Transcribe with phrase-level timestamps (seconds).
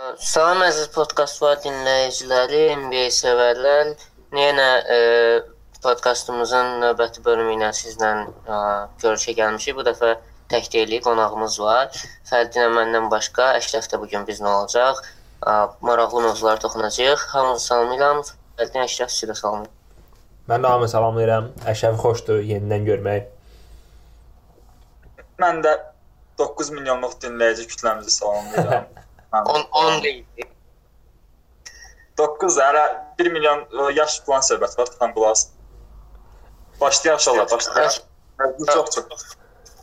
[0.00, 3.90] Salam əziz podkast var dinləyiciləri, NBA sevərlər.
[4.32, 5.00] Yenə e,
[5.84, 8.60] podkastımızın növbəti bölümü ilə sizlə e,
[9.02, 9.76] görüşə gəlmişik.
[9.76, 10.14] Bu dəfə
[10.48, 11.98] tək deyilik, qonağımız var.
[12.30, 15.02] Fərdinə məndən başqa Əşrəf də bu gün bizlə olacaq.
[15.04, 17.26] E, maraqlı mövzulara toxunacağıq.
[17.34, 18.22] Hamınızı salamlayıram.
[18.56, 19.76] Fərdinə Əşrəf sizə salamlayıram.
[20.48, 21.52] Mən də hamı salamlayıram.
[21.74, 23.28] Əşrəf xoşdur yenidən görmək.
[25.44, 25.76] Mən də
[26.40, 28.88] 9 milyonluq dinləyici kütləmizi salamlayıram.
[29.32, 30.24] 10 10 deyil.
[32.18, 32.84] 9 hələ
[33.18, 35.46] 1 milyon ə, yaş plan söhbət var, tam qulaq.
[36.80, 38.00] Başlayaq inşallah, başlayaq.
[38.58, 39.30] Bu çox çox.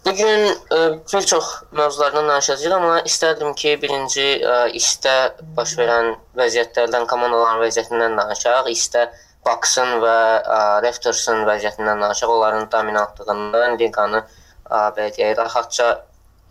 [0.08, 0.78] Bu gün e,
[1.14, 5.16] bir çox mövzulardan danışacağıq, amma istərdim ki, birinci e, istə
[5.58, 9.10] baş verən vəziyyətlərdən, komandaların vəziyyətindən danışaq, istə
[9.46, 15.90] Bucks-ın və e, Raptors-ın vəziyyətindən danışaq, onların dominantlığından, liqanı e, belə deyək, rahatca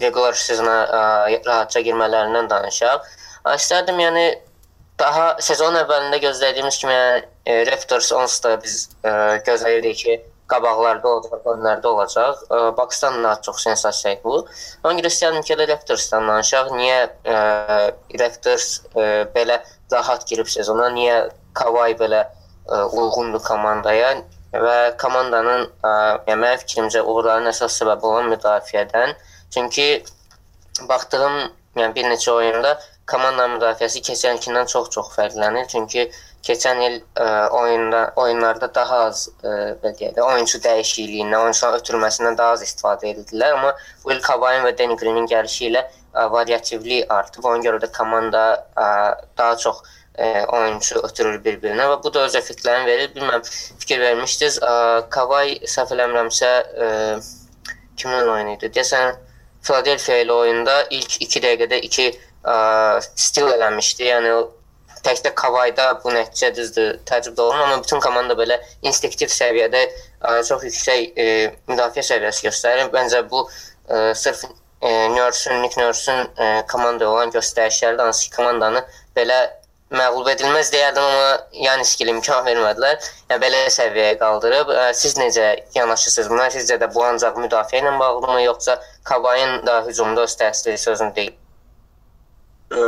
[0.02, 1.00] regular sezona ə,
[1.46, 3.06] rahatca girmələrindən danışaq.
[3.44, 4.26] Ə, İstərdim yəni
[5.00, 9.12] daha sezon əvvəlində gözlədiyimiz kimi yəni, e, Raptors onsuz da biz ə,
[9.46, 10.16] gözləyirdik ki,
[10.50, 12.44] qabaqlarda olacaq, önlərdə olacaq.
[12.48, 14.38] Ə, Bucks-dan daha çox sensasiya bu.
[14.84, 16.72] Ona görə istərdim ki, Raptors-dan danışaq.
[16.76, 17.40] Niyə ə,
[18.22, 19.60] Raptors ə, belə
[19.92, 20.88] rahat girib sezona?
[20.96, 24.16] Niyə Kawhi belə ə, uyğundur komandaya?
[24.56, 25.90] və komandanın ə,
[26.28, 29.14] yəni mənim fikrimcə uğurların əsas səbəbi olan müdafiədən
[29.56, 30.04] Çünki
[30.88, 31.36] baxdığım,
[31.80, 32.76] yəni bir neçə oyunda
[33.08, 35.64] komanda müdafiəsi keçənkindən çox-çox fərqlənir.
[35.72, 36.10] Çünki
[36.44, 37.26] keçən il ə,
[37.56, 43.56] oyunda oyunlarda daha az ə, belə deyək, oyunçu dəyişikliyindən, oyunçuların ötürməsindən daha az istifadə edirdilər,
[43.56, 43.72] amma
[44.04, 47.48] bu il Kavayn və Danny Green-in gəlişi ilə ə, variativlik artıb.
[47.48, 48.44] Ona görə də komanda
[48.76, 48.88] ə,
[49.38, 49.82] daha çox
[50.18, 53.14] ə, oyunçu ötürür bir-birinə və bu da öz effektlərini verir.
[53.16, 53.46] Bilməm,
[53.80, 54.60] fikir vermişdiniz.
[55.16, 56.52] Kavay səhv eləmirəmsə
[56.86, 56.90] ə,
[57.96, 58.70] kimin oyunu idi?
[58.76, 59.24] Deyəsən
[59.66, 62.06] Philadelphia ilə oyunda ilk 2 dəqiqədə 2
[63.18, 64.06] stil eləmişdi.
[64.10, 64.34] Yəni
[65.06, 70.64] təkcə Kavayda bu nəticə düzdür, təcrübə olun, amma bütün komanda belə instinktiv səviyyədə ə, çox
[70.66, 71.26] yüksək ə,
[71.70, 72.90] müdafiə səviyyəsi göstərir.
[72.94, 74.50] Məncə bu ə, sırf ə,
[75.14, 76.26] Nurse-un, Nick Nurse-un
[76.70, 78.82] komandaya olan göstərişləri hansı ki, komandanı
[79.18, 79.38] belə
[79.94, 82.98] məğlub edilməz deyərdim, amma Yanis gilə imkan vermədilər.
[83.30, 84.72] Yəni belə səviyyəyə qaldırıb.
[84.98, 86.48] Siz necə yanaşırsınız buna?
[86.54, 91.36] Sizcə də bu ancaq müdafiə ilə bağlıdırmı, yoxsa Kavayın da hücumda öz təsiri sözün deyil?
[92.74, 92.82] Ə,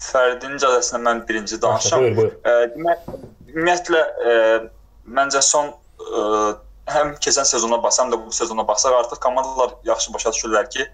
[0.00, 2.06] Fərdin icazəsindən mən birinci danışam.
[2.06, 2.36] Buyur, buyur.
[2.46, 3.10] Ə, demək,
[3.50, 4.36] ümumiyyətlə ə,
[5.18, 6.22] məncə son ə,
[6.94, 10.86] həm keçən sezona baxsam da bu sezona baxsaq artıq komandalar yaxşı başa düşürlər ki,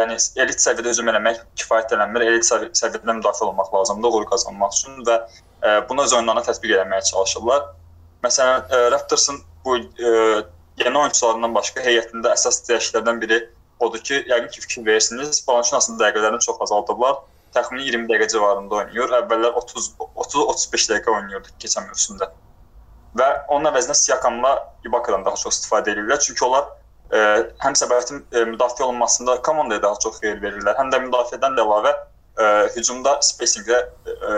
[0.00, 2.24] yəni elit səviyyədə hücum eləmək kifayət eləmir.
[2.30, 7.04] Elit səviyyədə müdafiə olmaq lazımdır uğur qazanmaq üçün və ə, bunu öz oyunlarına tətbiq etməyə
[7.10, 7.64] çalışırlar.
[8.26, 10.14] Məsələn, ə, Raptors-un bu ə,
[10.82, 13.40] yeni oyunçularından başqa heyətində əsas dəyişikliklərdən biri
[13.82, 17.20] odur ki, yəqin ki, fikir verirsiniz, Balançunasın dəqiqələrini çox azaldıblar.
[17.56, 19.16] Təxmini 20 dəqiqə civarında oynayır.
[19.22, 19.90] Əvvəllər 30
[20.24, 22.30] 30-35 dəqiqə oynayırdı keçən mövsümdə.
[23.18, 24.54] Və onun əvəzinə Siakamla
[24.88, 26.20] Ibakadan daha çox istifadə edirlər.
[26.24, 26.70] Çünki onlar
[27.12, 31.92] həm səbətin ə, müdafiə olunmasında komandaya daha çox xeyir verirlər, həm də müdafiədən də əlavə
[31.92, 32.46] ə,
[32.76, 34.36] hücumda spacingdə ə,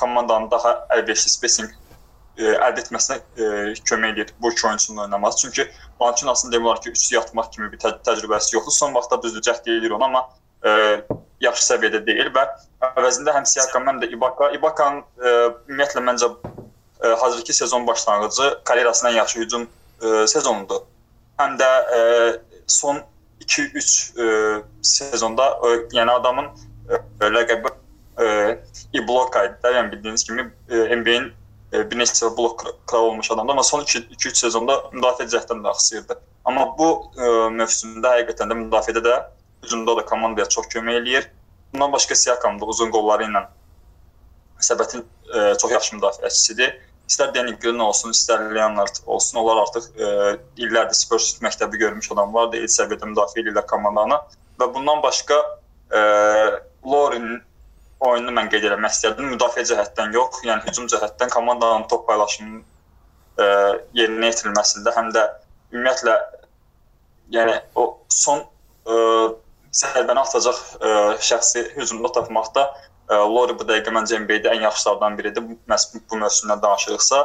[0.00, 3.50] komandanın daha əlverişli spacing ə, əldə etməsinə ə,
[3.90, 5.42] kömək edir bu iki oyunçunun oynaması.
[5.42, 5.68] Çünki
[6.00, 8.78] Valanciunasın demək olar ki, üçlü yatmaq kimi bir tə təcrübəsi yoxdur.
[8.78, 10.24] Son vaxtda düzdür cəhd edir onu, amma
[10.64, 11.04] ə,
[11.44, 12.46] yaxşı səviyyədə deyil və
[12.94, 15.04] əvəzində həm Siakam, həm də Ibaka, Ibakanın
[15.68, 20.88] ümumiyyətlə məncə ə, hazırki sezon başlanğıcı karyerasının ən yaxşı hücum ə, sezonudur
[21.40, 22.02] həm də ə,
[22.70, 23.00] son
[23.44, 26.50] 2-3 sezonda ə, yəni adamın
[26.88, 27.00] ə,
[27.34, 28.28] ləqəbi ə,
[28.94, 29.72] Ibloka idi.
[29.76, 31.32] Yəni bildiyiniz kimi NBA-in
[31.74, 36.18] bir neçə blok kralı olmuş adamdır, amma son 2-3 sezonda müdafiə cəhddən də axsıyırdı.
[36.46, 39.18] Amma bu ə, mövsümdə həqiqətən də müdafiədə də
[39.64, 41.28] hücumda da komandaya çox kömək eləyir.
[41.72, 43.46] Bundan başqa Siakam da uzun qolları ilə
[44.62, 46.76] səbətin ə, çox yaxşı müdafiəçisidir
[47.08, 50.10] istər Danny Green olsun, istər Leonard olsun, onlar artıq e,
[50.64, 54.20] illərdir Spurs məktəbi görmüş adamlardır, el səviyyədə müdafiə edirlər komandanı
[54.60, 55.40] və bundan başqa
[55.92, 56.00] e,
[56.84, 57.42] Lauren
[58.04, 59.30] oyununu mən qeyd etmək istərdim.
[59.34, 62.64] Müdafiə cəhətdən yox, yəni hücum cəhətdən komandanın top paylaşımının
[63.38, 63.46] e,
[64.00, 65.24] yerinə yetirilməsində həm də
[65.74, 66.16] ümumiyyətlə
[67.34, 68.96] yəni o son e,
[69.74, 70.96] sərbəni atacaq e,
[71.30, 72.66] şəxsi hücumda tapmaqda
[73.10, 75.44] Lori bu dəqiqə məncə NBA-də ən yaxşılardan biridir.
[75.68, 77.20] Məhz bu mövsümdən danışırıqsa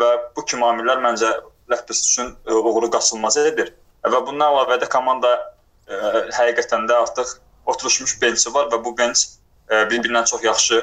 [0.00, 1.30] və bu kimi amillər məncə
[1.70, 3.72] Raptors üçün uğuru qaçılmaz edir.
[4.02, 5.32] Və bundan əlavə də komanda
[6.34, 7.36] həqiqətən də artıq
[7.66, 9.26] oturmuş bençi var və bu benç
[9.70, 10.80] bir-birindən çox yaxşı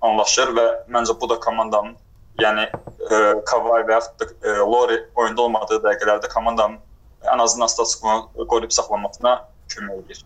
[0.00, 1.96] anlaşır və məncə bu da komandanın
[2.40, 2.68] yəni
[3.48, 6.78] Kawhi və yaxud da Lori oyunda olmadığı dəqiqələrdə komandanın
[7.32, 9.34] ən azından statikunu qoruyub saxlamasına
[9.72, 10.24] kömək edir.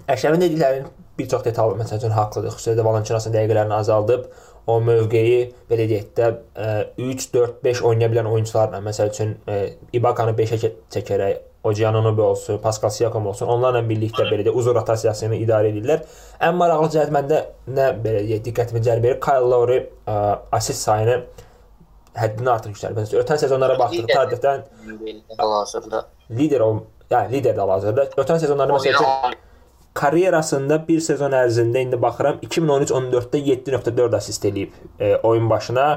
[0.08, 2.56] Əşrəfin dediklərinin bir çox detal məsəl üçün haqlıdır.
[2.56, 4.26] Xüsusilə də Valançunasın dəqiqələrini azaldıb
[4.66, 6.30] o mövqeyi belə deyək də
[6.98, 9.34] 3, 4, 5 oynaya bilən oyunçularla məsəl üçün
[9.92, 15.70] Ibaka-nı 5-ə çəkərək Oceanonobi olsun, Pascal Siakam olsun, onlarla birlikdə belə deyək uzun rotasiyasını idarə
[15.72, 16.02] edirlər.
[16.44, 17.38] Ən maraqlı cəhət məndə
[17.72, 19.16] nə belə deyək diqqətimi cəlb edir.
[19.24, 20.16] Kyle Lowry ə,
[20.58, 21.22] assist sayını
[22.20, 23.16] həddindən artıq yüksəldib.
[23.22, 24.58] Ötən sezonlara baxdıqda adətən
[26.36, 28.10] lider ol, yəni lider də hal-hazırda.
[28.20, 29.40] Ötən sezonlarda məsəl üçün
[29.94, 35.88] karyerasında bir sezon ərzində indi baxıram 2013-14-də 7.4 assist eləyib e, oyun başına.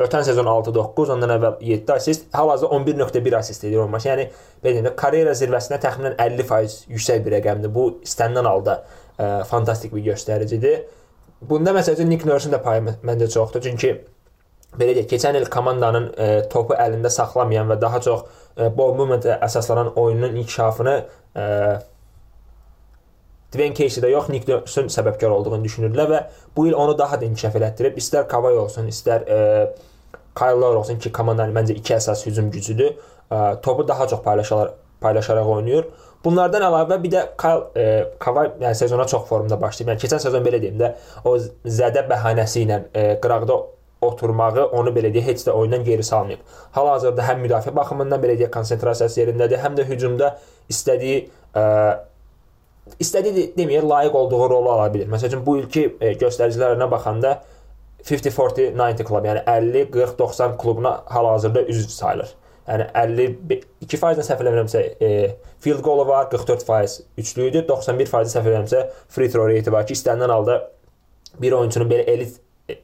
[0.00, 4.12] Ötən sezon 6-9, ondan əvvəl 7 assist, hal-hazırda 11.1 assist edir oyun başına.
[4.12, 4.26] Yəni
[4.64, 7.72] belə deyim, karyera zirvəsinə təxminən 50% yüksək bir rəqəmdir.
[7.72, 10.84] Bu istənilən halda ə, fantastik bir göstəricidir.
[11.40, 13.64] Bunda məsələn Nick Nurse-un da payı məncə çoxdur.
[13.64, 13.94] Çünki
[14.76, 18.24] belə deyək, keçən il komandanın ə, topu əlində saxlamayan və daha çox
[18.56, 21.46] ə, ball movementə əsaslanan oyunun inkişafını ə,
[23.54, 26.22] Dwayne Casey-də yox, Nick Nurse-un səbəbkar olduğunu düşünürlər və
[26.56, 28.00] bu il onu daha da inkişaf elətdirib.
[28.00, 29.38] İstər Kawhi olsun, istər ə,
[30.36, 32.96] Kyle Lowry olsun ki, komandanın məncə iki əsas hücum gücüdür.
[33.30, 35.86] Ə, topu daha çox paylaşaraq paylaşaraq oynayır.
[36.24, 37.82] Bunlardan əlavə bir də Kyle e,
[38.18, 39.92] Kawhi yəni sezona çox formda başlayıb.
[39.92, 40.92] Yəni keçən sezon belə deyim də,
[41.28, 41.36] o
[41.78, 43.58] zədə bəhanəsi ilə e, qıraqda
[44.06, 46.42] oturmağı onu belə deyə heç də oyundan geri salmayıb.
[46.74, 50.32] Hal-hazırda həm müdafiə baxımından belə deyə konsentrasiyası yerindədir, həm də hücumda
[50.72, 51.22] istədiyi
[51.54, 51.64] ə,
[53.02, 55.10] istədiyi deməyə layiq olduğu rolu ala bilər.
[55.12, 57.36] Məsələn, bu ilki e, göstəricilərinə baxanda
[58.06, 62.32] 50-40-90 klub, yəni 50, 40, 90 klubuna hal-hazırda üzv sayılır.
[62.66, 65.10] Yəni 52% səhv eləmirəmsə, e,
[65.62, 70.34] field goal var, 44% üçlü idi, 91% səhv eləmirəmsə, free throw rate var ki, istənilən
[70.34, 70.58] halda
[71.42, 72.40] bir oyunçunun belə elit
[72.70, 72.78] e,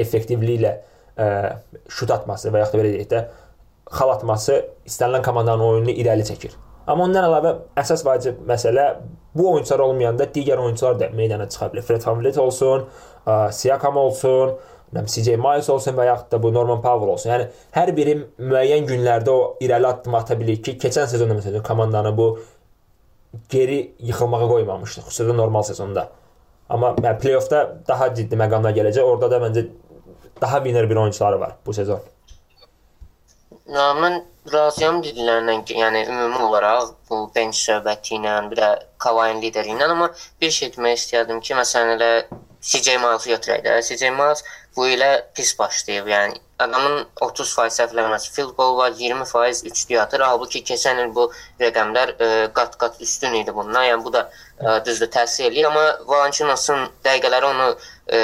[0.00, 3.24] effektivliyi ilə ə, e, şut atması və yaxud da belə deyək də
[3.92, 6.54] xal atması istənilən komandanın oyununu irəli çəkir.
[6.86, 8.86] Amma ondan əlavə əsas vacib məsələ
[9.36, 11.84] bu oyunçular olmayanda digər oyunçular da meydana çıxa bilər.
[11.86, 12.86] Fred VanVleet olsun,
[13.58, 14.56] Siakam olsun,
[14.96, 17.30] nəm CJ Miles olsun və yaxud da bu Norman Powell olsun.
[17.30, 17.46] Yəni
[17.76, 22.32] hər biri müəyyən günlərdə o irəli addım ata bilir ki, keçən sezonda məsələn komandanı bu
[23.52, 23.78] geri
[24.10, 26.08] yıxılmağa qoymamışdı, xüsusilə normal sezonda.
[26.68, 29.06] Amma yəni play-offda daha ciddi məqamlar gələcək.
[29.06, 29.68] Orada da məncə
[30.42, 32.02] daha winner bir oyunçuları var bu sezon.
[33.68, 38.70] Ya, mən razıyam dediklərindən ki, yəni ümumi olaraq bu bench söhbəti ilə, bir də
[39.04, 40.08] Kawhi-ın lideri ilə, amma
[40.40, 42.10] bir şey demək istəyərdim ki, məsələn elə
[42.62, 43.76] CJ Miles-ı götürək də.
[43.86, 44.42] CJ Miles
[44.76, 46.06] bu ilə pis başlayıb.
[46.10, 50.22] Yəni adamın 30% səhvləməsi, field goal var, 20% üçlük atır.
[50.26, 51.28] Halbuki keçən il bu
[51.60, 52.14] rəqəmlər
[52.56, 53.86] qat-qat e, üstün idi bundan.
[53.90, 54.28] Yəni bu da
[54.60, 57.68] e, düzdür təsir eləyir, amma Valanciunas-ın dəqiqələri onu
[58.08, 58.18] e,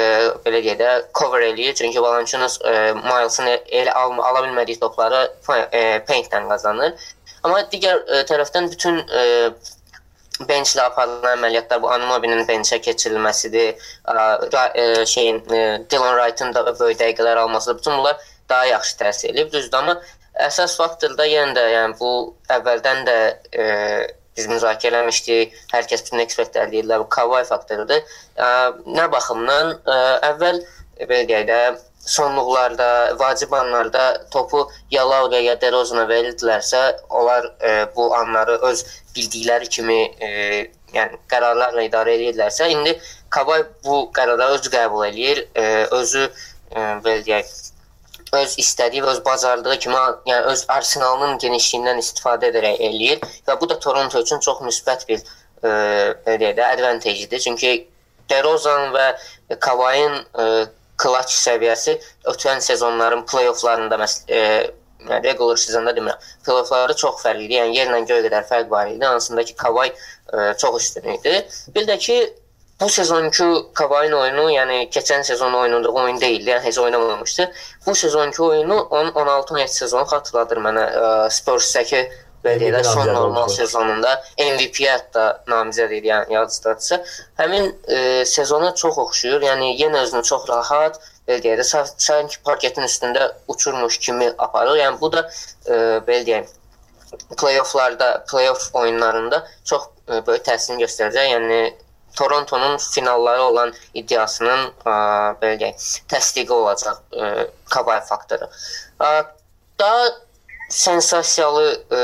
[0.45, 1.75] belə deyək də cover eləyir.
[1.79, 5.25] Çünki Valanciunas e, Miles-ın elə al ala bilmədiyi topları
[5.71, 6.95] e, paint-dən qazanır.
[7.43, 9.25] Amma digər e, tərəfdən bütün e,
[10.47, 13.75] benchlə aparılan əməliyyatlar bu Anumobinin benchə keçirilməsidir,
[14.07, 17.77] ə, ə, şeyin ə, Dylan Wright-ın da böyük dəqiqələr almasıdır.
[17.77, 19.97] Bütün bunlar daha yaxşı təsir edib, düzdür, amma
[20.47, 22.13] əsas faktor da yenə də yəni bu
[22.55, 23.17] əvvəldən də
[23.51, 23.67] ə,
[24.39, 25.53] biz müzakirə eləmişdik.
[25.75, 28.17] Hər kəs bütün ekspertlər deyirlər bu Kawhi faktorudur.
[28.97, 29.75] Nə baxımdan
[30.31, 30.63] əvvəl
[31.05, 31.61] belə deyək də
[32.09, 38.83] sonluqlarda, vacib anlarda topu Yalavga ya DeRozana verildilərsə, onlar e, bu anları öz
[39.15, 40.29] bildikləri kimi e,
[40.95, 42.95] yəni qərarlarla idarə edirlərsə, indi
[43.29, 45.65] Kabay bu qərarları öz qəbul eləyir, e,
[45.99, 47.51] özü e, belə deyək
[48.37, 53.69] öz istədiyi və öz bacardığı kimi, yəni öz arsenalının genişliyindən istifadə edərək eləyir və bu
[53.69, 55.69] da Toronto üçün çox müsbət bir e,
[56.25, 57.39] belə də advantagedir.
[57.39, 57.87] Çünki
[58.29, 59.07] DeRozan və
[59.59, 60.49] Kawhi-ın e,
[61.01, 61.95] clutch səviyyəsi
[62.33, 64.41] ötən sezonların play-offlarında e,
[65.07, 66.19] yəni regular sezonda demirəm.
[66.45, 67.57] Play-offlarda çox fərqli idi.
[67.59, 69.05] Yəni yerlə göy qədər fərq var idi.
[69.05, 71.35] Hansında ki Kawhi e, çox üstün idi.
[71.75, 72.19] Bir də ki
[72.81, 73.43] bu sezonki
[73.73, 76.49] Kawhi-ın oyunu, yəni keçən sezon oynadığı oyun deyildi.
[76.49, 77.51] Yəni heç oynamamışdı.
[77.85, 82.03] Bu sezonki oyunu 10-16-17 sezonu xatırladır mənə e, Spurs-dakı
[82.45, 87.01] belə deyək də son normal sezonunda MVP-yə hətta namizəd idi, yəni yadızdadsa.
[87.41, 89.43] Həmin e, sezona çox oxşuyur.
[89.43, 94.79] Yəni yenə özünü çox rahat, belə deyək də sanki parketin üstündə uçurmuş kimi aparır.
[94.79, 95.25] Yəni bu da
[95.67, 95.75] e,
[96.07, 96.55] belə deyək
[97.35, 101.31] play-offlarda, play-off oyunlarında çox e, böyük təsir göstərəcək.
[101.35, 101.61] Yəni
[102.17, 104.95] Torontonun finalları olan iddiasının ə,
[105.41, 108.49] belə deyək, təsdiqi olacaq ə, Kawhi faktoru.
[108.99, 109.11] Ə,
[109.79, 110.09] daha
[110.69, 111.99] sensasiyalı e,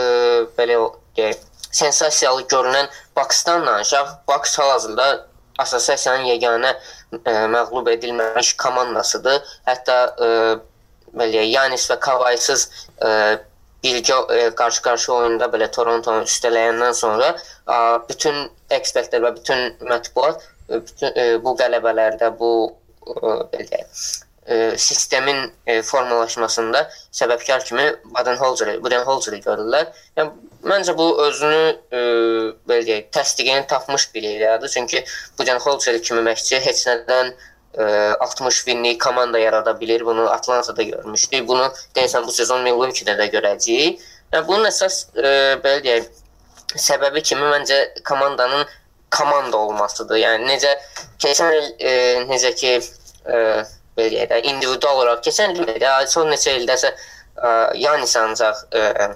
[0.58, 0.80] belə
[1.18, 4.08] deyək, sensasiyalı görünən Baksdan danışaq.
[4.28, 5.28] Baks hal-hazırda
[5.60, 6.74] assosiasiyanın yeganə
[7.26, 9.44] e, məğlub edilməmiş komandasıdır.
[9.68, 9.98] Hətta
[10.28, 10.30] e,
[11.16, 12.66] belə Yanis və Kavaysız
[13.00, 13.10] e,
[13.86, 17.32] birgə e, qarşı-qarşı oyunda belə Torontonu üstələyəndən sonra
[18.10, 22.54] bütün ekspertlər və bütün mətbuat e, bütün e, bu qələbələrdə bu
[23.54, 23.86] belə
[24.78, 25.40] sistemin
[25.90, 26.84] formalaşmasında
[27.18, 29.88] səbəbkar kimi Baden-Holzeri, Budenholzeri görürlər.
[30.20, 31.64] Yəni məncə bu özünü
[31.94, 32.02] e,
[32.70, 34.70] belə deyək, təsdiqini tapmış bir ideyadır.
[34.70, 35.04] Çünki
[35.40, 37.36] Budenholzer kimi məşqçi heç nədən e,
[37.78, 40.06] 60 winlik komanda yarada bilir.
[40.06, 41.48] Bunu Atlantada görmüşdük.
[41.48, 44.04] Bunu deyəsən bu sezon Milwaukee'də də görəcəyik.
[44.34, 45.32] Yəni bunun əsas e,
[45.64, 46.08] belə deyək,
[46.76, 48.66] səbəbi kimi məncə komandanın
[49.12, 50.18] komanda olmasıdır.
[50.22, 50.72] Yəni necə
[51.24, 51.92] keçən il e,
[52.32, 53.42] necə ki e,
[53.98, 56.96] belə deyək də individual olaraq keçən il də son neçə ildəsə
[57.76, 59.12] Yanis ancaq e,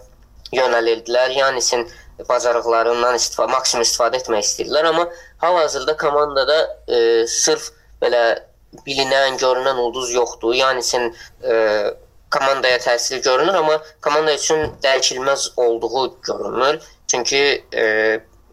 [0.51, 1.31] yönəlildilər.
[1.37, 1.87] Yanisin
[2.27, 5.05] bacarıqlarından istifadə, maksimum istifadə etmək istəyirlər, amma
[5.43, 7.69] hal-hazırda komandada e, sırf
[8.01, 8.23] belə
[8.85, 10.53] bilinən, görünən ulduz yoxdur.
[10.53, 11.55] Yanisin e,
[12.31, 16.81] komandaya təsiri görünür, amma komanda üçün dəyişilməz olduğu görünür.
[17.07, 17.41] Çünki
[17.73, 17.85] e,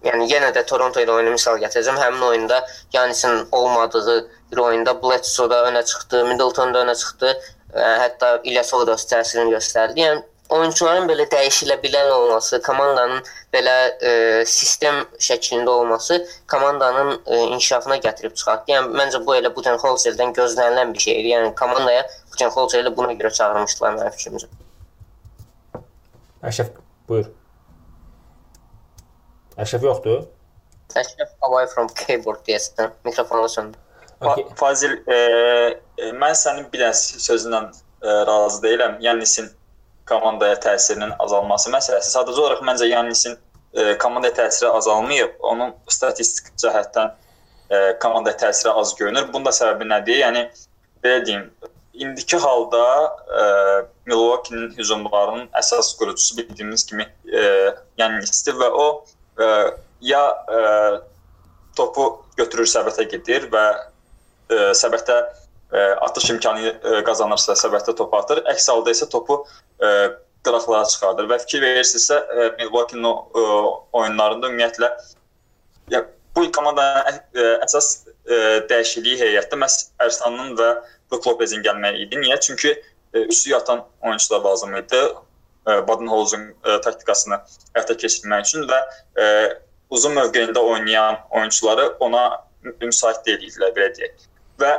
[0.06, 1.98] yəni yenə də Toronto ilə oyunu misal gətirəcəm.
[2.00, 7.34] Həmin oyunda Yanisin olmadığı bir oyunda Bledsoe da önə çıxdı, Middleton da önə çıxdı,
[7.74, 10.00] e, hətta İlyasov da öz təsirini göstərdi.
[10.00, 10.22] Yəni
[10.52, 13.22] oyunçuların belə dəyişilə bilən olması, komandanın
[13.54, 16.18] belə ə, e, sistem şəklində olması
[16.50, 18.72] komandanın ə, e, inkişafına gətirib çıxartdı.
[18.74, 21.30] Yəni məncə bu elə Budenholzerdən gözlənilən bir şeydir.
[21.32, 24.50] Yəni komandaya Budenholzeri buna görə çağırmışdılar mənim fikrimcə.
[26.46, 26.70] Əşrəf,
[27.08, 27.32] buyur.
[29.58, 30.24] Əşrəf yoxdur?
[30.94, 32.92] Əşrəf away from keyboard deyəsən.
[33.04, 33.80] Mikrofonu söndür.
[34.20, 34.44] Okay.
[34.56, 35.16] Fazil, e,
[35.98, 38.96] e, mən sənin bir dənə sözündən e, razı deyiləm.
[39.04, 39.50] Yannisin
[40.06, 42.12] komandaya təsirinin azalması məsələsi.
[42.14, 43.36] Sadəcə olaraq məncə Yannisin
[43.74, 45.38] e, komandaya təsiri azalmayıb.
[45.52, 47.12] Onun statistik cəhətdən
[47.70, 49.28] e, komandaya təsiri az görünür.
[49.32, 50.20] Bunun da səbəbi nədir?
[50.22, 50.44] Yəni
[51.04, 51.48] belə deyim,
[51.94, 52.84] indiki halda
[53.40, 53.48] e,
[54.06, 57.42] Milwaukee-nin hücumlarının əsas qurucusu bildiyimiz kimi e,
[57.98, 58.86] Yannisdir və o
[59.40, 59.50] e,
[60.00, 60.62] ya e,
[61.76, 62.08] topu
[62.38, 65.28] götürür səbətə gedir və e, səbətə ə,
[65.72, 68.42] e, atış imkanı ə, e, qazanırsa, səbətə top atır.
[68.52, 69.42] Əks halda isə topu
[69.80, 69.90] ə,
[70.46, 72.20] qıraqlara çıxardır və fikir verirsinizsə
[72.60, 73.06] Milwaukee-nin
[73.92, 74.90] oyunlarında ümumiyyətlə
[75.90, 76.02] ya
[76.36, 77.18] bu komandanın
[77.64, 77.88] əsas
[78.70, 80.68] dəyişikliyi heyətdə məhz Ərslanın və
[81.10, 82.20] Brook Lopezin gəlməyi idi.
[82.22, 82.38] Niyə?
[82.40, 82.74] Çünki
[83.26, 85.02] üstü yatan oyunçular lazım idi.
[85.66, 87.40] Baden-Holz'un taktikasını
[87.74, 88.80] həyata keçirmək üçün və
[89.90, 92.26] uzun mövqeyində oynayan oyunçuları ona
[92.82, 94.28] müsait deyildilər belə deyək
[94.62, 94.72] və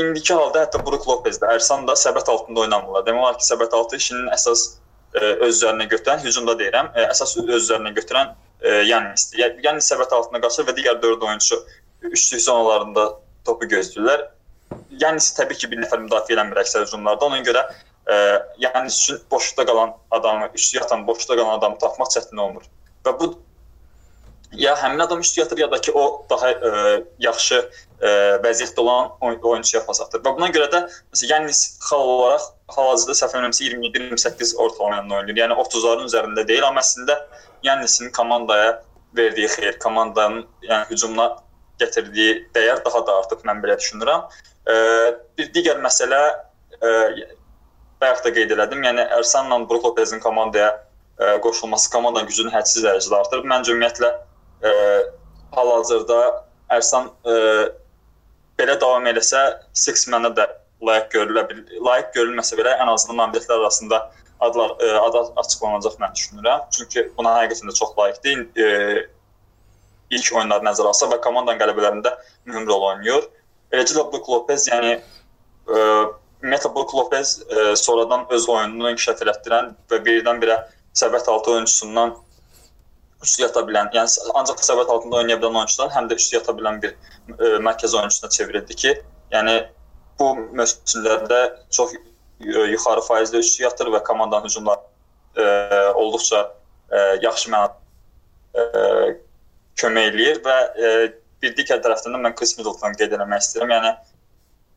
[0.00, 3.06] indiki halda hətta Brook Lopez də, Ersan da səbət altında oynamırlar.
[3.06, 7.04] Demək olar ki, səbət altı işinin əsas ə, e, öz üzərinə götürən, hücumda deyirəm, ə,
[7.04, 8.36] e, əsas öz üzərinə götürən.
[8.60, 11.56] Yəni yəni səbət altına qaçır və digər 4 oyunçu
[12.10, 13.06] üçlük zonalarında
[13.48, 14.26] topu gözləyirlər.
[15.00, 17.30] Yannis təbii ki, bir nəfər müdafiə eləmir əksər hücumlarda.
[17.30, 17.62] Ona görə
[18.04, 18.18] ə,
[18.84, 22.68] üçün boşluqda qalan adamı, üçlük atan boşluqda qalan adamı tapmaq çətin olmur.
[23.06, 23.32] Və bu
[24.52, 26.70] ya həmin adam üstü yatır ya da ki o daha ə,
[27.18, 27.58] yaxşı
[28.02, 28.10] ə,
[28.44, 30.22] vəziyyətdə olan oy oyunçuya pas atır.
[30.24, 35.40] Və buna görə də məsələn Yannis xal olaraq hal-hazırda səhv etmirəmsə 27-28 ortalama ilə oynayır.
[35.44, 37.18] Yəni 30-ların üzərində deyil, amma əslində
[37.62, 38.80] Yannisin komandaya
[39.16, 41.28] verdiyi xeyir, komandanın yəni hücumuna
[41.80, 44.26] gətirdiyi dəyər daha da artıq mən belə düşünürəm.
[44.66, 44.74] Ə,
[45.38, 46.20] bir digər məsələ
[46.80, 46.90] ə,
[48.02, 48.82] bayaq da qeyd elədim.
[48.82, 50.72] Yəni Ersanla Brook Lopezin komandaya
[51.20, 53.48] ə, qoşulması komandanın gücünü hədsiz dərəcədə artırıb.
[53.50, 54.12] Məncə ümumiyyətlə
[55.56, 56.20] hal-hazırda
[56.70, 57.36] Ərsan ə,
[58.60, 59.40] belə davam eləsə,
[59.74, 60.46] Six Man-ə də
[60.86, 61.78] layiq görülə bilər.
[61.86, 64.00] Layiq görülməsə belə ən azından nominantlar arasında
[64.46, 66.68] adlar ə, adı açıqlanacaq mən düşünürəm.
[66.76, 68.46] Çünki buna həqiqətən də çox layiqdir.
[68.56, 69.02] E,
[70.16, 72.14] ilk oyunları nəzərə alsa və komandanın qələbələrində
[72.48, 73.28] mühüm rol oynayır.
[73.74, 75.82] Eləcə də Brook Lopez, yəni ə,
[76.40, 80.62] ümumiyyətlə Brook Lopez ə, sonradan öz oyununu inkişaf elətdirən və birdən-birə
[81.02, 82.16] səbət altı oyunçusundan
[83.24, 86.80] üçlü yata bilən, yəni ancaq səbət altında oynaya bilən oyunçudan həm də üçlü yata bilən
[86.82, 88.94] bir e, mərkəz oyunçusuna çevrildi ki,
[89.34, 89.56] yəni
[90.20, 91.40] bu mövsümlərdə
[91.76, 92.00] çox e,
[92.74, 94.80] yuxarı faizlə üçlü yatır və komandanın hücumları
[95.36, 95.44] e,
[96.00, 96.46] olduqca
[96.90, 97.76] ə, yaxşı mənada
[99.80, 100.94] kömək eləyir və ə,
[101.42, 103.74] bir digər tərəfdən də mən Chris Middleton qeyd etmək istəyirəm.
[103.76, 103.92] Yəni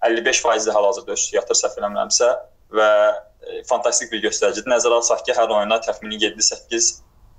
[0.04, 2.30] 55% hal-hazırda üçlü yatır səhv eləmirəmsə
[2.78, 4.70] və ə, fantastik bir göstəricidir.
[4.72, 6.92] Nəzərə alsaq ki, hər oyuna təxmini 7-8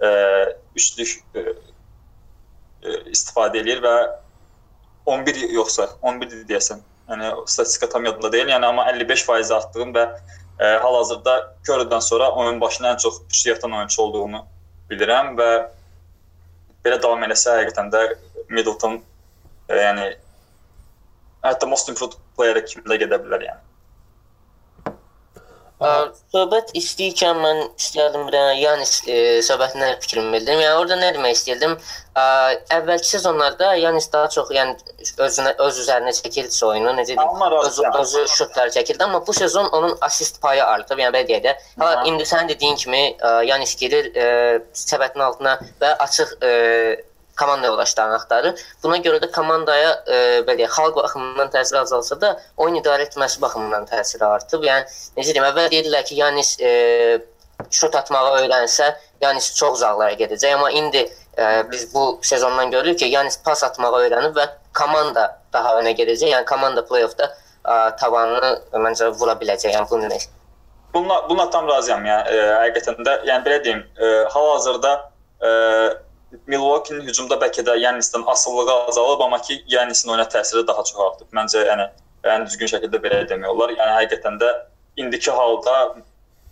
[0.04, 0.10] ə,
[0.78, 1.44] üçlük ə,
[2.84, 3.94] ə, istifadə eləyir və
[5.14, 6.82] 11 yoxsa 11 deyəsən.
[7.10, 8.48] Yəni statistika tam yadımda deyil.
[8.52, 11.36] Yəni amma 55% artdığım və ə, hal-hazırda
[11.68, 14.44] Curry-dən sonra oyun başına ən çox üçlü yatan oyunçu olduğunu
[14.90, 15.50] bilirəm və
[16.84, 18.04] belə davam eləsə həqiqətən də
[18.48, 19.00] Middleton
[19.68, 20.08] ə, yəni
[21.44, 23.63] hətta most improved player kimi də gedə bilər yəni.
[25.82, 30.60] Söhbət istəyikən mən istəyərdim bir dənə Yanis e, söhbətinə fikrimi bildirim.
[30.62, 31.74] Yəni orada nə demək istəyirdim?
[32.14, 32.26] Ə,
[32.76, 34.76] əvvəlki sezonlarda Yanis daha çox yəni
[35.26, 37.96] özünə öz üzərinə çəkildi oyunu, necə deyim, özü, razıyam.
[38.00, 41.02] özü şutlar çəkildi, amma bu sezon onun assist payı artıb.
[41.02, 41.56] Yəni belə deyək də.
[41.80, 42.04] Aha.
[42.06, 44.30] indi sən dediyin kimi ə, Yanis girir ə,
[44.84, 46.54] səbətin altına və açıq ə,
[47.38, 48.64] komanda yoldaşlarını axtarır.
[48.82, 53.88] Buna görə də komandaya e, belə xalq baxımından təsiri azalsa da, oyun idarə etməsi baxımından
[53.90, 54.66] təsiri artıb.
[54.68, 54.86] Yəni
[55.18, 56.72] necə deyim, əvvəl deyirdilər ki, Yanis e,
[57.70, 61.04] şut atmağı öyrənsə, Yanis çox uzaqlara gedəcək, amma indi
[61.38, 66.30] e, biz bu sezondan görürük ki, Yanis pas atmağı öyrənib və komanda daha önə gedəcək.
[66.34, 68.54] Yəni komanda play-offda e, tavanını
[68.86, 69.74] məncə vura biləcək.
[69.74, 70.28] Yəni bunu demək.
[70.94, 72.04] Bununla, bununla tam razıyam.
[72.06, 74.92] Yəni e, həqiqətən də, yəni belə deyim, e, hal-hazırda
[75.42, 75.48] e,
[76.46, 81.28] Milwaukee-nin hücumda bəlkə də Yanisdən asılılığı azalıb, amma ki Yanisin oyuna təsiri daha çox artıb.
[81.36, 81.86] Məncə yəni
[82.34, 83.74] ən düzgün şəkildə belə demək olar.
[83.76, 84.50] Yəni həqiqətən də
[84.96, 85.74] indiki halda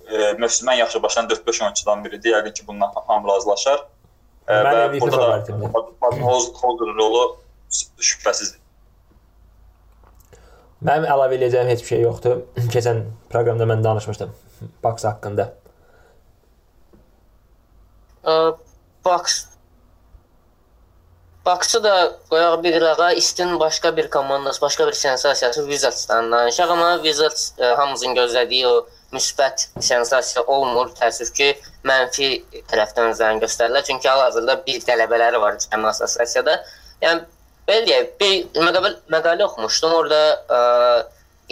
[0.07, 2.35] e, mövsümün ən yaxşı başlayan 4-5 oyunçudan biridir.
[2.37, 3.85] Yəqin ki, bununla hamı razılaşar.
[4.49, 5.87] E, və burada da
[6.63, 7.23] Holder rolu
[8.01, 8.59] şübhəsizdir.
[10.83, 12.43] Mənim əlavə edəcəyim heç bir şey yoxdur.
[12.75, 14.35] Keçən proqramda mən danışmışdım
[14.83, 15.49] Bucks haqqında.
[18.23, 18.35] Ə,
[19.07, 19.52] Bucks
[21.47, 26.91] Bucks-ı da qoyaq bir qırağa, istin başqa bir komandası, başqa bir sensasiyası Wizards-dan danışaq, amma
[27.03, 30.93] Wizards ə, hamımızın gözlədiyi o müsbət sensasiya olmur.
[31.01, 31.49] Təəssüf ki,
[31.85, 32.29] mənfi
[32.71, 33.85] tərəfdən özlərini göstərirlər.
[33.89, 36.55] Çünki hal-hazırda bir tələbələri var cəmi assosiasiyada.
[37.03, 37.27] Yəni
[37.69, 39.99] belə deyək, bir məqalə, məqalə oxumuşdum.
[39.99, 40.61] Orada ə,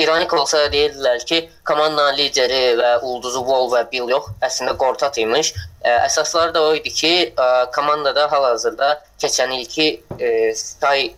[0.03, 5.19] ironik olsa da deyirdilər ki, komandanın lideri və ulduzu Wall və Bill yox, əslində Gortat
[5.23, 5.53] imiş.
[5.85, 8.91] Ə, əsasları da o idi ki, ə, komandada hal-hazırda
[9.23, 11.13] keçən ilki ə, say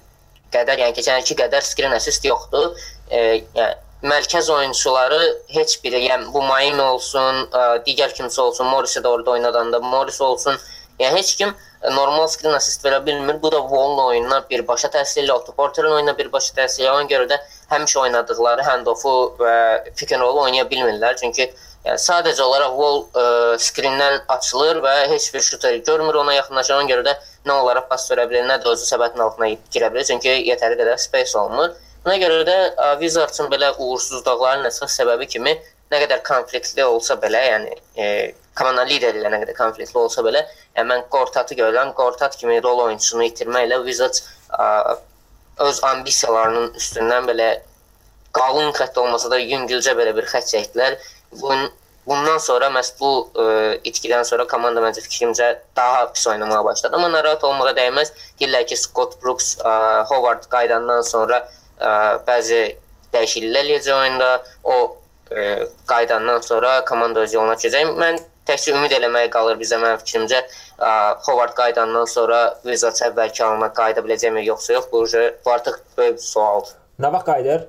[0.55, 2.73] qədər, yəni keçən ilki qədər screen assist yoxdur.
[3.09, 3.25] Ə,
[3.57, 3.73] yəni
[4.13, 5.21] mərkəz oyunçuları
[5.55, 10.21] heç biri, yəni bu Miami olsun, ə, digər kimsə olsun, Morris də orada oynadanda, Morris
[10.21, 10.59] olsun,
[10.99, 13.43] yəni heç kim ə, normal screen assist verə bilmir.
[13.43, 16.95] Bu da Wall oyununa birbaşa təsir eləyir, Otto Porter'ın oyununa birbaşa təsir eləyir.
[16.95, 17.39] Ona görə də
[17.73, 19.57] həmişə oynadıqları handoff'u və
[19.97, 21.17] pick and roll oynaya bilmirlər.
[21.21, 21.49] Çünki
[21.87, 23.25] yəni sadəcə olaraq Wall ə,
[23.59, 26.85] screen-dən açılır və heç bir şuter görmür ona yaxınlaşan.
[26.85, 27.17] Ona görə də
[27.47, 30.07] nə onlara pas verə bilir, nə də özü səbətin altına girə bilir.
[30.07, 31.75] Çünki yetəri qədər space olmur.
[32.05, 35.59] Buna görə də ə, Wizards-ın belə uğursuzluqlarının əsas səbəbi kimi
[35.93, 38.07] nə qədər konfliktli olsa belə, yəni e,
[38.59, 40.45] komanda lideri ilə nə qədər konfliktli olsa belə,
[40.77, 44.97] yəni mən Gortatı görürəm, Gortat kimi rol oyunçusunu itirməklə Wizards ə,
[45.67, 47.51] öz ambisiyalarının üstündən belə
[48.37, 50.99] qalın xətt olmasa da yüngülcə belə bir xətt çəkdilər.
[51.41, 51.69] Bunun
[52.07, 53.45] bundan sonra məhz bu ə,
[53.89, 56.97] itkidən sonra komanda məncə fikrimcə daha pis oynamağa başladı.
[56.97, 58.13] Amma narahat olmağa dəyməz.
[58.41, 59.75] Deyirlər ki, Scott Brooks, ə,
[60.11, 61.45] Howard qayıdandan sonra
[61.79, 61.93] ə,
[62.27, 62.65] bəzi
[63.15, 64.33] dəyişikliklər eləyəcək oyunda.
[64.65, 64.79] O
[65.33, 67.93] ə, qayıdandan sonra komanda öz yoluna keçəcək.
[67.99, 70.43] Mən təkcə ümid eləməyə qalır bizə mənim fikrimcə.
[70.79, 70.91] Ə,
[71.27, 74.91] Howard qayıdandan sonra Wizards əvvəlki halına qayıda biləcəkmi yoxsa yox?
[74.93, 75.05] Bu,
[75.45, 76.77] bu artıq böyük sualdır.
[77.03, 77.65] Nə vaxt qayıdır?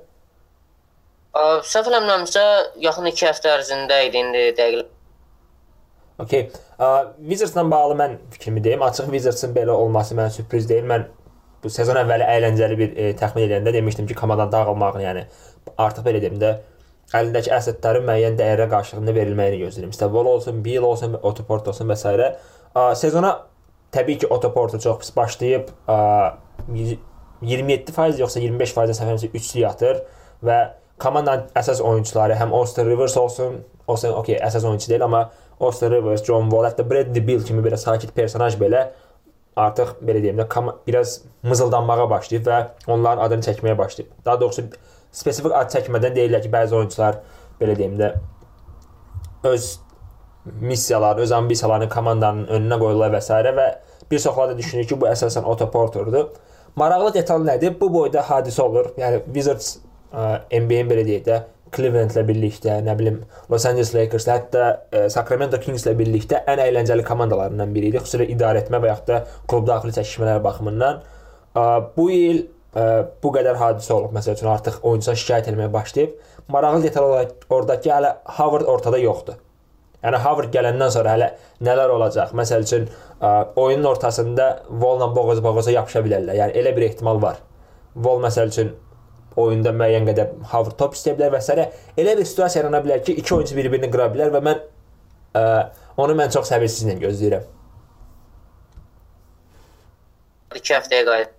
[1.65, 2.41] Səhv eləmirəmsə,
[2.84, 4.84] yaxın 2 həftə ərzində idi indi dəqiq.
[6.21, 6.49] Okay.
[7.26, 8.84] Wizards-la bağlı mən fikrimi deyim.
[8.86, 10.86] Açıq Wizards-ın belə olması mənə sürpriz deyil.
[10.89, 11.08] Mən
[11.63, 15.23] bu sezon əvvəli əyləncəli bir e, təxmin edəndə demişdim ki, komandanın dağılmağını, yəni
[15.78, 16.54] artıq belə deyim də
[17.13, 19.93] əlindəki əsətlərin müəyyən dəyərə qarşılığında verilməyini gözləyirəm.
[19.93, 22.13] İstə Wall olsun, Bill olsun, Otoport olsun və s.
[22.99, 23.34] Sezona
[23.93, 26.34] təbii ki, Otoport çox pis başlayıb, uh,
[27.43, 30.02] 27% yoxsa 25% səfərimizə üçlük atır
[30.43, 30.58] və
[31.04, 35.28] komandanın əsas oyunçuları həm Austin Rivers olsun, olsun, okey, əsas oyunçu deyil, amma
[35.60, 38.88] Austin Rivers, John Wall, hətta Bradley Beal kimi belə sakit personaj belə
[39.60, 44.12] artıq belə deyim də biraz mızıldanmağa başlayıb və onların adını çəkməyə başlayıb.
[44.26, 44.63] Daha doğrusu
[45.13, 47.21] spesifik ad çəkmədən deyirlər ki, bəzi oyunçular
[47.62, 48.13] belə deyim də
[49.47, 49.69] öz
[50.62, 53.34] missiyalarını, öz ambisiyalarını komandanın önünə qoyurlar və s.
[53.34, 53.67] və
[54.12, 56.28] bir çoxları da düşünür ki, bu əsasən Otto Porter'dır.
[56.76, 57.76] Maraqlı detal nədir?
[57.80, 58.91] Bu boyda hadisə olur.
[58.97, 59.78] Yəni Wizards
[60.13, 61.41] NBA-in belə deyək də
[61.73, 67.73] Cleveland-la birlikdə, nə bilim, Los Angeles Lakers, hətta ə, Sacramento Kings-la birlikdə ən əyləncəli komandalarından
[67.73, 68.02] biri idi.
[68.04, 70.99] Xüsusilə idarə etmə və yaxud da klub daxili çəkişmələr baxımından.
[71.58, 71.63] Ə,
[71.95, 74.13] bu il bu qədər hadisə olub.
[74.15, 76.13] Məsəl üçün artıq oyunçular şikayət etməyə başlayıb.
[76.53, 79.38] Maraqlı detal olaraq oradakı hələ Howard ortada yoxdur.
[80.03, 81.29] Yəni Howard gələndən sonra hələ
[81.63, 82.33] nələr olacaq?
[82.36, 82.88] Məsəl üçün
[83.55, 86.39] oyunun ortasında Wall-la boğaz-boğaza yapışa bilərlər.
[86.41, 87.38] Yəni elə bir ehtimal var.
[87.93, 88.73] Wall məsəl üçün
[89.39, 91.69] oyunda müəyyən qədər Howard top istəyə bilər və s.
[91.97, 94.65] Elə bir situasiya yarana bilər ki, iki oyunçu bir-birini qıra bilər və mən
[95.38, 95.45] ə,
[95.97, 97.47] onu mən çox səbirsizliklə gözləyirəm.
[100.59, 101.31] 2 həftəyə qayıt.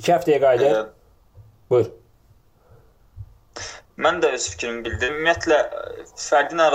[0.00, 0.78] 2 həftəyə qayıdır.
[0.78, 1.90] E, Buyur.
[4.00, 5.18] Mən də öz fikrimi bildirdim.
[5.18, 5.58] Ümumiyyətlə
[6.16, 6.70] fərqinə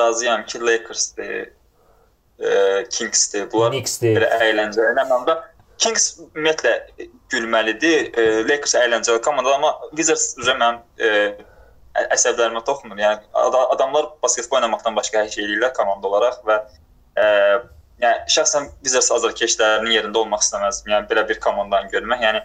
[0.00, 1.38] razıyam ki, Lakersdir,
[2.40, 2.50] e,
[2.92, 3.48] Kingsdir.
[3.52, 4.20] Bunlar Knicksdir.
[4.20, 5.38] bir əyləncəli mənada.
[5.80, 6.74] Kings ümumiyyətlə
[7.32, 8.10] gülməlidir.
[8.12, 11.12] E, Lakers əyləncəli komandadır, amma Wizards üzrə mənim e,
[12.12, 13.00] əsəblərimə toxunur.
[13.00, 16.58] Yəni ad adamlar basketbol oynamaqdan başqa hər şey eləyirlər komanda olaraq və
[17.16, 17.24] e,
[18.00, 20.92] yəni şəxsən Wizards azarkeşlərinin yerində olmaq istəməzdim.
[20.94, 22.22] Yəni belə bir komandanı görmək.
[22.26, 22.42] Yəni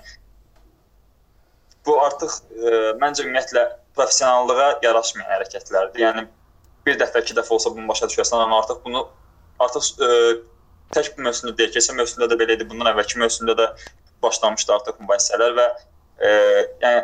[1.86, 3.66] bu artıq e, məncə ümumiyyətlə
[3.96, 6.02] professionallığa yaraşmayan hərəkətlərdir.
[6.04, 6.26] Yəni
[6.86, 9.06] bir dəfə, iki dəfə olsa bunu başa düşərsən, amma artıq bunu
[9.64, 10.10] artıq e,
[10.96, 13.70] tək bu mövsümdə deyil, keçən mövsümdə də belə idi, bundan əvvəlki mövsümdə də
[14.26, 15.70] başlamışdı artıq mübahisələr və
[16.20, 16.34] e,
[16.84, 17.02] yəni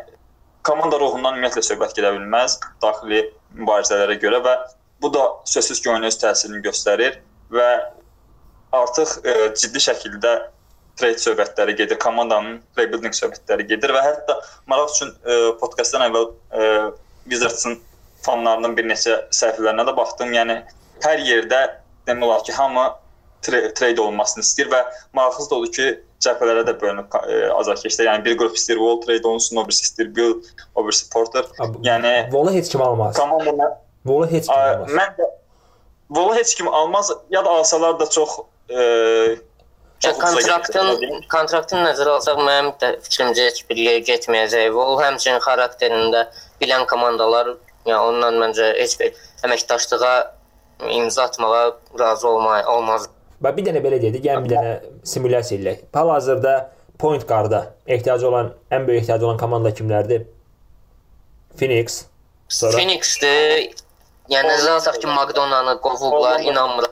[0.67, 3.23] komanda ruhundan ümumiyyətlə söhbət gedə bilməz daxili
[3.57, 4.55] mübarizələrə görə və
[5.01, 7.17] bu da sözsüz ki, oyuna öz təsirini göstərir
[7.53, 7.69] və
[8.75, 10.33] artıq e, ciddi şəkildə
[10.99, 14.37] trade söhbətləri gedir, komandanın rebuilding söhbətləri gedir və hətta
[14.69, 16.69] maraq üçün e, podkastdan əvvəl e,
[17.31, 17.79] Wizards-ın
[18.25, 20.33] fanlarının bir neçə səhifələrinə də baxdım.
[20.35, 20.61] Yəni
[21.05, 21.61] hər yerdə
[22.07, 22.87] demək olar ki, hamı
[23.45, 24.81] tra trade olunmasını istəyir və
[25.17, 25.87] maraqlısı da odur ki,
[26.21, 28.09] cəbhələrə də bölünüb e, azarkeşlər.
[28.11, 30.35] Yəni bir qrup istəyir Wall trade olunsun, o birisi istəyir Bill,
[30.75, 31.49] o birisi Porter.
[31.87, 33.17] Yəni Volu heç kim almaz.
[33.17, 33.71] komanda
[34.05, 34.93] Volu heç kim almaz.
[34.99, 35.29] Mən də
[36.11, 38.39] Volu heç kim almaz ya da alsalar da çox
[38.71, 44.73] ucuza kontraktın kontraktın nəzərə alsaq mənim də fikrimcə heç bir yerə getməyəcək.
[44.73, 46.25] O həmçinin xarakterində
[46.61, 47.55] bilən komandalar,
[47.85, 50.15] yəni onunla məncə heç bir əməkdaşlığa
[50.97, 51.65] imza atmağa
[51.99, 53.09] razı olmay olmaz.
[53.41, 54.73] Və bir dənə belə dedik, yəni bir dənə
[55.13, 55.83] simulyasiya eləyək.
[55.93, 56.55] Hal-hazırda
[57.01, 60.27] point guarda ehtiyacı olan, ən böyük ehtiyacı olan komanda kimlərdir?
[61.57, 62.03] Phoenix.
[62.49, 63.71] Sonra Phoenix-dir.
[64.31, 66.90] Yəni nəzərə alsaq ki, Magdonanı qovublar, inanmıram.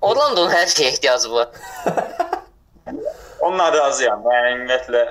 [0.00, 1.48] Orlandonun hər şeyə ehtiyacı var.
[3.44, 4.22] Onunla razıyam.
[4.26, 5.02] Yəni ümumiyyətlə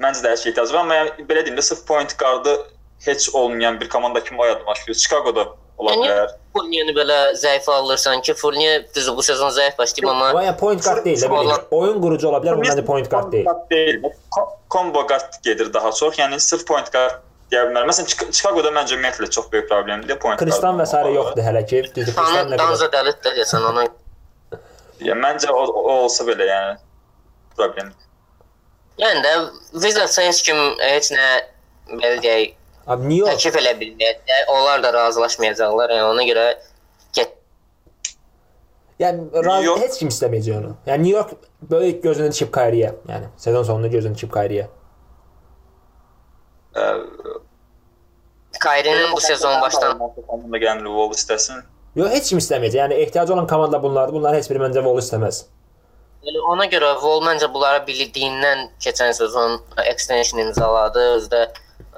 [0.00, 2.54] məncə də hər şey ehtiyacı var, amma yəni belə deyim də sırf point guardı
[3.06, 4.98] heç olmayan bir komanda kimi oynamaq istəyir.
[5.02, 5.46] Chicago'da
[5.80, 6.34] ola Yəni bilər.
[6.56, 11.04] Fournier-ni belə zəif alırsan ki, Fournier düzdür bu sezon zəif başlayıb amma yəni point guard
[11.04, 11.46] deyil də belə.
[11.48, 11.66] deyək.
[11.80, 13.48] Oyun qurucu ola bilər, amma məncə point guard deyil.
[13.70, 14.02] deyil.
[14.36, 16.18] Ko- Combo guard gedir daha çox.
[16.18, 17.20] Yəni sırf point guard
[17.52, 17.88] deyə bilmərəm.
[17.90, 20.38] Məsələn Chica- Chicago'da məncə ümumiyyətlə çox böyük problemdir point.
[20.40, 21.82] Kristan və sairə yoxdur hələ ki.
[21.96, 22.92] Düzdür, Kristan nə Danza qədər.
[22.96, 23.86] dəlit də desən ona.
[25.00, 26.78] Yəni məncə o, o olsa belə yəni
[27.56, 27.92] problem.
[29.00, 29.34] Yəni də
[29.82, 31.28] Wizards heç kim heç nə
[31.90, 32.56] belə deyək
[32.90, 34.48] Abi New York təklif elə bilməyəcək.
[34.54, 35.92] Onlar da razılaşmayacaqlar.
[35.94, 36.46] Yəni ona görə
[37.14, 37.36] get
[39.00, 40.74] Yəni raz, York- heç kim istəməyəcək onu.
[40.86, 41.30] Yəni New York
[41.70, 42.90] böyük gözünü dikib Kyrie-yə.
[43.08, 44.66] Yəni sezon sonunda gözünü dikib Kyrie-yə.
[48.62, 51.62] Kyrie-nin bu sezon başdan komanda gəlmir Wall istəsin.
[51.98, 52.78] Yox, heç kim istəməyəcək.
[52.84, 54.14] Yəni ehtiyacı olan komanda bunlardır.
[54.14, 55.44] Bunlar heç biri məncə Wall istəməz.
[56.30, 61.06] Elə ona görə Wall məncə bunlara bildiyindən keçən sezon extension imzaladı.
[61.16, 61.46] Özdə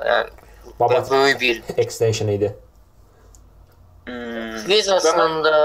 [0.06, 0.42] yəni
[0.80, 2.56] Baba böyük bir extension idi.
[4.06, 4.56] Hmm.
[4.66, 5.56] Wizards-ın da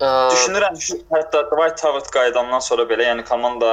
[0.00, 3.72] ə, Düşünürəm ki, hətta Dwight Howard qayıdandan sonra belə, yəni komanda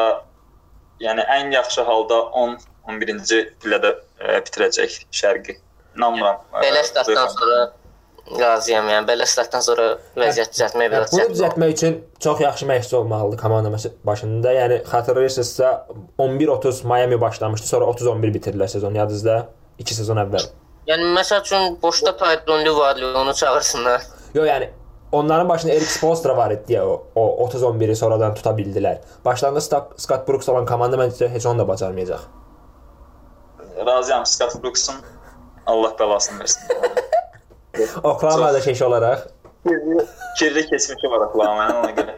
[1.00, 5.58] yəni ən yaxşı halda 10 11-ci pillədə e, bitirəcək şərqi.
[5.98, 6.42] İnanmıram.
[6.54, 7.60] e, belə statdan sonra
[8.42, 8.88] razıyam.
[8.90, 11.34] Yəni belə statdan sonra vəziyyət düzəltmək Yəni, biraz bunu çətin.
[11.36, 13.72] düzəltmək üçün çox yaxşı məşqçi olmalıdır komanda
[14.04, 14.54] başında.
[14.54, 15.88] Yəni xatırlayırsınızsa
[16.20, 19.50] 11-30 Miami başlamışdı, sonra 30-11 bitirdilər sezon yadınızda.
[19.80, 20.48] 2 sezon əvvəl.
[20.88, 22.16] Yəni məsəl üçün boşda
[22.48, 24.02] Lue var, onu çağırsınlar.
[24.34, 24.70] Yox, yəni
[25.12, 28.98] onların başında Erik Spoelstra var idi deyə o, o 30-11-i sonradan tuta bildilər.
[29.26, 29.64] Başlanğıc
[29.98, 32.20] Scott Brooks olan komanda məncə heç onu da bacarmayacaq.
[33.86, 34.96] Razıyam Scott Brooks'un
[35.66, 36.62] Allah bəlasını versin.
[38.04, 39.20] Oklahoma-da şey olaraq
[39.68, 40.06] Kirli,
[40.40, 42.14] kirli keçmişi var Oklahoma-nın ona görə.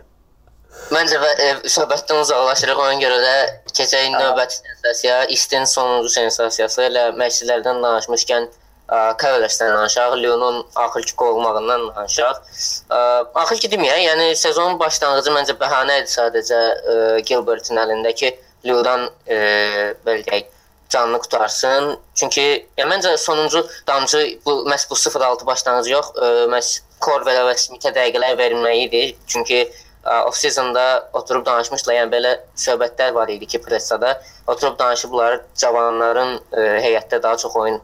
[0.91, 2.79] Məncə və e, söhbətdən uzaqlaşırıq.
[2.83, 3.35] Ona görə də
[3.71, 11.87] keçək növbəti sensasiya, istin sonuncu sensasiyası elə məşqçilərdən danışmışkən ə, Cavaliers-dən danışaq, Leonun axırki qovulmağından
[11.95, 12.43] danışaq.
[12.91, 12.99] Ə,
[13.45, 16.99] Axırki deməyək, yəni sezonun başlanğıcı məncə bəhanə idi sadəcə ə,
[17.31, 18.35] Gilbertin əlindəki
[18.67, 20.51] Leodan belə deyək
[20.89, 21.97] canını qutarsın.
[22.15, 27.57] Çünki ya məncə sonuncu damcı bu məhz bu 0-6 başlanğıcı yox, ə, məhz Corvell və
[27.59, 29.03] Smith-ə dəqiqələr verməyi idi.
[29.27, 30.85] Çünki ə, off-seasonda
[31.19, 34.15] oturub danışmışlar, yəni belə söhbətlər var idi ki, pressada
[34.47, 37.81] oturub danışıblar cavanların ə, heyətdə daha çox oyun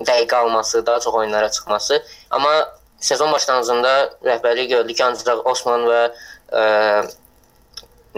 [0.00, 2.02] dəqiqə alması, daha çox oyunlara çıxması.
[2.30, 2.52] Amma
[3.00, 6.02] sezon başlanğıcında rəhbərlik gördü ki, ancaq Osman və
[6.52, 6.66] ə,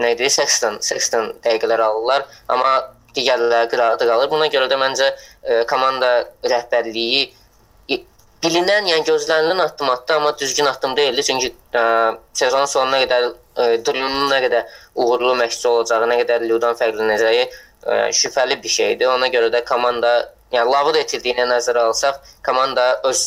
[0.01, 0.29] nə idi?
[0.29, 2.73] Sexton, Sexton dəqiqələr alırlar, amma
[3.15, 4.29] digərləri qıraqda qalır.
[4.31, 6.11] Buna görə də məncə ə, komanda
[6.43, 7.31] rəhbərliyi
[8.43, 11.23] bilinən, yəni gözlənilən addım atdı, amma düzgün addım deyildi.
[11.23, 11.83] Çünki ə,
[12.35, 17.99] sezonun sonuna qədər ə, Drew'un nə qədər uğurlu məşqçi olacağı, nə qədər Ludan fərqlənəcəyi ə,
[18.19, 19.11] şübhəli bir şeydir.
[19.13, 20.11] Ona görə də komanda
[20.53, 23.23] yəni lavı da itirdiyini nəzərə alsaq, komanda öz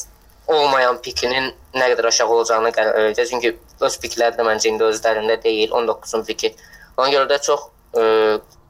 [0.53, 3.33] olmayan pikinin nə qədər aşağı olacağını qərar verəcək.
[3.33, 3.55] Çünki
[3.89, 6.53] öz pikləri də məncə indi özlərində deyil, 19-un piki.
[6.97, 8.09] Ona görə də çox ə,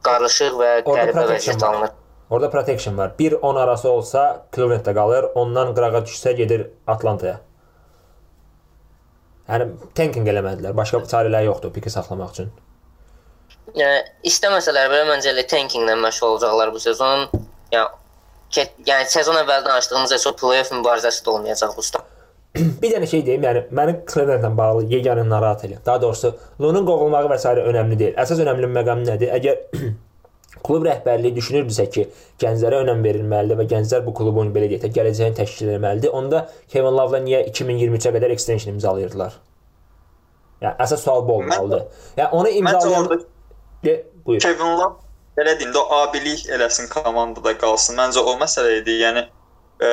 [0.05, 1.95] qarışıq və qəribə vəziyyət alınır.
[2.29, 3.13] Orada protection var.
[3.19, 4.23] 1-10 arası olsa
[4.55, 7.37] Clevelanddə qalır, ondan qırağa düşsə gedir Atlantaya.
[9.47, 10.75] Yəni tanking eləmədilər.
[10.75, 12.49] Başqa çarələri yoxdur piki saxlamaq üçün.
[13.79, 17.27] Yəni istəməsələr belə məncə elə tankinglə məşğul olacaqlar bu sezon.
[17.71, 22.16] Yəni yəni sezon əvvəldən açdığımız heç o play-off mübarizəsi də olmayacaq bu start.
[22.81, 25.79] Bir dənə şey deyim, yəni məni Clevelandla bağlı yeganə narahat edir.
[25.85, 27.53] Daha doğrusu Lunun qovulmağı və s.
[27.71, 28.17] önəmli deyil.
[28.23, 29.31] Əsas önəmli məqam nədir?
[29.37, 29.87] Əgər
[30.67, 32.07] klub rəhbərliyi düşünürdüsə ki,
[32.41, 36.97] gənclərə önəm verilməlidir və gənclər bu klubun belə deyək də gələcəyini təşkil etməlidir, onda Kevin
[36.97, 39.39] Love-la niyə 2023-ə qədər extension imzalayırdılar?
[40.61, 41.83] Yəni əsas sual bu olmalıdır.
[42.17, 43.11] Yəni onu imzalayan
[43.83, 44.41] De, buyur.
[44.41, 44.95] Kevin Love
[45.37, 47.97] belə deyim də abilik eləsin komandada qalsın.
[47.99, 48.97] Məncə o məsələ idi.
[49.03, 49.27] Yəni
[49.81, 49.89] e,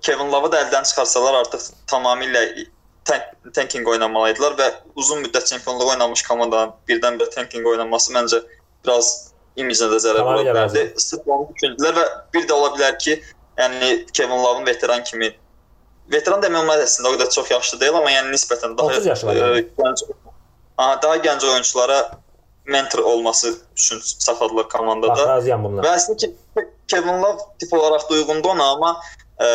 [0.00, 2.42] Kevin Love-ı da əldən çıxarsalar artıq tamamilə
[3.04, 8.42] tank, tanking oynamalıdılar və uzun müddət çempionluq oynamış komandanın birdən-birə tanking oynaması məncə
[8.84, 9.12] biraz
[9.56, 10.84] imicinə də zərər vura bilərdi.
[11.26, 13.16] onu düşündülər və bir də ola bilər ki,
[13.60, 15.32] yəni Kevin Love-ın veteran kimi
[16.12, 19.26] veteran demək olmaz əslində o qədər çox yaşlı deyil, amma yəni nisbətən daha 30 yaşı
[19.26, 19.62] var yəni.
[19.62, 20.06] e, gənc
[20.76, 21.98] Aha, daha gənc oyunçulara
[22.66, 25.12] mentor olması üçün saxladılar komandada.
[25.12, 25.84] Bax, razıyam bununla.
[25.84, 26.30] Və əslində ki,
[26.88, 28.90] Kevin Love tip olaraq uyğundur ona, amma
[29.40, 29.48] e,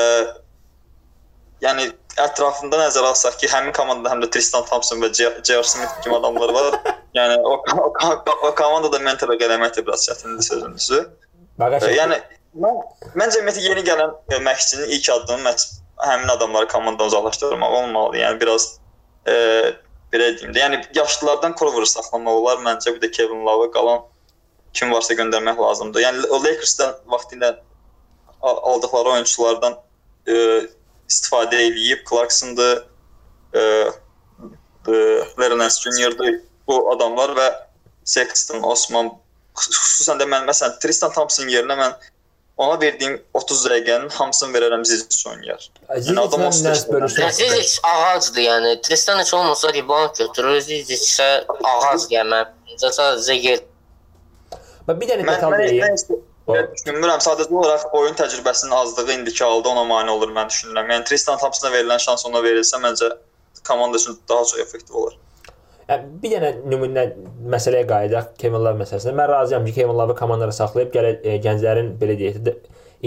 [1.63, 1.89] yəni
[2.19, 5.63] ətrafında nəzərə alsaq ki, həmin komandada həm də Tristan Thompson və J.R.
[5.67, 6.79] Smith kimi adamlar var.
[7.17, 11.01] yəni o, o, o, o komandada mentorluq eləmək də biraz çətindir sözünüzü.
[11.59, 12.19] E, yəni
[12.63, 12.81] mən,
[13.19, 15.67] məncə ümumiyyətlə yeni gələn e, məşqçinin ilk addımı məhz
[16.05, 18.17] həmin adamları komandadan uzaqlaşdırmaq olmalı.
[18.21, 18.69] Yəni biraz
[19.27, 19.33] e,
[20.13, 24.05] belə deyim də, yəni yaşlılardan Korver saxlamaq olar məncə, bir də Kevin Love qalan
[24.73, 26.03] kim varsa göndərmək lazımdır.
[26.05, 27.53] Yəni o Lakers'dan vaxtilə
[28.41, 29.79] al- aldıqları oyunçulardan
[30.27, 30.35] e,
[31.09, 32.69] istifadə eləyib Clarkson'dı,
[33.53, 33.59] e,
[34.87, 34.93] e,
[35.39, 36.35] Lerner Junior'dı
[36.67, 37.49] bu adamlar və
[38.05, 39.11] Sexton, Osman
[39.59, 41.95] xüsusən də mən məsələn Tristan Thompson yerinə mən
[42.59, 45.69] ona verdiyim 30 dəqiqənin hamısını verərəm Zizic oynayar.
[45.97, 46.41] Zizic adam
[46.93, 51.29] bölüşmək Zizic ağacdır, yəni Tristan heç olmasa rebound götürür, Zizic isə
[51.71, 53.63] ağac yəni məncə sadəcə yer.
[54.89, 55.83] Və bir dənə Mən detal mən, deyim.
[55.85, 57.21] mən isə- mən düşünmürəm.
[57.21, 60.89] Sadəcə olaraq oyun təcrübəsinin azlığı indiki halda ona mane olur mən düşünürəm.
[60.93, 63.11] Yəni Tristan Thompsona verilən şans ona verilsə məncə
[63.67, 65.17] komanda üçün daha çox effektiv olar.
[65.89, 67.03] Yəni, bir dənə nümunə
[67.53, 69.13] məsələyə qayıdaq Kevin Love məsələsində.
[69.19, 72.55] Mən razıyam ki, Kevin Love-ı komandada saxlayıb gələ e, gənclərin belə deyək də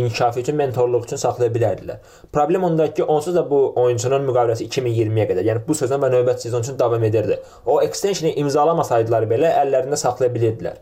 [0.02, 1.98] inkişafı üçün, mentorluq üçün saxlaya bilərdilər.
[2.32, 6.48] Problem ondadır ki, onsuz da bu oyunçunun müqaviləsi 2020-yə qədər, yəni bu sezon və növbəti
[6.48, 7.38] sezon üçün davam edirdi.
[7.66, 10.80] O extensionu imzalamasaydılar belə əllərində saxlaya bilirdilər.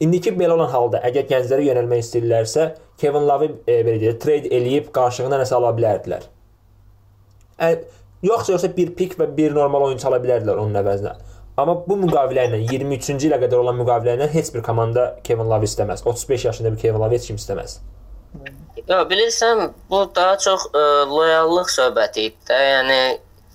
[0.00, 4.88] İndiki belə olan halda əgər gənclərə yönəlmək istəyirlərsə, Kevin Love-ı e, belə deyək, trade eləyib
[4.96, 6.24] qarşılığında nəsə ala bilərdilər.
[7.60, 7.68] Ə,
[8.24, 11.12] yoxsa yoxsa bir pik və bir normal oyunçu ala bilərdilər onun əvəzinə.
[11.60, 15.68] Amma bu müqavilə ilə 23-cü ilə qədər olan müqavilə ilə heç bir komanda Kevin Love
[15.68, 16.06] istəməz.
[16.08, 17.76] 35 yaşında bir Kevin Love heç kim istəməz.
[18.88, 22.60] Ya bilirsən, bu daha çox ə, loyallıq söhbəti idi də.
[22.70, 23.00] Yəni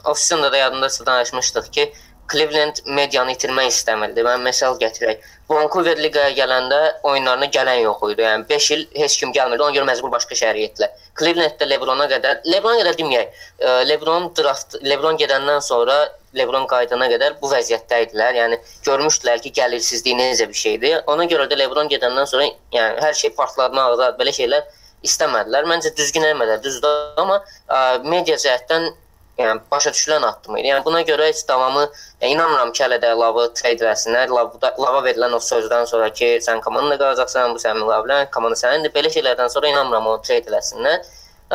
[0.05, 1.87] ofisində də yadındasa danışmışdıq ki,
[2.31, 4.23] Cleveland medianı itirmək istəmirdi.
[4.25, 5.23] Mən misal gətirək.
[5.49, 8.23] Vancouver liqaya gələndə oyunlarına gələn yox idi.
[8.25, 9.61] Yəni 5 il heç kim gəlmirdi.
[9.61, 10.95] Ona görə məcbur başqa şəhərə getdilər.
[11.19, 13.43] Clevelanddə LeBrona qədər, LeBrona qədər deməyək.
[13.91, 15.99] LeBron draft, LeBron gedəndən sonra
[16.35, 18.39] LeBron qayıdana qədər bu vəziyyətdə idilər.
[18.41, 20.97] Yəni görmüşdülər ki, gəlirsizlik necə bir şeydir.
[21.13, 24.65] Ona görə də LeBron gedəndən sonra yəni hər şey partlarına ağır, belə şeylər
[25.05, 25.69] istəmədilər.
[25.69, 28.89] Məncə düzgün eləmədilər, düzdür, amma ə, media cəhətdən
[29.37, 30.69] yəni başa düşülən addım idi.
[30.71, 31.83] Yəni buna görə heç davamı
[32.21, 34.31] yəni, inanmıram ki, hələ də Lavı trade eləsinlər.
[34.31, 38.93] Lava, Lava verilən o sözdən sonra ki, sən komandada qalacaqsan, bu sənin müqavilən, komanda sənindir.
[38.95, 41.07] Belə şeylərdən sonra inanmıram onu trade eləsinlər.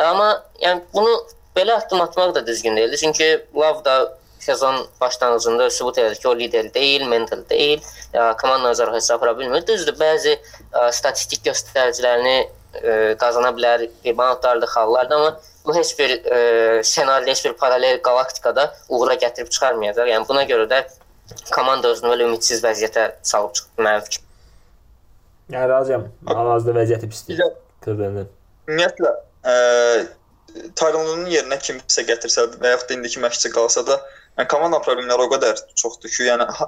[0.05, 1.17] Amma yəni bunu
[1.57, 2.97] belə addım atmaq da düzgün deyildi.
[2.97, 7.81] Çünki Lav da sezon başlanğıcında sübut elədi ki, o lider deyil, mental deyil,
[8.41, 9.65] komanda nəzarət hesab apara bilmir.
[9.67, 16.39] Düzdür, bəzi ə, statistik göstəricilərini ə, qazana bilər, reboundlardır, xallardır, amma bu heç bir ə,
[16.83, 20.09] ssenari, heç bir paralel galaktikada uğura gətirib çıxarmayacaq.
[20.13, 20.81] Yəni buna görə də
[21.51, 24.25] komanda özünü belə ümidsiz vəziyyətə salıb çıxdı mənim fikrim.
[25.51, 26.07] Yəni razıyam.
[26.27, 27.43] Hal-hazırda vəziyyəti pisdir.
[27.85, 28.29] Clevelandın.
[28.69, 29.55] Ümumiyyətlə, ə,
[30.75, 33.97] Tyronun yerinə kimsə gətirsə və yaxud da indiki məşqçi qalsa da,
[34.39, 36.67] yəni komanda problemləri o qədər çoxdur ki, yəni ha,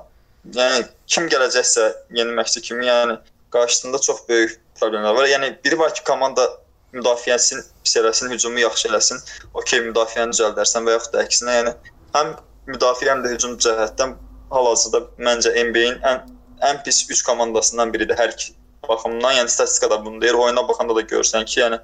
[0.56, 3.18] yəni kim gələcəksə yeni məşqçi kimi, yəni
[3.56, 5.28] qarşısında çox böyük problemlər var.
[5.32, 6.48] Yəni biri var ki, komanda
[6.94, 9.22] müdafiəsini pis eləsin, hücumu yaxşı eləsin.
[9.54, 11.74] Okey, müdafiəni düzəldərsən və yaxud da əksinə, yəni
[12.16, 12.34] həm
[12.70, 14.16] müdafiə həm də hücum cəhətdən
[14.54, 16.22] hal-hazırda məncə NBA-in ən
[16.70, 18.54] ən pis 3 komandasından biridir hər iki
[18.88, 19.38] baxımdan.
[19.40, 20.34] Yəni statistikada bunu deyir.
[20.34, 21.80] Oyuna baxanda da görürsən ki, yəni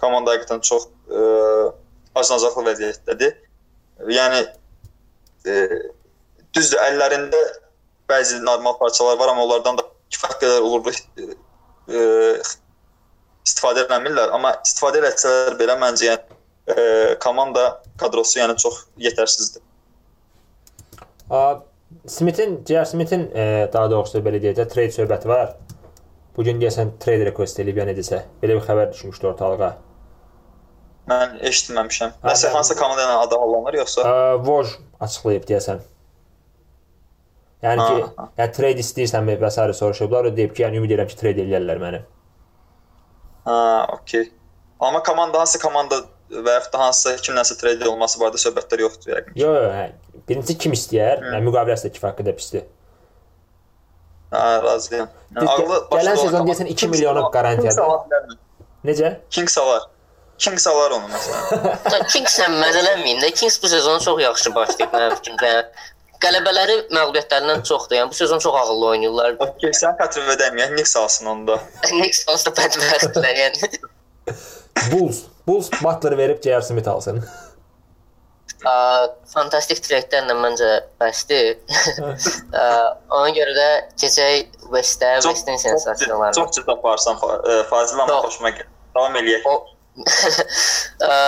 [0.00, 1.24] komanda həqiqətən çox e,
[2.14, 3.36] acınacaqlı vəziyyətdədir.
[4.16, 4.40] Yəni
[5.46, 5.54] e,
[6.56, 7.40] düzdür, əllərində
[8.10, 12.04] bəzi normal parçalar var, amma onlardan da kifayət qədər uğurlu e,
[13.44, 16.38] istifadə etmirlər, amma istifadə etsələr belə məncə yəni
[16.72, 17.68] e, komanda
[18.00, 19.62] kadrosu yəni çox yetərsizdir.
[22.06, 22.84] Smith-in, J.R.
[22.84, 25.54] Smith-in e, daha doğrusu belə deyək də trade söhbəti var.
[26.36, 28.24] Bu gün deyəsən trade request eləyib ya necəsə.
[28.42, 29.70] Belə bir xəbər düşmüşdü ortalığa.
[31.08, 32.16] Mən eşitməmişəm.
[32.24, 34.04] Nəsə hansı komanda ilə adı hallanır yoxsa?
[34.08, 34.72] Ə, Voj
[35.04, 35.84] açıqlayıb deyəsən.
[37.64, 39.72] Yəni ki, Ha, yəni trade istəyirsənmi və s.
[39.78, 40.28] soruşublar.
[40.28, 42.00] O deyib ki, yəni ümid edirəm ki, trade eləyərlər məni.
[43.44, 44.30] Ha, okey.
[44.80, 49.36] Amma komanda hansı komanda və yaxud da hansısa kimləsə trade olması barədə söhbətlər yoxdur yəqin.
[49.38, 49.90] Yo, yo, hə.
[50.28, 51.20] Birincisi kim istəyər?
[51.20, 51.34] Hı.
[51.36, 52.68] Yəni müqaviləsi də kifayət qədər pisdir.
[54.34, 55.10] Ha, razıyam.
[55.34, 57.26] Yəni, ağlı gələn sezon deyəsən 2 Kings milyonu.
[57.34, 58.38] Kings bilərmi?
[58.88, 59.10] Necə?
[59.32, 59.90] Kings alar.
[60.38, 62.06] Kings alar onu məsələn.
[62.12, 63.30] Kingslə məzələnməyin də.
[63.38, 65.52] Kings bu sezonu çox yaxşı başlayıb mənim fikrimcə.
[66.24, 67.98] Qələbələri məğlubiyyətlərindən çoxdur.
[68.00, 69.36] Yəni bu sezon çox ağıllı oynayırlar.
[69.44, 71.60] Okey, sən Katrin verməyən Knicks alsın onda.
[72.32, 73.72] Onsuz da bədbəxtlər yəni.
[74.92, 75.24] Bulls.
[75.46, 76.62] Bulls Butler verib J.R.
[76.62, 77.20] Smith alsın.
[78.64, 78.74] Ə,
[79.28, 80.68] fantastik tradelərlə məncə
[81.00, 81.58] bəsdir.
[82.56, 82.62] Ə,
[83.12, 83.66] Ona görə də
[84.00, 86.32] keçək West-ə, West-in sensasiyalarına.
[86.38, 88.70] Çox ciddi aparsan e, Fazil amma xoşuma gəlir.
[88.96, 89.44] Davam eləyək.
[91.04, 91.18] Ə,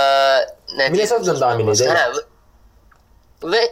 [0.78, 1.92] nə Minnesota-dan davam edək.
[1.92, 2.24] Hə.
[3.52, 3.62] Və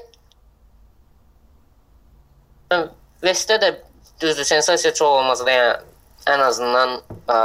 [2.71, 3.75] West-də də
[4.21, 5.75] düzdür, sensasiya çox olmasa da, yəni
[6.35, 6.97] ən azından
[7.29, 7.39] ə,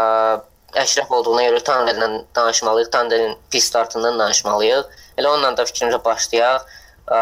[0.80, 4.92] Əşrəf olduğuna görə Tannerlə danışmalıyıq, Tannerin pis startından danışmalıyıq.
[5.18, 6.68] Elə onunla da fikrimcə başlayaq.
[7.10, 7.22] Ə,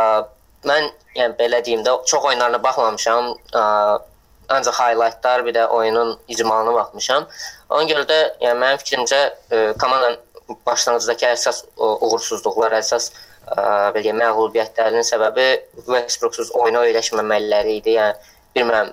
[0.68, 3.32] mən yəni belə deyim də çox oyunlarına baxmamışam.
[3.56, 3.64] Ə,
[4.50, 7.28] ancaq highlightlar, bir də oyunun icmalına baxmışam.
[7.70, 10.20] Ona görə də yəni mənim fikrimcə ə, komandanın
[10.68, 13.28] başlanğıcdakı əsas uğursuzluqlar, əsas ə,
[13.96, 15.46] belə məğlubiyyətlərinin səbəbi
[15.88, 17.96] Westbrooksuz oyuna öyrəşməmələri idi.
[17.96, 18.16] Yəni
[18.56, 18.92] bilmirəm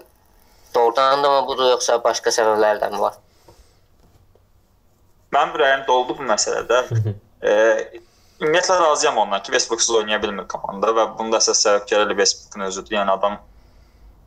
[0.74, 3.18] doğrudan da mı budur yoxsa başqa səbəblərdən mi var?
[5.34, 6.82] Mənim ürəyim doldu bu məsələdə.
[7.48, 7.54] e,
[8.42, 12.98] ümumiyyətlə razıyam ondan ki, Westbrook-suz oynaya bilmir komanda və bunun da əsas səbəbkarı Westbrook-un özüdür.
[13.00, 13.40] Yəni adam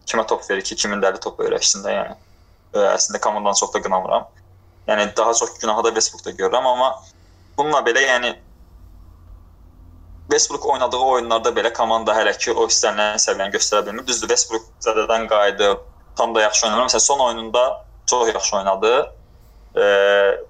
[0.07, 2.17] kimə top verir ki, kimin dəli top öyrəşsin də, yəni.
[2.75, 4.27] E, əslində komandanı çox da qınamıram.
[4.91, 6.91] Yəni daha çox günahı da Westbrook-da görürəm, amma
[7.57, 8.35] bununla belə yəni
[10.31, 14.07] Westbrook oynadığı oyunlarda belə komanda hələ ki o istənilən səviyyəni göstərə bilmir.
[14.07, 15.85] Düzdür, Westbrook zədədən qayıdıb,
[16.19, 16.89] tam da yaxşı oynamır.
[16.89, 17.63] Məsələn, son oyununda
[18.05, 18.93] çox yaxşı oynadı.
[19.77, 20.43] Eee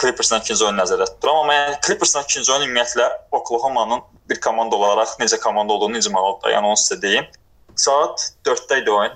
[0.00, 5.14] Clippers'ın ikinci oyunu nəzərdə tuturam, amma yəni Clippers'ın ikinci oyunu ümumiyyətlə Oklahoma-nın bir komanda olaraq
[5.20, 6.52] necə komanda olduğunu icmalıdır.
[6.52, 7.30] Yəni onu sizə deyim.
[7.76, 9.14] Saat 4-də idi oyun.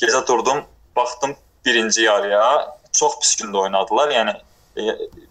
[0.00, 0.64] Gecə durdum,
[0.96, 2.44] baxdım birinci yarıya.
[2.92, 4.10] Çox pis gündə oynadılar.
[4.16, 4.42] Yəni e,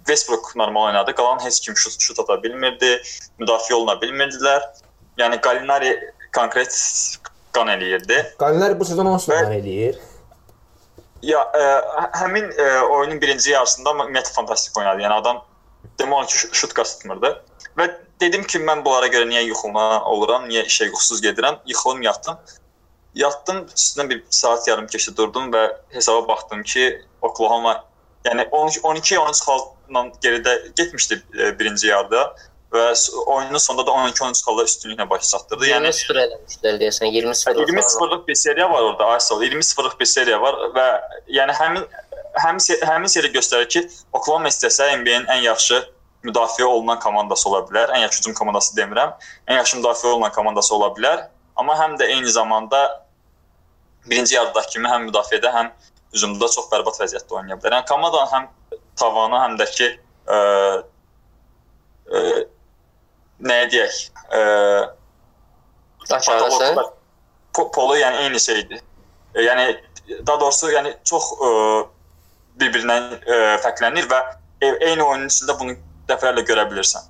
[0.07, 1.15] Westbrook normal oynadı.
[1.15, 3.01] Qalan heç kim şut şut ata bilmirdi.
[3.39, 4.61] Müdafiə oluna bilmirdilər.
[5.17, 5.91] Yəni Gallinari
[6.35, 6.73] konkret
[7.53, 8.21] qan eləyirdi.
[8.39, 9.99] Qalinlər bu sezon 10 Və- sezon eləyir.
[11.23, 11.59] Ya e,
[11.99, 15.01] hə- həmin e, oyunun birinci yarısında ümumiyyətlə fantastik oynadı.
[15.05, 15.41] Yəni adam
[15.99, 17.29] demək ki şut qasıtmırdı.
[17.77, 17.87] Və
[18.21, 21.59] dedim ki, mən bunlara görə niyə yuxuma oluram, niyə işə yuxusuz gedirəm?
[21.65, 22.37] Yıxılım, yatdım.
[23.15, 27.83] Yatdım, üstündən bir saat yarım keçdi durdum və hesaba baxdım ki, Oklahoma
[28.27, 28.81] yəni 12
[29.19, 32.35] 13 xalla geridə getmişdi e, birinci yarıda
[32.73, 32.83] və
[33.25, 35.67] oyunun sonunda da 12 13 xalla üstünlüklə baş çatdırdı.
[35.69, 37.59] Yəni 20-0 eləmişlər deyəsən, 20-0.
[37.69, 39.43] 20-0'lık bir seriya var orada Arsenal.
[39.43, 40.87] 20-0'lık bir seriya var və
[41.39, 41.85] yəni həmin
[42.45, 45.83] həmin həmin seriya göstərir ki, Oklahoma istəsə NBA-nin ən yaxşı
[46.25, 47.93] müdafiə olunan komandası ola bilər.
[47.93, 49.13] Ən yaxşı hücum komandası demirəm.
[49.47, 51.27] Ən yaxşı müdafiə olunan komandası ola bilər.
[51.55, 52.81] Amma həm də eyni zamanda
[54.09, 55.69] birinci yarıdakı kimi həm müdafiədə, həm
[56.13, 57.79] hücumda çox bərbad vəziyyətdə oynaya bilər.
[57.79, 58.47] Yəni komandanın həm
[59.01, 59.87] tavanı, həm də ki
[60.27, 60.39] ə,
[62.13, 62.23] ə,
[63.49, 64.01] nəyə deyək,
[64.39, 64.41] ə.
[67.53, 68.81] Po- Polu yəni eyni şeydir.
[69.35, 69.65] E, Yəni
[70.27, 71.49] daha doğrusu yəni çox e,
[72.59, 74.19] bir-birindən e, fərqlənir və
[74.61, 75.75] e- eyni oyunun içində bunu
[76.09, 77.05] dəfələrlə görə bilirsən.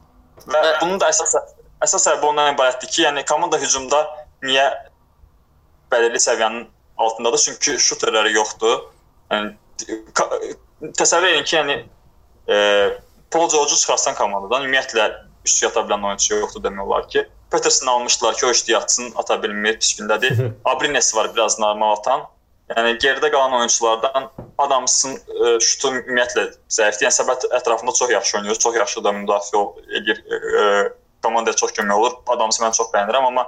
[0.45, 1.35] Və Və- bunun da əsas
[1.83, 4.03] əsas səbəbi ondan ibarətdir ki, yəni komanda hücumda
[4.43, 4.67] niyə
[5.91, 6.67] bəlirli səviyyənin
[6.97, 7.37] altındadır?
[7.47, 8.92] Çünki şuterləri yoxdur.
[9.33, 11.77] Yəni təsəvvür edin ki, yəni
[12.47, 12.57] e,
[13.31, 15.07] Paul George-u çıxarsan komandadan ümumiyyətlə
[15.47, 17.25] üst yata bilən oyunçu yoxdur demək olar ki.
[17.51, 20.39] Peterson almışdılar ki, o işdə yatsın, ata bilmir, pis gündədir.
[20.71, 22.25] Abrines var biraz normal atan.
[22.73, 24.29] Yəni geridə qalan oyunçulardan
[24.63, 27.09] Adamsın e, şutu ümumiyyətlə zəifdir.
[27.09, 29.63] Yəni səbət ətrafında çox yaxşı oynayır, çox yaxşı da müdafiə
[29.99, 30.23] edir.
[30.23, 30.63] E, e,
[31.23, 32.17] komandaya çox kömək olur.
[32.35, 33.45] Adamsı mən çox bəyənirəm, amma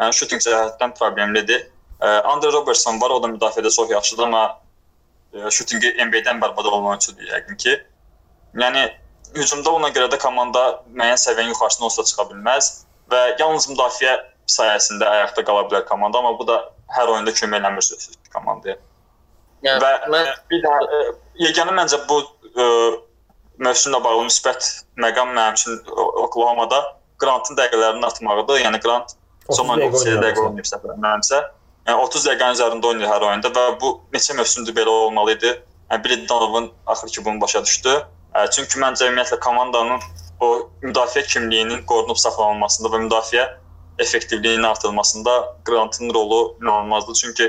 [0.00, 1.66] yəni şuting cəhətdən problemlidir.
[2.00, 4.44] E, Andre Robertson var, o da müdafiədə çox yaxşıdır, amma
[5.34, 7.76] e, şutingi NBA-dən bərbad olan oyunçudur yəqin ki.
[8.62, 8.84] Yəni
[9.36, 12.70] hücumda ona görə də komanda müəyyən səviyyənin yuxarısına olsa çıxa bilməz
[13.12, 14.14] və yalnız müdafiə
[14.48, 16.60] sayəsində ayaqda qala bilər komanda, amma bu da
[16.96, 18.78] hər oyunda kömək eləmir sözsüz komandaya.
[19.66, 21.00] Yəni, Və mən bir də e,
[21.48, 22.68] yeganə məncə bu e,
[23.66, 24.68] mövsümlə bağlı müsbət
[25.02, 25.80] məqam mənim üçün
[26.24, 26.80] Oklahoma-da
[27.18, 28.60] Grantın dəqiqələrini atmağıdır.
[28.62, 29.16] Yəni Grant
[29.48, 31.40] 30 son dəqiqə 30 dəqiqə oynayıb səfər mənimsə.
[31.88, 35.52] Yəni 30 dəqiqənin üzərində oynayır hər oyunda və bu neçə mövsümdür belə olmalı idi.
[35.88, 37.94] Yəni Billy Donovan axır ki bunu başa düşdü.
[38.52, 40.04] Çünki məncə ümumiyyətlə komandanın
[40.44, 40.48] o
[40.82, 43.46] müdafiə kimliyinin qorunub saxlanılmasında və müdafiə
[44.04, 47.14] effektivliyinin artırılmasında Grantın rolu inanılmazdır.
[47.22, 47.48] Çünki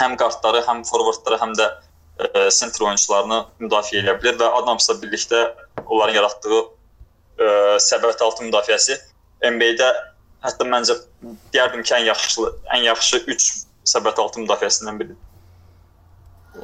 [0.00, 5.44] həm qartları, həm forvardları, həm də e, sentr oyunçularını müdafiə edə bilər və Adamsla birlikdə
[5.84, 7.46] onların yaratdığı e,
[7.92, 8.96] səbət altı müdafiəsi
[9.44, 9.92] NBA-də
[10.44, 10.98] hətta məncə
[11.54, 13.48] deyərdim ki, ən yaxşı ən yaxşı 3
[13.94, 15.24] səbət altı müdafiəsindən biridir.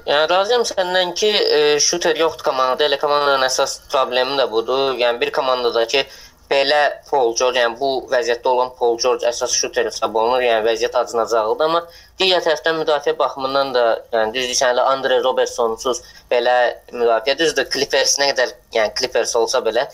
[0.09, 2.87] Yəni razıyam səndən ki, e, şuter yoxdur komandada.
[2.89, 4.95] Elə komandanın əsas problemi də budur.
[5.01, 6.05] Yəni bir komandadakı
[6.51, 10.43] belə Paul George, yəni bu vəziyyətdə olan Paul George əsas şuter hesab olunur.
[10.45, 11.83] Yəni vəziyyət acınacaqlıdır, amma
[12.21, 16.03] digər tərəfdən müdafiə baxımından da, yəni düzdür, sən elə Andre Robertsonsuz
[16.33, 16.57] belə
[16.93, 17.71] müdafiə düzdür.
[17.73, 19.87] Clippers nə qədər, yəni Clippers olsa belə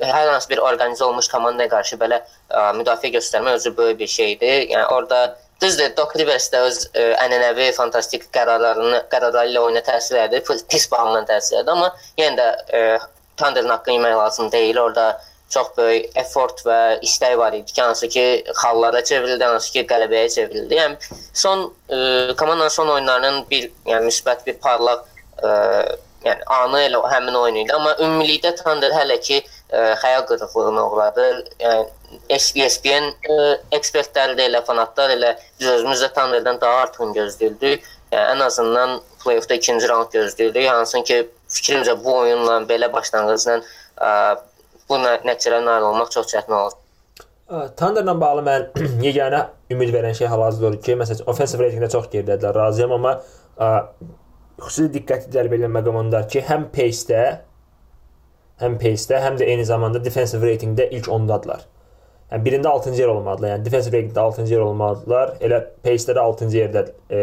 [0.00, 2.20] hər hansı bir orqanizə olmuş komandaya qarşı belə
[2.50, 4.68] ə, müdafiə göstərmək özü böyük bir şeydir.
[4.72, 10.20] Yəni orada düzdür, Doc Rivers də öz ə, ənənəvi fantastik qərarlarını qərarları ilə oyuna təsir
[10.24, 12.82] edir, pis bağlanan təsir edir, amma yenə də ə,
[13.40, 14.78] Thunder'ın haqqını yemək lazım deyil.
[14.78, 15.20] Orada
[15.52, 18.24] çox böyük effort və istək var idi ki, hansı ki
[18.62, 20.78] xallara çevrildi, hansı ki qələbəyə çevrildi.
[20.78, 25.04] Yəni son ə, komandanın son oyunlarının bir yəni müsbət bir parlaq
[25.42, 25.52] ə,
[26.24, 31.26] yəni anı elə həmin oyun idi, amma ümumilikdə Thunder hələ ki xəyal qırıqlığına uğradı.
[31.60, 31.86] Yəni
[32.36, 33.36] ESPN ə,
[33.78, 37.88] ekspertləri də elə fanatlar elə biz özümüz də Thunder'dan daha artıq gözləyirdik.
[38.12, 40.68] Yəni ən azından play-offda ikinci raund gözləyirdik.
[40.68, 43.60] Hansın ki fikrimcə bu oyunla belə başlanğıcla
[44.88, 46.78] bu nə- nəticələrə nail olmaq çox çətin olur.
[47.76, 48.66] Thunderla bağlı mən
[49.06, 53.16] yeganə ümid verən şey hal-hazırda odur ki, məsələn, offensive ratingdə çox geridədirlər, razıyam, amma
[54.62, 57.24] xüsusi diqqəti cəlb edən məqam ondadır ki, həm pace-də,
[58.62, 61.66] həm pace-də, həm də eyni zamanda defensive ratingdə ilk 10-dadılar.
[62.32, 63.56] Yəni birində 6-cı yer olmalıdılar.
[63.56, 65.34] Yəni defensive ratingdə 6-cı yer olmalıdılar.
[65.44, 67.22] Elə pace-də də 6-cı yerdə e,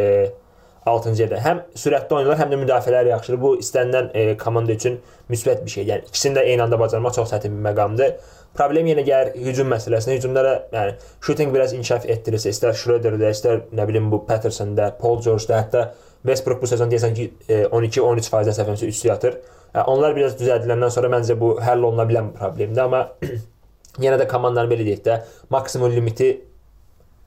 [0.90, 1.40] 6-cı yerdə.
[1.44, 3.40] Həm sürətli oynayırlar, həm də müdafiələri yaxşıdır.
[3.42, 5.00] Bu istənilən e, komanda üçün
[5.32, 5.88] müsbət bir şey.
[5.90, 8.14] Yəni ikisini də eyni anda bacarmaq çox çətin bir məqamdır.
[8.58, 10.18] Problem yenə gəlir hücum məsələsinə.
[10.18, 15.22] Hücumda da yəni shooting biraz inkişaf etdirirsə, istər Schroeder-də, istər nə bilim bu Patterson-da, Paul
[15.22, 15.86] George-da, hətta
[16.26, 19.38] Westbrook bu sezon deyəsən ki e, 12-13% səviyyəsində üstü yatır.
[19.74, 23.04] Onlar biraz düzəldiləndən sonra məncə bu həll oluna bilən bir problemdir, amma
[24.04, 25.18] yenə də komandanın belə deyək də
[25.54, 26.30] maksimum limiti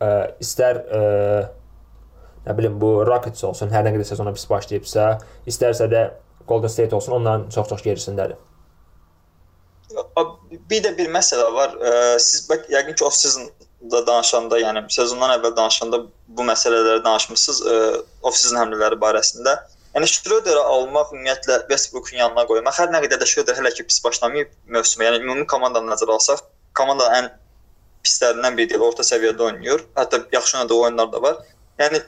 [0.03, 0.09] ə,
[0.43, 1.03] istər ə,
[2.47, 5.09] nə bilim bu Rockets olsun, hər nə qədər sezona pis başlayıbsa,
[5.51, 6.07] istərsə də
[6.49, 8.41] Golden State olsun, onların çox-çox gerisindədir.
[10.71, 11.77] Bir də bir məsələ var.
[11.79, 17.79] Ə, Siz bax yəqin ki off-seasonda danışanda, yəni sezondan əvvəl danışanda bu məsələləri danışmısınız, ə,
[18.27, 19.55] off-season həmlələri barəsində.
[19.93, 22.79] Yəni Schroeder-ı almaq ümumiyyətlə Westbrook-un yanına qoymaq.
[22.81, 25.05] Hər nə qədər də Schroeder hələ ki pis başlamayıb mövsümə.
[25.09, 26.41] Yəni ümumi komandanı nəzərə alsaq,
[26.79, 27.29] komandanın ən
[28.07, 29.85] pislərindən biri deyil, orta səviyyədə oynayır.
[29.99, 31.37] Hətta yaxşı oynadığı oyunlar da var.
[31.83, 32.01] Yəni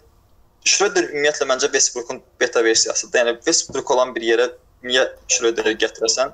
[0.65, 3.21] Schroeder ümumiyyətlə məncə Westbrook-un beta versiyasıdır.
[3.21, 4.49] Yəni Westbrook olan bir yerə
[4.89, 6.33] niyə Schroeder-i gətirəsən?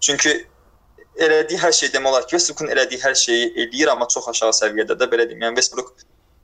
[0.00, 0.32] Çünki
[1.20, 4.96] elədiyi hər şey demək olar ki, Westbrook-un elədiyi hər şeyi eləyir, amma çox aşağı səviyyədə
[4.96, 5.44] də belə deyim.
[5.44, 5.92] Yəni Westbrook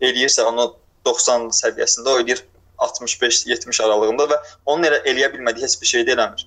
[0.04, 0.74] eləyirsə onu
[1.08, 2.44] 90 səviyyəsində o eləyir
[2.78, 6.46] 65-70 aralığında və onun elə eləyə bilmədiyi heç bir şey də eləmir.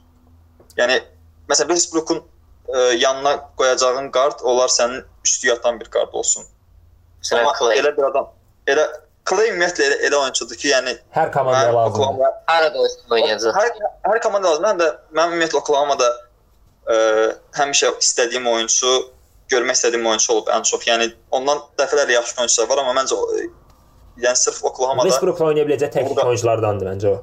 [0.80, 0.99] Yəni
[1.49, 6.45] məsələn Westbrook-un ə, yanına qoyacağın qard olar sənin üstü yatan bir qard olsun.
[7.23, 7.80] Məsələn, Amma Clay.
[7.80, 8.32] elə bir adam
[8.67, 8.86] elə
[9.26, 12.01] Clay ümumiyyətlə elə, elə oyunçudur ki, yəni Hər komandaya lazımdır.
[12.03, 13.55] Oklahoma Arada oynayacaq.
[13.57, 13.71] Hər
[14.05, 14.65] hər komanda lazım.
[14.67, 16.09] Mən də mən ümumiyyətlə Oklahoma-da
[16.86, 16.97] ə,
[17.57, 18.91] həmişə istədiyim oyunçu,
[19.49, 20.86] görmək istədiyim oyunçu olub ən çox.
[20.86, 23.17] Yəni ondan dəfələrlə yaxşı oyunçular var, amma məncə
[24.24, 27.16] yəni sırf Oklahoma-da Westbrook-la oynayə biləcək tək oyunculardandır məncə o.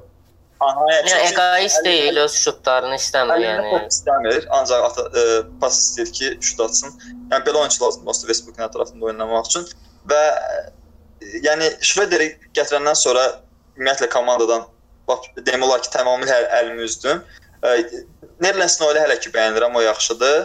[0.62, 3.70] Aha, yəni, Yəni egoist deyil, öz şutlarını istəmir yəni.
[3.88, 5.24] istəmir, ancaq ata, ə,
[5.62, 6.92] pas istəyir ki, şut atsın.
[7.32, 9.66] Yəni belə oyunçu lazımdır Austin Westbrook-un ətrafında oynamaq üçün
[10.12, 10.60] və ə,
[11.48, 13.24] yəni Schroeder-i gətirəndən sonra
[13.74, 14.68] ümumiyyətlə komandadan
[15.10, 17.24] bax demək olar ki, tamamilə əl, əlimi üzdüm.
[17.66, 17.74] Ə,
[18.44, 20.42] Nerlens Noel hələ ki bəyənirəm, o yaxşıdır.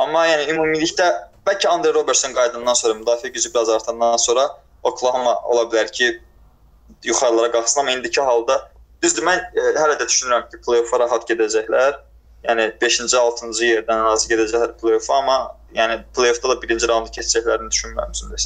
[0.00, 1.10] Amma yəni ümumilikdə
[1.44, 4.48] bəlkə Andre Robertson qayıdandan sonra, müdafiə gücü biraz artandan sonra
[4.84, 6.10] Oklahoma ola bilər ki,
[7.04, 8.58] yuxarılara qalxsın, amma indiki halda
[9.04, 12.00] düzdür mən e, hələ də düşünürəm ki, play-offa rahat gedəcəklər.
[12.44, 15.38] Yəni 5-ci, 6-cı yerdən ən azı gedəcəklər play-offa, amma
[15.76, 18.42] yəni play-offda da birinci raundu keçəcəklərini düşünmürəm özümdə.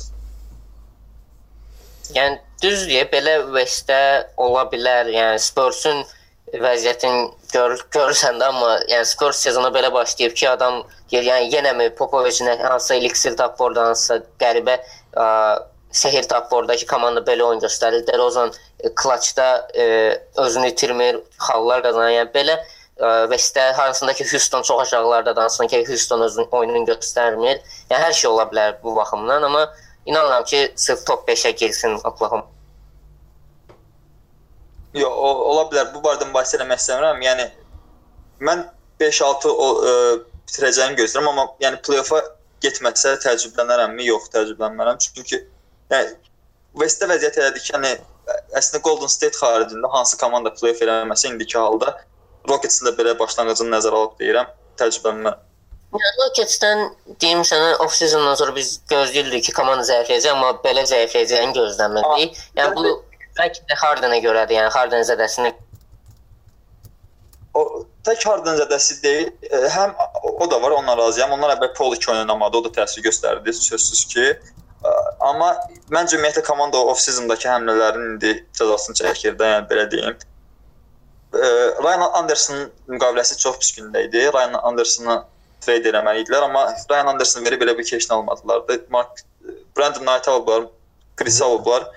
[2.17, 4.01] Yəni düzdür, belə West-də
[4.41, 5.11] ola bilər.
[5.13, 6.05] Yəni Spurs-un
[6.55, 10.81] vəziyyətin gör, görürsən də, amma yəni Spurs sezona belə başlayıb ki, adam
[11.13, 15.27] yəni yenə mi Popovic-nə hansısa eliksir tapıb orada hansısa qəribə ə,
[15.93, 18.07] sehir tapıb oradakı komanda belə oyun göstərir.
[18.07, 18.53] DeRozan
[18.95, 19.85] klaçda e,
[20.37, 22.11] özünü itirmir, xallar qazanır.
[22.17, 22.59] Yəni belə
[22.99, 27.61] Westdə hansında ki Houston çox aşağılardadır, hansında ki Houston öz oyununu göstərmir.
[27.91, 29.75] Yəni hər şey ola bilər bu baxımdan, amma
[30.07, 32.47] inanıram ki, sırf top 5-ə girsin Oklahoma.
[34.95, 35.15] Yox,
[35.53, 35.93] ola bilər.
[35.95, 37.23] Bu barədə mübahisə etmək istəmirəm.
[37.23, 37.47] Yəni
[38.49, 38.67] mən
[39.01, 39.95] 5-6 o ə,
[40.49, 42.23] bitirəcəyini gözləyirəm, amma yəni play-offa
[42.65, 44.09] getməsə təəccüblənərəmmi?
[44.11, 44.99] Yox, təəccüblənmərəm.
[45.05, 45.45] Çünki
[45.93, 46.17] yəni
[46.79, 47.93] Westdə vəziyyət elədi ki, yəni
[48.59, 51.95] əslində Golden State xaricində hansı komanda play-off eləməsə indiki halda
[52.49, 55.45] Rockets-in də belə başlanğıcını nəzərə alıb deyirəm, təcrübəmdən.
[55.99, 56.83] Yəni Rockets-dən
[57.25, 62.39] deyim sənə off-seasondan sonra biz gözləyirdik ki, komanda zəifləyəcək, amma belə zəifləyəcəyini gözləmirdik.
[62.61, 62.95] Yəni bu
[63.41, 65.55] bəlkə də Harden-ə görədir, yəni Harden zədəsini
[67.59, 67.65] o
[68.07, 71.33] tək Harden zədəsi deyil, e, həm o da var, onunla razıyam.
[71.37, 74.27] Onlar əvvəl Paul 2 oynamadı, o da təsir göstərdi, sözsüz ki.
[75.29, 75.53] Amma
[75.91, 80.19] məncə ümumiyyətlə komanda off-seasondakı həmlələrin indi cəzasını çəkir də, yəni belə deyim.
[81.35, 84.23] Ryan Anderson müqaviləsi çox pis gündə idi.
[84.33, 85.19] Ryan Andersonu
[85.65, 88.63] trade eləməli idilər, amma Ryan Anderson verib belə bir keşin almadılar.
[88.95, 89.25] Mark
[89.77, 90.69] Brandon Knight alıblar,
[91.17, 91.89] Chris alıblar.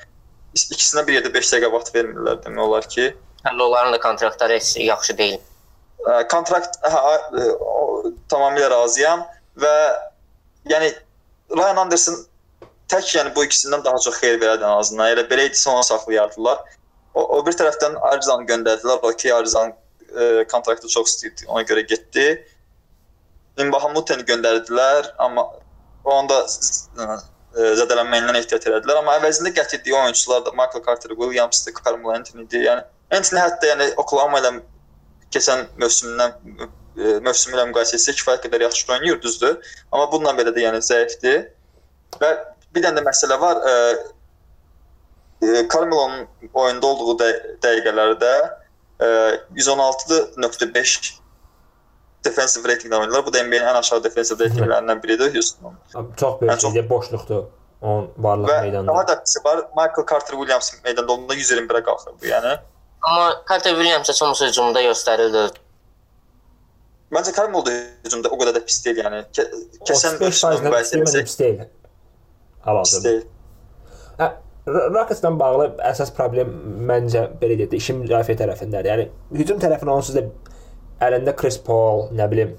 [0.57, 3.11] İkisinə bir yerdə 5 dəqiqə vaxt vermirlər demək olar ki.
[3.45, 5.39] Hələ onların da kontraktları heç yaxşı deyil.
[6.33, 7.15] Kontrakt hə,
[8.33, 9.23] tamamilə razıyam
[9.61, 9.73] və
[10.73, 10.91] yəni
[11.53, 12.17] Ryan Anderson
[12.91, 15.13] tək yəni bu ikisindən daha çox xeyir verərdi ən azından.
[15.15, 16.61] Elə belə idisə onu saxlayardılar.
[17.13, 19.01] O, o bir tərəfdən Arizan göndərdilər.
[19.07, 19.73] Okey, Arizan
[20.15, 22.25] e, kontraktı çox istəyirdi, ona görə getdi.
[23.59, 25.45] Imbahamuteni göndərdilər, amma
[26.07, 32.63] onda e, zədələnməyindən ehtiyat etdilər, amma əvəzində gətirdiyi oyunçular da Michael Carter Williams-dı, Carmelo Anthony-di.
[32.67, 32.85] Yəni
[33.17, 34.53] Anthony hətta yəni Oklahoma ilə
[35.35, 39.75] keçən mövsümdən e, mövsümü ilə müqayisə etsək kifayət qədər yaxşı oynayır, düzdür.
[39.91, 41.43] Amma bununla belə də yəni zəifdir.
[42.19, 42.31] Və
[42.75, 43.61] bir dənə də məsələ var.
[43.67, 43.71] E,
[45.73, 47.29] Carmelo'nun oyunda olduğu də
[47.63, 48.33] dəqiqələrdə
[49.01, 49.07] e,
[49.57, 51.13] 116.5
[52.25, 53.25] defensive ratinglə oynayırlar.
[53.25, 55.81] Bu da NBA-nin ən aşağı defensive reytinqlərindən biridir Houston.
[56.17, 57.49] Çox böyük şeydir, boşluqdur
[57.81, 58.93] onun varlıq və meydanda.
[58.93, 59.63] Daha da pisi var.
[59.77, 62.53] Michael Carter Williams meydanda olduğunda 121-ə qalxır bu, yəni.
[63.01, 65.45] Amma Carter Williams heç olmasa hücumda göstərildi.
[67.11, 67.73] Məncə Carmelo da
[68.05, 69.23] hücumda o qədər də pis deyil, yəni.
[69.89, 71.65] Keçən mövsümdə müqayisə pis deyil.
[72.65, 73.13] Hal-hazırda.
[74.19, 74.31] Hə,
[74.69, 76.51] Rockets-dan bağlı əsas problem
[76.89, 78.91] məncə belə deyək, işin müdafiə tərəfindədir.
[78.91, 80.27] Yəni hücum tərəfinə onsuz da
[81.07, 82.53] əlində Chris Paul, nə bilim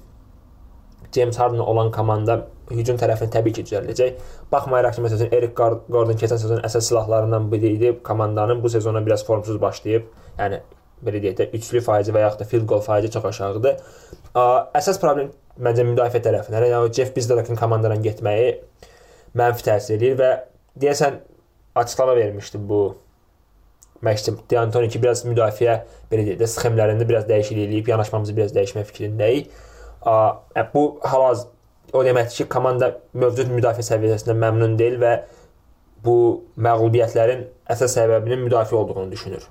[1.15, 2.41] James Harden olan komanda
[2.73, 4.21] hücum tərəfini təbii ki, düzəldəcək.
[4.51, 7.91] Baxmayaraq ki, məsələn, Eric Gordon keçən sezon əsas silahlarından biri idi.
[8.03, 10.07] Komandanın bu sezona biraz formsuz başlayıb.
[10.39, 10.59] Yəni
[11.05, 13.81] belə deyək də üçlü faizi və yaxud da field goal faizi çox aşağıdır.
[14.79, 15.31] Əsas problem
[15.61, 16.67] məncə müdafiə tərəfindən.
[16.71, 18.55] Yəni Jeff Bezos'un komandadan getməyi
[19.37, 20.31] mənfi təsir eləyir və
[20.81, 21.19] deyəsən
[21.75, 22.81] açıqlama vermişdi bu
[24.03, 25.77] məşqçi D'Antoni ki, biraz müdafiə
[26.11, 29.51] belə deyək də sxemlərində biraz dəyişiklik eləyib, yanaşmamızı biraz dəyişmək fikrindəyik.
[30.05, 30.35] A,
[30.73, 31.45] bu hal
[31.93, 35.13] o deməkdir ki, komanda mövcud müdafiə səviyyəsindən məmnun deyil və
[36.03, 36.15] bu
[36.59, 39.45] məğlubiyyətlərin əsas səbəbinin müdafiə olduğunu düşünür.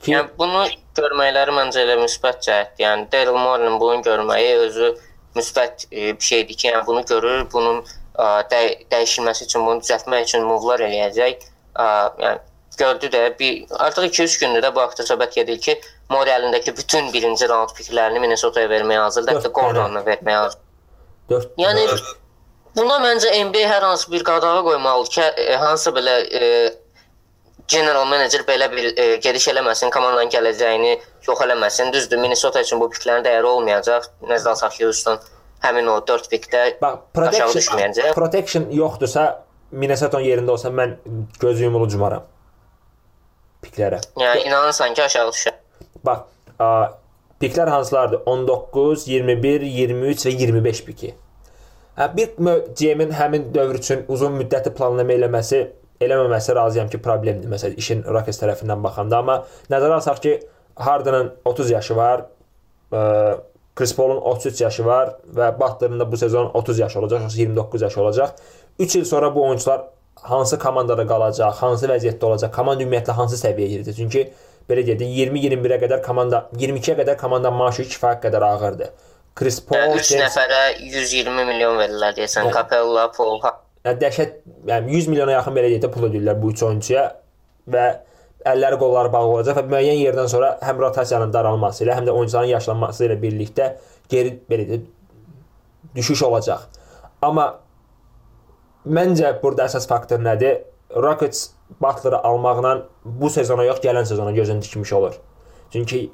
[0.00, 0.64] Ki, yəni bunu
[0.96, 2.84] görməkləri məncə elə müsbət cəhətdir.
[2.84, 4.90] Yəni Daryl Morey'nin bunu görməyi özü
[5.36, 7.84] müsbət e, bir şeydir ki, yəni bunu görür, bunun
[8.18, 8.60] də
[8.92, 11.48] dəyişilməsi üçün, bunu düzəltmək üçün muvlar eləyəcək.
[11.76, 12.38] Yəni
[12.78, 17.12] gördü də bir artıq 2-3 gündür də bu haqda söhbət gedir ki, Mori əlindəki bütün
[17.12, 20.60] birinci raund piklərini Minnesota-ya verməyə hazırdır, hətta Gordona verməyə hazır.
[21.30, 21.54] 4.
[21.58, 21.86] Yəni
[22.76, 26.50] buna məncə NBA hər hansı bir qadağa qoymalıdır ki, hansı belə e,
[27.68, 30.92] general manager belə bir e, gediş eləməsin, komandanın gələcəyini
[31.26, 31.92] yox eləməsin.
[31.92, 34.06] Düzdür, Minnesota üçün bu piklərin dəyəri olmayacaq.
[34.30, 35.18] Nəzərə alsaq ki, Houston
[35.66, 39.26] həmin o 4 pikdə bax protection, protection yoxdursa
[39.74, 40.96] Minnesota-nın yerində olsam mən
[41.42, 42.24] göz yumulu cumaram
[43.66, 44.00] piklərə.
[44.20, 45.56] Yəni inanırsan ki, aşağı düşər.
[46.06, 46.26] Bax,
[46.58, 46.68] ə,
[47.42, 48.22] piklər hansılardır?
[48.26, 51.14] 19, 21, 23 və 25 piki.
[51.96, 52.36] Hə, bir
[52.76, 55.62] GM-in həmin dövr üçün uzun müddətli planlama eləməsi,
[56.04, 57.50] eləməməsi razıyam ki, problemdir.
[57.52, 59.40] Məsələn, işin Rockets tərəfindən baxanda, amma
[59.72, 60.38] nəzərə alsaq ki,
[60.76, 62.26] Harden'ın 30 yaşı var,
[62.92, 63.04] ə,
[63.76, 67.82] Chris Paul'un 33 yaşı var və Butler'ın da bu sezon 30 yaşı olacaq, yoxsa 29
[67.82, 68.28] yaşı olacaq.
[68.78, 69.84] 3 il sonra bu oyunçular
[70.22, 73.98] hansı komandada qalacaq, hansı vəziyyətdə olacaq, komanda ümumiyyətlə hansı səviyyəyə yerəcək?
[74.00, 74.22] Çünki
[74.70, 78.90] belə deyək, 20-21-ə qədər komanda 22-yə qədər komanda maaşı kifayət qədər ağırdır.
[79.36, 83.42] Chris Paul 3 nəfərə 120 milyon verirlər deyəsən, Capella, Paul.
[83.84, 84.38] Yəni dəhşət,
[84.72, 87.10] yəni 100 milyona yaxın belə deyək də pul ödəyirlər bu üç oyunçuya
[87.68, 87.84] və
[88.46, 92.52] əlləri qolları bağlı olacaq və müəyyən yerdən sonra həm rotasiyanın daralması ilə, həm də oyunçuların
[92.54, 93.72] yaşlanması ilə birlikdə
[94.12, 94.80] geri belə də
[95.96, 96.66] düşüş olacaq.
[97.22, 97.46] Amma
[98.86, 100.62] məncə burada əsas faktor nədir?
[100.96, 101.50] Rockets
[101.82, 105.18] Butler-ı almaqla bu sezona yox, gələn sezona gözünü dikmiş olur.
[105.72, 106.10] Çünki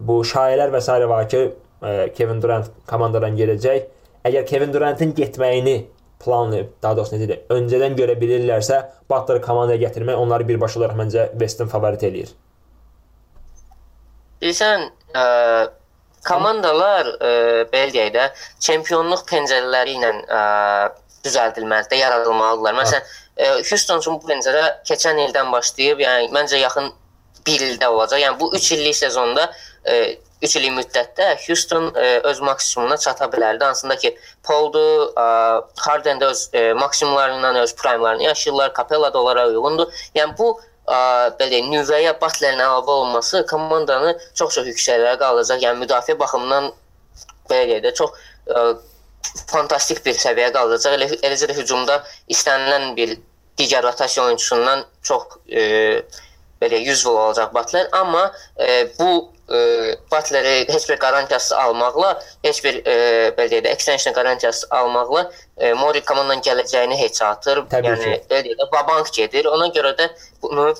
[0.00, 1.08] bu şayələr və s.
[1.08, 3.88] var ki, e, Kevin Durant komandadan gedəcək.
[4.24, 5.86] Əgər Kevin Durantın getməyini
[6.24, 11.26] planlayıb, daha doğrusu necə deyim, öncədən görə bilirlərsə, Butler komandaya gətirmək onları birbaşa olaraq məncə
[11.38, 12.32] Westin favorit eləyir.
[14.42, 15.24] Bilirsən, ə,
[16.26, 17.32] komandalar ə,
[17.72, 18.28] belə deyək də,
[18.66, 20.42] çempionluq pəncərələri ilə ə,
[21.26, 22.78] düzəldilməlidir, yaradılmalıdırlar.
[22.80, 26.92] Məsələn, ə, Houston üçün bu pəncərə keçən ildən başlayıb, yəni məncə yaxın
[27.46, 28.22] 1 ildə olacaq.
[28.24, 29.50] Yəni bu 3 illik sezonda
[29.84, 30.00] ə,
[30.46, 33.64] 3 illik müddətdə Houston ə, öz maksimumuna çata bilərdi.
[33.64, 34.14] Hansında ki,
[34.46, 34.84] Paul-du,
[35.82, 39.92] Harden də öz ə, maksimumlarından öz primelarını yaşayırlar, Capella da onlara uyğundur.
[40.14, 40.52] Yəni bu
[40.86, 40.98] ə,
[41.40, 45.64] belə nüvəyə Butler-in əlavə olması komandanı çox-çox yüksəklərə qaldıracaq.
[45.66, 46.70] Yəni müdafiə baxımından
[47.50, 48.66] belə deyək də çox ə,
[49.50, 50.98] fantastik bir səviyyəyə qaldıracaq.
[50.98, 52.00] Elə, eləcə də hücumda
[52.32, 53.16] istənilən bir
[53.58, 55.62] digər rotasiya oyunçusundan çox e,
[56.60, 59.35] belə 100 vol olacaq Butler, amma e, bu e,
[60.12, 62.94] Butler-i heç bir qarantiyası almaqla, heç bir e,
[63.36, 67.62] belə deyək də extension qarantiyası almaqla e, Mori komandanın gələcəyini heç atır.
[67.70, 69.46] Təbii yəni belə deyək də babank gedir.
[69.46, 70.08] Ona görə də
[70.42, 70.72] bunu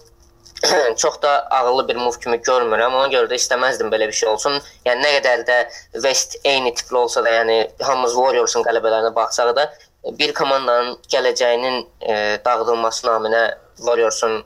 [0.97, 2.95] çox da ağıllı bir move kimi görmürəm.
[2.95, 4.59] Ona görə də istəməzdim belə bir şey olsun.
[4.87, 5.59] Yəni nə qədər də
[5.93, 9.71] West eyni tipli olsa da, yəni hamımız Warriors-un qələbələrinə baxsaq da
[10.19, 12.15] bir komandanın gələcəyinin e,
[12.45, 13.47] dağıdılması naminə
[13.77, 14.43] Warriors-un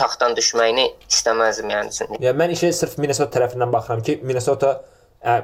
[0.00, 2.16] taxtdan düşməyini istəməzdim yəni üçün.
[2.16, 4.72] Yəni mən işə sırf Minnesota tərəfindən baxıram ki, Minnesota
[5.20, 5.36] ə,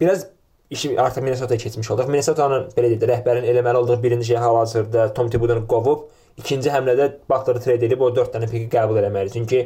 [0.00, 0.26] biraz
[0.70, 2.10] işi artıq Minnesota-ya keçmiş olduq.
[2.12, 7.10] Minnesota-nın belə deyək də rəhbərin eləməli olduğu birinci şey hal-hazırda Tom Thibodeau-nu qovub, ikinci həmlədə
[7.30, 9.32] Butler-ı trade edib o 4 dənə piki qəbul etməli.
[9.32, 9.62] Çünki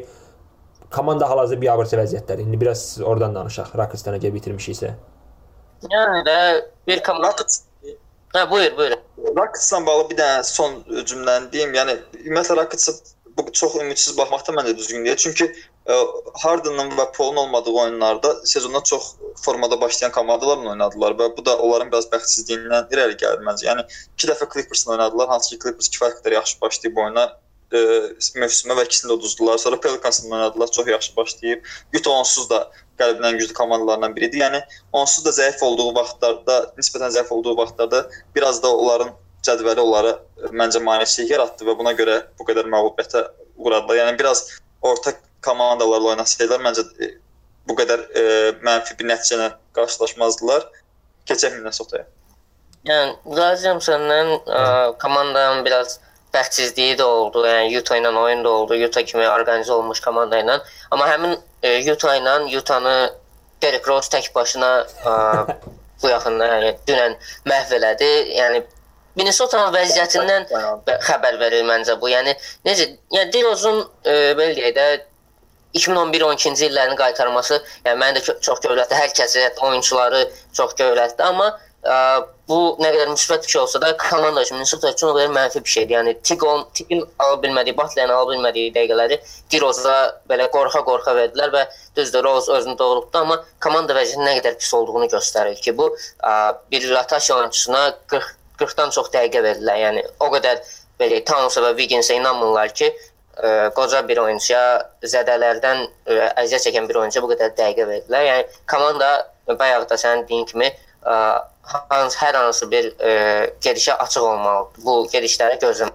[0.92, 2.46] komanda hal-hazırda biabırçı vəziyyətdədir.
[2.46, 3.74] İndi biraz siz oradan danışaq.
[3.78, 4.94] Rockets-dan əgər bitirmişiksə.
[5.90, 6.38] Yəni də
[6.86, 7.46] bir komanda
[8.32, 8.92] Hə, buyur, buyur.
[9.36, 11.74] Rockets-la bağlı bir dənə son cümləni deyim.
[11.76, 12.94] Yəni ümumiyyətlə Rockets-a
[13.36, 15.16] bu çox ümidsiz baxmaq da məncə düzgün deyil.
[15.16, 15.48] Çünki
[15.86, 15.98] ə,
[16.42, 19.14] Harden'ın və Paul'un olmadığı oyunlarda sezonda çox
[19.44, 23.68] formada başlayan komandalarla oynadılar və bu da onların biraz bəxtsizliyindən irəli gəlir məncə.
[23.70, 23.86] Yəni
[24.18, 27.26] 2 dəfə Clippers-la oynadılar, hansı ki Clippers kifayət qədər yaxşı başlayıb oyuna
[27.72, 27.82] ə,
[28.42, 29.58] mövsümə və ikisini də uduzdular.
[29.58, 31.72] Sonra Pelicans-la oynadılar, çox yaxşı başlayıb.
[31.98, 32.62] Utah onsuz da
[33.00, 34.44] qəlbin ən güclü komandalarından biridir.
[34.44, 34.62] Yəni
[34.92, 38.06] onsuz da zəif olduğu vaxtlarda, nisbətən zəif olduğu vaxtlarda
[38.36, 39.16] biraz da onların
[39.46, 43.24] cədvəli onları ə, məncə maneəçilik yaratdı və buna görə bu qədər məğlubiyyətə
[43.56, 43.98] uğradılar.
[44.02, 44.46] Yəni biraz
[44.82, 45.14] orta
[45.44, 47.10] komandalarla oynasaydılar məncə ə,
[47.68, 48.24] bu qədər ə,
[48.64, 50.66] mənfi bir nəticə ilə qarşılaşmazdılar.
[51.30, 52.06] Keçək Minnesota-ya.
[52.88, 54.32] Yəni razıyam səndən.
[54.46, 54.62] Ə,
[55.02, 56.00] Komandanın biraz
[56.34, 57.44] bəxtsizliyi də oldu.
[57.46, 58.78] Yəni Utah ilə oyun da oldu.
[58.86, 60.58] Utah kimi orqanizə olmuş komanda ilə.
[60.90, 62.94] Amma həmin e, Utah ilə Utah-nı
[63.62, 64.70] Derrick Rose tək başına
[65.06, 65.14] ə,
[66.02, 68.10] bu yaxında yəni dünən məhv elədi.
[68.38, 68.62] Yəni
[69.18, 70.46] Minnesota-nın vəziyyətindən
[70.86, 72.08] bə- xəbər verir məncə bu.
[72.12, 72.36] Yəni
[72.68, 74.86] necə, yəni Dirozun e, belə deyək də
[75.78, 80.24] 2011-12-ci illərini qaytarması, yəni məni də ço- çox kövrətdi, hər kəsi, hətta oyunçuları
[80.56, 81.94] çox kövrətdi, amma ə,
[82.48, 85.62] bu nə qədər müsbət bir şey olsa da komanda üçün Minnesota üçün o qədər mənfi
[85.64, 85.94] bir şeydir.
[85.96, 89.18] Yəni Tigon, Tigin ala bilmədiyi, Butler'ın ala bilmədiyi dəqiqələri
[89.54, 89.96] Diroz'a
[90.28, 91.64] belə qorxa-qorxa verdilər və
[91.96, 95.88] düzdür Rose özünü doğrultdu, amma komanda vəziyyətinin nə qədər pis olduğunu göstərir ki, bu
[96.20, 96.36] ə,
[96.70, 99.80] bir rotasiya oyunçusuna 40 40-dan çox dəqiqə verdilər.
[99.86, 100.62] Yəni o qədər
[101.00, 102.90] belə Towns'a və Wiggins'ə inanmırlar ki,
[103.36, 104.62] ə, qoca bir oyunçuya
[105.14, 108.26] zədələrdən ə, əziyyət çəkən bir oyuncuya bu qədər dəqiqə verdilər.
[108.28, 109.12] Yəni komanda
[109.48, 111.16] bayaq da sənin dediyin kimi ə,
[111.90, 113.14] hans, hər hansı bir ə,
[113.64, 114.84] gedişə açıq olmalıdır.
[114.86, 115.94] Bu gedişləri gözləm.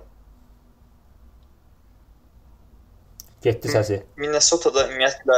[3.45, 4.01] Getdi səsi.
[4.20, 5.38] Minnesota-da ümumiyyətlə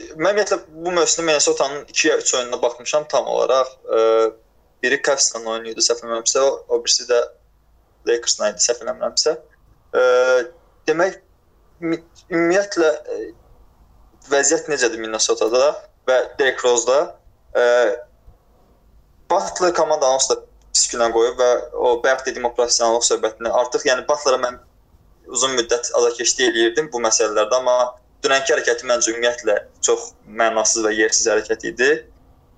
[0.00, 3.74] mən ümumiyyətlə bu mövsümdə Minnesota-nın 2-3 oyununa baxmışam tam olaraq.
[3.84, 4.04] Ə,
[4.82, 7.20] biri Cavs-la oynayırdı səhv eləmirəmsə, o, birisi də
[8.08, 9.36] Lakers-la idi səhv eləmirəmsə.
[9.96, 10.02] Ə,
[10.90, 11.18] demək
[11.82, 13.18] ümumi- ümumiyyətlə ə,
[14.30, 15.72] vəziyyət necədir Minnesota-da
[16.08, 17.00] və Derrick Rose-da?
[17.56, 17.64] Ə,
[19.30, 20.40] Butler komandanı onsuz da
[20.74, 24.58] pis günə qoyub və o bayaq dediyim o professionallıq söhbətini artıq yəni Butler-a mən
[25.30, 27.76] uzun müddət azarkeşlik eləyirdim bu məsələlərdə, amma
[28.24, 29.56] dünənki hərəkəti məncə ümumiyyətlə
[29.86, 30.10] çox
[30.40, 31.90] mənasız və yersiz hərəkət idi.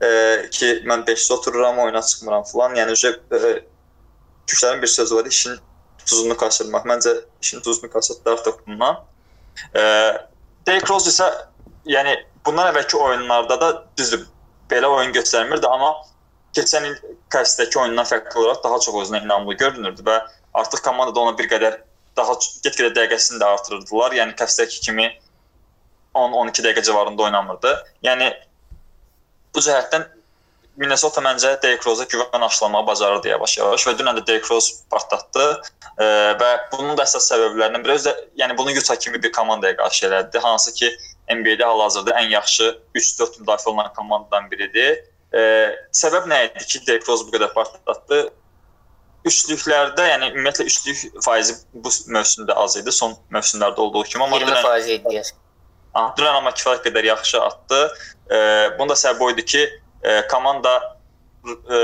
[0.03, 0.09] E,
[0.51, 2.75] ki mən 5-də otururam, oyuna çıxmıram falan.
[2.79, 3.53] Yəni ücə e,
[4.51, 5.59] türklərin bir sözü var, işin
[6.07, 6.87] tuzunu qaçırmaq.
[6.91, 9.01] Məncə işin tuzunu qaçırtdı artıq bundan.
[9.75, 9.83] E,
[10.67, 11.29] Derrick Rose isə
[11.87, 14.27] yəni bundan əvvəlki oyunlarda da düzdür
[14.71, 15.93] belə oyun göstərmirdi, amma
[16.57, 16.99] keçən il
[17.33, 20.19] Cavs-dəki oyundan fərqli olaraq daha çox özünə inamlı görünürdü və
[20.61, 21.79] artıq komandada ona bir qədər
[22.17, 22.35] daha
[22.65, 24.17] get-gedə dəqiqəsini də artırırdılar.
[24.19, 25.07] Yəni təfsirki kimi
[26.15, 27.73] 10-12 dəqiqə civarında oynamırdı.
[28.05, 28.29] Yəni
[29.55, 30.09] bu cəhətdən
[30.81, 35.45] Minnesota məncə Derrick Rose-a güvən aşılamağı bacarırdı yavaş-yavaş və dünən də Derrick Rose partlatdı
[36.01, 36.07] e,
[36.41, 40.07] və bunun da əsas səbəblərindən biri özü də yəni bunu Utah kimi bir komandaya qarşı
[40.09, 40.89] elədi, hansı ki
[41.29, 45.03] NBA-də hal-hazırda ən yaxşı 3-4 müdafiə olunan komandadan biridir.
[45.33, 45.43] E,
[45.97, 48.23] səbəb nə idi ki, Derrick Rose bu qədər partlatdı?
[49.29, 54.91] Üçlüklərdə, yəni ümumiyyətlə üçlük faizi bu mövsümdə az idi, son mövsümlərdə olduğu kimi, amma 20%
[54.97, 55.23] idi.
[55.93, 57.81] Dünən amma kifayət qədər yaxşı atdı.
[58.31, 58.37] E,
[58.79, 59.63] bunun da səbəbi o idi ki,
[60.03, 60.73] e, komanda
[61.45, 61.81] e,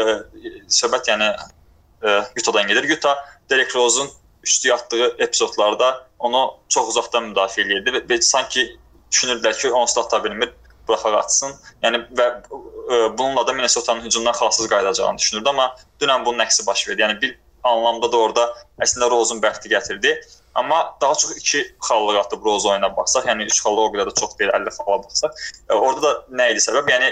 [0.72, 2.88] söhbət yəni e, Utah-dan gedir.
[2.96, 3.18] Utah
[3.50, 4.08] Derek Rose-un
[4.42, 8.64] üçlük atdığı epizodlarda onu çox uzaqdan müdafiə edirdi və, və sanki
[9.12, 10.54] düşünürdülər ki, onsuz da ata bilmir,
[10.88, 11.54] buraxaq atsın.
[11.84, 15.68] Yəni və e, bununla da Minnesota-nın hücumdan xalsız qayıdacağını düşünürdü, amma
[16.00, 17.04] dünən bunun əksi baş verdi.
[17.04, 18.46] Yəni bir anlamda da orada
[18.80, 20.14] əslində Rose-un bəxti gətirdi.
[20.54, 24.14] Amma daha çox 2 xallıq atıb Rose oyuna baxsaq, yəni 3 xallıq o qədər də
[24.20, 25.42] çox deyil, 50 xalla baxsaq.
[25.70, 26.90] E, orada da nə idi səbəb?
[26.92, 27.10] Yəni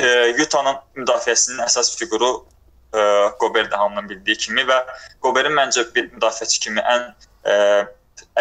[0.00, 0.12] e,
[0.44, 2.30] Utah-nın müdafiəsinin əsas fiquru
[2.94, 3.00] e,
[3.40, 4.78] Gobert hamının bildiyi kimi və
[5.22, 7.10] Gobertin məncə bir müdafiəçi kimi ən
[7.44, 7.58] e,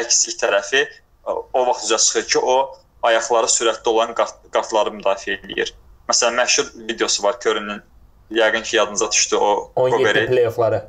[0.03, 0.89] əksik tərəfi e,
[1.27, 2.77] o vaxt üzə çıxır ki, o
[3.11, 5.75] ayaqları sürətli olan qart qartları müdafiə edir.
[6.07, 7.83] Məsələn, məşhur videosu var Curry-nin
[8.31, 10.81] yəqin ki, yadınıza düşdü o 17 Gobert play-offları.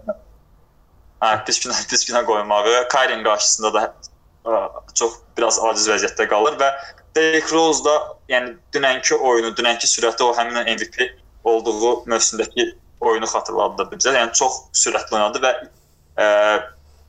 [1.19, 1.59] Hə, pis
[2.07, 3.83] günə qoymağı, Kairin qarşısında da
[4.95, 6.69] çox biraz aciz vəziyyətdə qalır və
[7.16, 7.95] Derrick Rose da,
[8.31, 11.09] yəni dünənki oyunu, dünənki sürəti o həmin MVP
[11.45, 12.69] olduğu mövsümdəki
[13.01, 14.14] oyunu xatırladırdı bizə.
[14.14, 15.53] Yəni çox sürətli oynadı və
[16.23, 16.29] ə,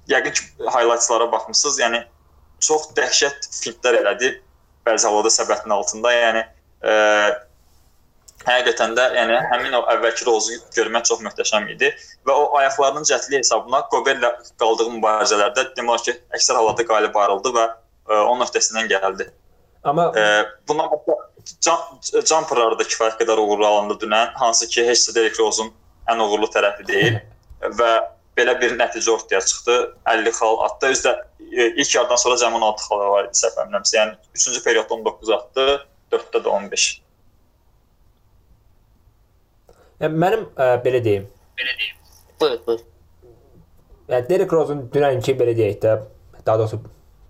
[0.10, 1.80] yəqin ki highlights-lara baxmısınız.
[1.84, 2.02] Yəni
[2.66, 4.34] çox dəhşət fintlər elədi
[4.88, 6.14] bəzi hallarda səbətin altında.
[6.18, 6.44] Yəni
[6.82, 6.96] ə,
[8.48, 11.92] həqiqətən də yəni həmin o əvvəlki rozu görmək çox möhtəşəm idi
[12.28, 14.32] və o ayaqlarının cəhtli hesabına Goberlə
[14.62, 19.28] qaldığı mübarizələrdə demək ki, əksər hallarda qalib ayrıldı və ə, onun öhdəsindən gəldi.
[19.88, 20.30] Amma ə,
[20.68, 21.18] bundan başqa
[22.28, 25.74] jumperlarda kifayət qədər uğurlu alındı dünən, hansı ki, heç də Derrick Rose-un
[26.10, 27.20] ən uğurlu tərəfi deyil
[27.80, 27.92] və
[28.40, 29.78] belə bir nəticə ortaya çıxdı.
[30.08, 30.94] 50 xal atdı.
[30.96, 31.16] Özdə
[31.52, 33.96] ilk yarıdan sonra cəmi 16 xal var idi səhv etmirəmsə.
[34.00, 35.68] Yəni 3-cü periodda 19 atdı,
[36.14, 36.90] 4-də də 15.
[40.02, 41.26] Yəni, mənim ə, belə deyim,
[42.40, 42.80] Buyur, buyur.
[44.08, 45.96] yəni Derrick Rose-un dünənki belə deyək də,
[46.46, 46.80] daha doğrusu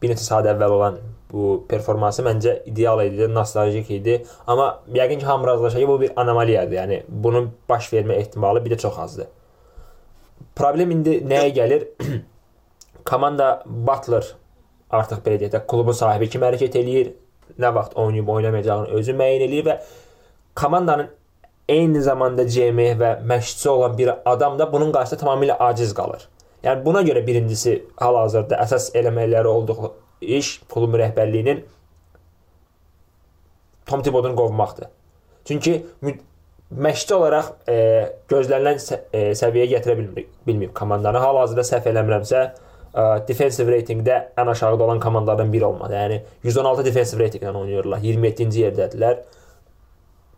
[0.01, 0.99] bir neçə saat əvvəl olan
[1.31, 4.15] bu performansı məncə ideal idi, nostaljik idi.
[4.47, 6.73] Amma yəqin ki, hamı razılaşır ki, bu bir anomaliyadır.
[6.77, 9.27] Yəni bunun baş vermə ehtimalı bir də çox azdır.
[10.55, 11.85] Problem indi nəyə gəlir?
[13.09, 14.25] Komanda Butler
[14.89, 17.11] artıq belə deyək də, klubun sahibi kimi hərəkət eləyir.
[17.59, 19.77] Nə vaxt oynayıb oynamayacağını özü müəyyən eləyir və
[20.57, 21.09] komandanın
[21.69, 26.27] eyni zamanda GM və məşqçisi olan bir adam da bunun qarşısında tamamilə aciz qalır.
[26.63, 29.91] Yəni buna görə birincisi hal-hazırda əsas eləməkləri olduğu
[30.21, 31.61] iş klubun rəhbərliyinin
[33.85, 34.89] Tom Thibodeau-nu qovmaqdır.
[35.45, 35.83] Çünki
[36.69, 37.77] məşqçi olaraq e,
[38.29, 41.17] gözlənilən sə e, səviyyəyə gətirə bilmir, bilməyib komandanı.
[41.23, 42.43] Hal-hazırda səhv eləmirəmsə,
[42.93, 45.95] e, defensive ratingdə ən aşağıda olan komandalardan biri olmadı.
[45.97, 48.03] Yəni 116 defensive ratinglə oynayırlar.
[48.05, 49.23] 27-ci yerdədirlər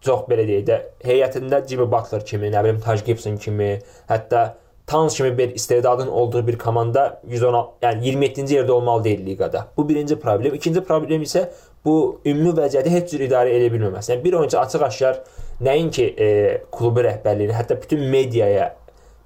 [0.06, 3.76] çox belə deyək də, heyətində Jimmy Butler kimi, nə bilim Taj Gibson kimi,
[4.10, 4.52] hətta
[4.88, 9.68] Towns kimi bir istedadın olduğu bir komanda 110 yəni 27-ci yerdə olmalı deyil liqada.
[9.78, 10.54] Bu birinci problem.
[10.54, 11.46] İkinci problem isə
[11.86, 14.12] bu ümumi vəziyyəti heç cür idarə edə bilməməsi.
[14.12, 15.22] Yəni bir oyunçu açıq-aşkar
[15.64, 16.28] nəinki e,
[16.74, 18.76] klubu rəhbərliyinə, hətta bütün mediaya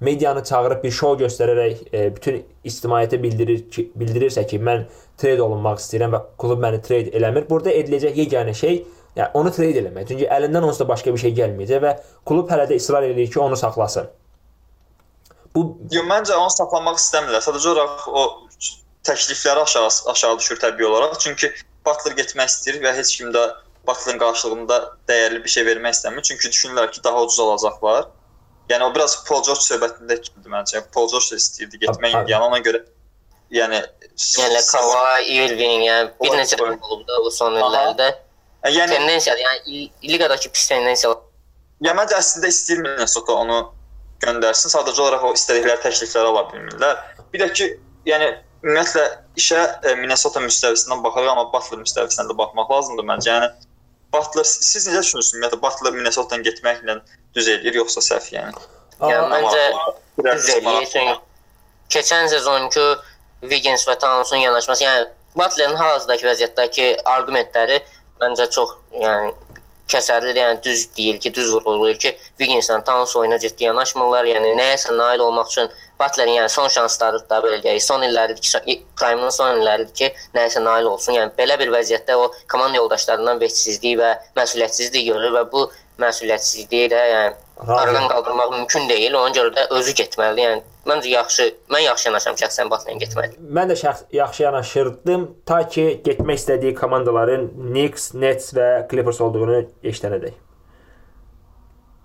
[0.00, 4.84] medianı çağırıb bir şou göstərərək e, bütün ictimaiyyətə bildirir ki, bildirirsə ki, mən
[5.18, 7.48] trade olunmaq istəyirəm və klub məni trade eləmir.
[7.50, 8.84] Burada ediləcək yeganə şey
[9.16, 10.08] Yəni onu trade eləmək.
[10.10, 11.92] Çünki əlindən onsuz da başqa bir şey gəlməyəcək və
[12.28, 14.10] klub hələ də israr eləyir ki, onu saxlasın.
[15.54, 15.62] Bu
[15.92, 17.44] Yo, məncə onu saxlamaq istəmirlər.
[17.44, 18.24] Sadəcə olaraq o
[19.08, 21.16] təklifləri aşağı aşağı düşür təbii olaraq.
[21.24, 21.52] Çünki
[21.86, 23.46] Butler getmək istəyir və heç kim də
[23.86, 26.22] Butler'ın qarşılığında dəyərli bir şey vermək istəmir.
[26.28, 28.10] Çünki düşünürlər ki, daha ucuz alacaqlar.
[28.68, 30.82] Yəni o biraz Paul George söhbətində kimdir məncə.
[30.92, 32.82] Paul George da istəyirdi getmək, yəni ona görə
[33.54, 33.80] yəni
[34.16, 38.08] Yəni Kawhi Irving, yəni bir neçə olubdu bu son illərdə.
[38.10, 38.25] Aha.
[38.64, 39.42] Yəni tendensiyadır.
[39.42, 41.22] Yəni liqadakı pis tendensiyalar.
[41.84, 43.58] Ya məncə əslində istəyir Minnesota onu
[44.24, 44.72] göndərsin.
[44.72, 47.02] Sadəcə olaraq o istədikləri təklifləri ala bilmirlər.
[47.32, 47.68] Bir də ki,
[48.08, 48.30] yəni
[48.64, 49.04] ümumiyyətlə
[49.38, 53.34] işə e, Minnesota müstəvisindən baxaraq, amma Butler müstəvisindən də baxmaq lazımdır məncə.
[53.34, 53.50] Yəni
[54.16, 55.34] Butler siz necə düşünürsünüz?
[55.36, 56.96] Ümumiyyətlə Butler Minnesota-dan getməklə
[57.36, 58.64] düz eləyir yoxsa səhv yəni?
[59.02, 59.64] Yəni məncə
[60.24, 60.88] düz eləyir.
[60.94, 61.18] Çünki
[61.92, 62.86] keçən sezonki
[63.44, 67.82] Wiggins və Towns'un yanaşması, yəni Butler'ın hal-hazırdakı vəziyyətdəki arqumentləri
[68.20, 69.34] məncə çox yəni
[69.90, 74.26] kəsərlidir, yəni düz deyil ki, düz vurğulayır ki, Wigginslə Towns oyuna ciddi yanaşmırlar.
[74.32, 78.76] Yəni nəyəsə nail olmaq üçün Butlerin yəni son şansları da belə deyək, son illəridir ki,
[78.98, 81.14] Prime-ın son illəridir ki, nəyisə nail olsun.
[81.16, 85.68] Yəni belə bir vəziyyətdə o komanda yoldaşlarından vəhtsizlik və məsuliyyətsizlik görür və bu
[86.02, 89.14] məsuliyyətsizliyi də yəni aradan qaldırmaq mümkün deyil.
[89.14, 90.42] Ona görə də özü getməlidir.
[90.44, 93.38] Yəni məncə yaxşı, mən yaxşı yanaşıram şəxsən Butlerə getməli.
[93.58, 99.62] Mən də şəxs yaxşı yanaşırdım ta ki getmək istədiyi komandaların Knicks, Nets və Clippers olduğunu
[99.84, 100.42] eşidənədək.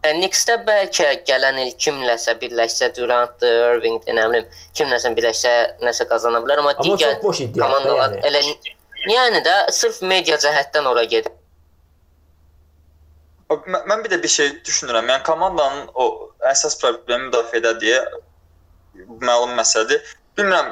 [0.02, 4.48] Knicksdə bəlkə gələn il kimləsə birləşsə Durant, Irving, nə bilim,
[4.78, 5.52] kimləsə birləşsə
[5.86, 8.24] nəsə qazana bilər, amma, amma digər komandalar yəni.
[8.26, 8.42] elə
[9.14, 11.36] yəni də sırf media cəhətdən ora gedir.
[13.52, 15.10] Mən, bir də bir şey düşünürəm.
[15.12, 16.08] Yəni komandanın o
[16.52, 18.00] əsas problemi müdafiədə deyə
[19.20, 20.00] məlum məsələdir.
[20.38, 20.72] Bilmirəm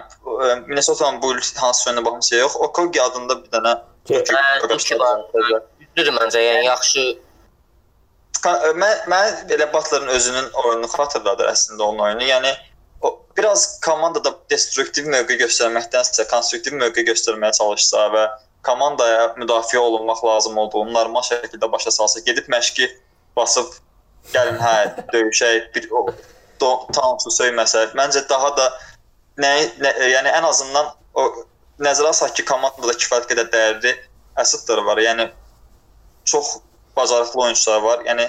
[0.67, 2.55] Minnesota-nın bu il hansı yönünə baxmısa yox.
[2.55, 3.75] Okogi adında bir dənə
[4.09, 7.03] Düzdür məncə, yəni yaxşı
[8.79, 12.25] mən mən belə Butlerin özünün oyununu xatırladır əslində onun oyunu.
[12.29, 12.53] Yəni
[13.01, 18.25] o biraz komandada destruktiv mövqe göstərməkdənsə konstruktiv mövqe göstərməyə çalışsa və
[18.65, 22.89] komandaya müdafiə olunmaq lazım olduğunu normal şəkildə başa salsa, gedib məşqi
[23.37, 23.77] basıb
[24.33, 24.75] gəlin hə
[25.13, 26.03] döyüşək bir o
[26.93, 28.67] tansu söyməsə, məncə daha da
[29.39, 31.27] nə, nə yəni ən azından o
[31.83, 33.93] nəzərə alsaq ki, komandada kifayət qədər dəyərli
[34.39, 34.99] əsaslar var.
[35.03, 35.29] Yəni
[36.27, 36.57] çox
[36.97, 38.03] bacarıqlı oyunçular var.
[38.07, 38.27] Yəni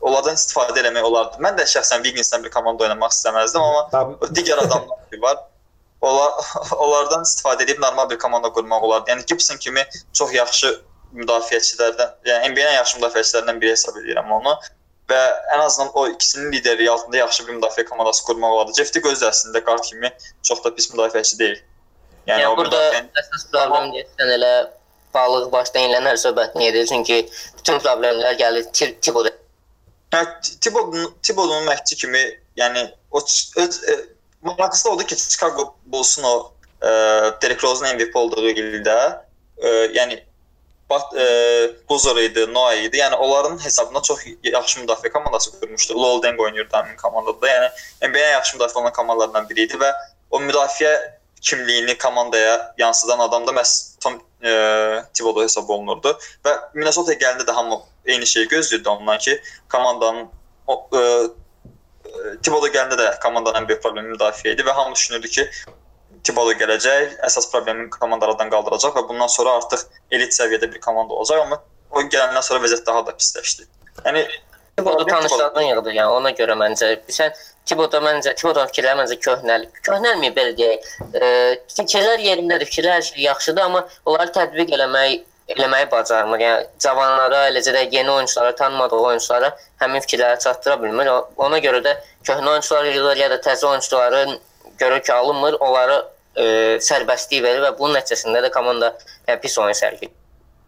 [0.00, 1.42] onlardan istifadə eləmək olardı.
[1.44, 5.44] Mən də şəxsən Wigginslə bir komanda oynamaq istəməzdim, amma digər adamlar var.
[6.06, 6.32] Onlar
[6.84, 9.10] onlardan istifadə edib normal bir komanda qurmaq olardı.
[9.10, 10.72] Yəni Gibson kimi çox yaxşı
[11.16, 14.56] müdafiəçilərdən, yəni NBA-nin yaxşı müdafiəçilərindən biri hesab edirəm onu
[15.10, 15.20] və
[15.54, 18.72] ən azından o ikisinin lideri altında yaxşı bir müdafiə komandası qurmaq olardı.
[18.78, 20.10] Jeff Teague öz əslində qart kimi
[20.42, 21.60] çox da pis müdafiəçi deyil.
[22.26, 23.22] Yəni, yəni burada müdafiə...
[23.22, 24.52] əsas problem deyəsən elə
[25.14, 26.86] balıq başdan ilənər söhbətini edir.
[26.90, 27.20] Çünki
[27.58, 29.32] bütün problemlər gəlir Tiboda.
[30.14, 30.24] Hə,
[30.60, 32.24] Tibodun Tibodun məşqçi kimi,
[32.58, 33.22] yəni o
[33.62, 33.80] öz
[34.42, 36.88] maraqlısı odur ki, Chicago Bulls'un o e,
[37.42, 39.22] Derrick Rose'un MVP olduğu ildə,
[39.58, 40.22] e, yəni
[40.90, 41.26] Bat e,
[41.88, 42.96] Buzor idi, Noah idi.
[42.96, 45.94] Yəni onların hesabına çox yaxşı müdafiə komandası qurmuşdu.
[45.94, 47.48] Lol Deng oynayırdı həmin komandada.
[47.48, 47.70] Yəni
[48.10, 49.90] NBA yaxşı olan komandalardan biri idi və
[50.30, 50.92] o müdafiə
[51.40, 54.52] kimliyini komandaya yansıdan adam da məhz Tom e,
[55.14, 56.14] Thibodeau hesab olunurdu
[56.44, 60.28] və Minnesota gələndə də hamı eyni şeyi gözləyirdi ondan ki, komandanın
[60.66, 61.00] o, e,
[62.42, 65.46] Thibodeau gələndə də komandanın ən böyük problemi müdafiə idi və hamı düşünürdü ki,
[66.26, 71.44] Thibodeau gələcək, əsas problemi komandalardan qaldıracaq və bundan sonra artıq elit səviyyədə bir komanda olacaq,
[71.44, 73.68] amma o gələndən sonra vəziyyət daha da pisləşdi.
[74.04, 74.24] Yəni
[74.76, 77.36] Thibodeau tanışlardan yığdı, yəni ona görə məncə sən
[77.68, 79.78] Thibodeau məncə Thibodeau fikirləri məncə köhnəlik.
[79.86, 80.90] Köhnəlməyib belə deyək.
[81.14, 81.30] E,
[81.78, 85.24] fikirlər yerindədir, fikirlər hər şey yaxşıdır, amma onları tətbiq eləmək
[85.54, 86.42] eləməyi bacarmır.
[86.42, 91.10] Yəni cavanlara, eləcə də yeni oyunçulara, tanımadığı oyunçulara həmin fikirləri çatdıra bilmir.
[91.36, 94.38] Ona görə də köhnə oyunçular ya da təzə oyunçuların
[94.78, 96.04] görür ki, alınmır, onları
[96.36, 96.44] e,
[96.82, 98.92] sərbəstlik verir və bunun nəticəsində də komanda
[99.28, 100.14] yəni, pis oyun sərgiləyir.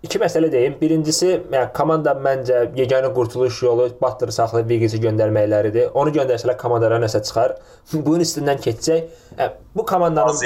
[0.03, 0.77] İki məsələ deyim.
[0.79, 5.89] Birincisi, yəni komanda məncə yeganə qurtuluş yolu Butler saxlayıb Vegas-i göndərməkləridir.
[5.99, 7.57] Onu göndərsələr komandaya nəsə çıxar.
[8.07, 10.39] Bunun üstündən keçsək, yəni, bu komandanın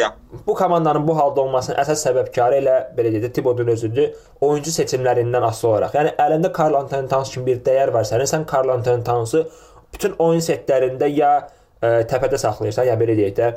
[0.47, 4.15] bu komandanın bu halda olmasının əsas səbəbkarı elə belə deyək, Tibodun özüdür.
[4.41, 6.01] Oyuncu seçimlərindən asılı olaraq.
[6.01, 9.45] Yəni əlində Karl Anthony Towns kimi bir dəyər var sənin, sən Karl Anthony Towns-u
[9.93, 13.53] bütün oyun setlərində ya ə, təpədə saxlayırsan, ya belə deyək də,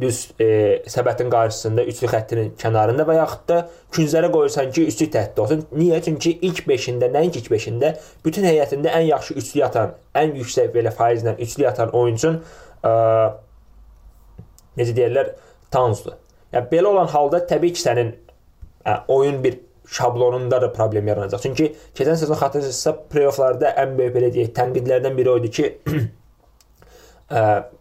[0.00, 0.46] düz e,
[0.88, 3.58] səbətin qarşısında üçlü xəttinin kənarında və yaxud da
[3.94, 5.64] künclərə qoyursan ki, üçlük təhdid olsun.
[5.76, 6.00] Niyə?
[6.04, 7.92] Çünki ilk 5-də, nəinki ilk 5-də
[8.24, 12.40] bütün heyətində ən yaxşı üçlü atan, ən yüksək belə faizlə üçlü atan oyuncun
[12.82, 12.92] ə,
[14.80, 15.34] necə deyirlər,
[15.70, 16.16] Townsdur.
[16.54, 18.14] Yəni belə olan halda təbii ki, sənin
[18.84, 21.42] ə, oyun bir şablonunda da problem yaranacaq.
[21.42, 25.70] Çünki keçən sezon xatırlayırsa, play-offlarda ən böyük belə deyək, tənqidlərdən biri o idi ki,
[27.30, 27.44] ə,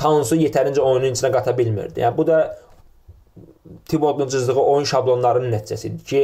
[0.00, 2.02] Tansu yetərincə oyunun içinə qata bilmirdi.
[2.04, 2.40] Yəni bu da
[3.88, 6.22] Tibodun cızdığı oyun şablonlarının nəticəsidir ki,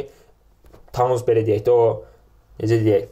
[0.92, 1.86] Tanus belə deyək də o
[2.60, 3.10] necə deyək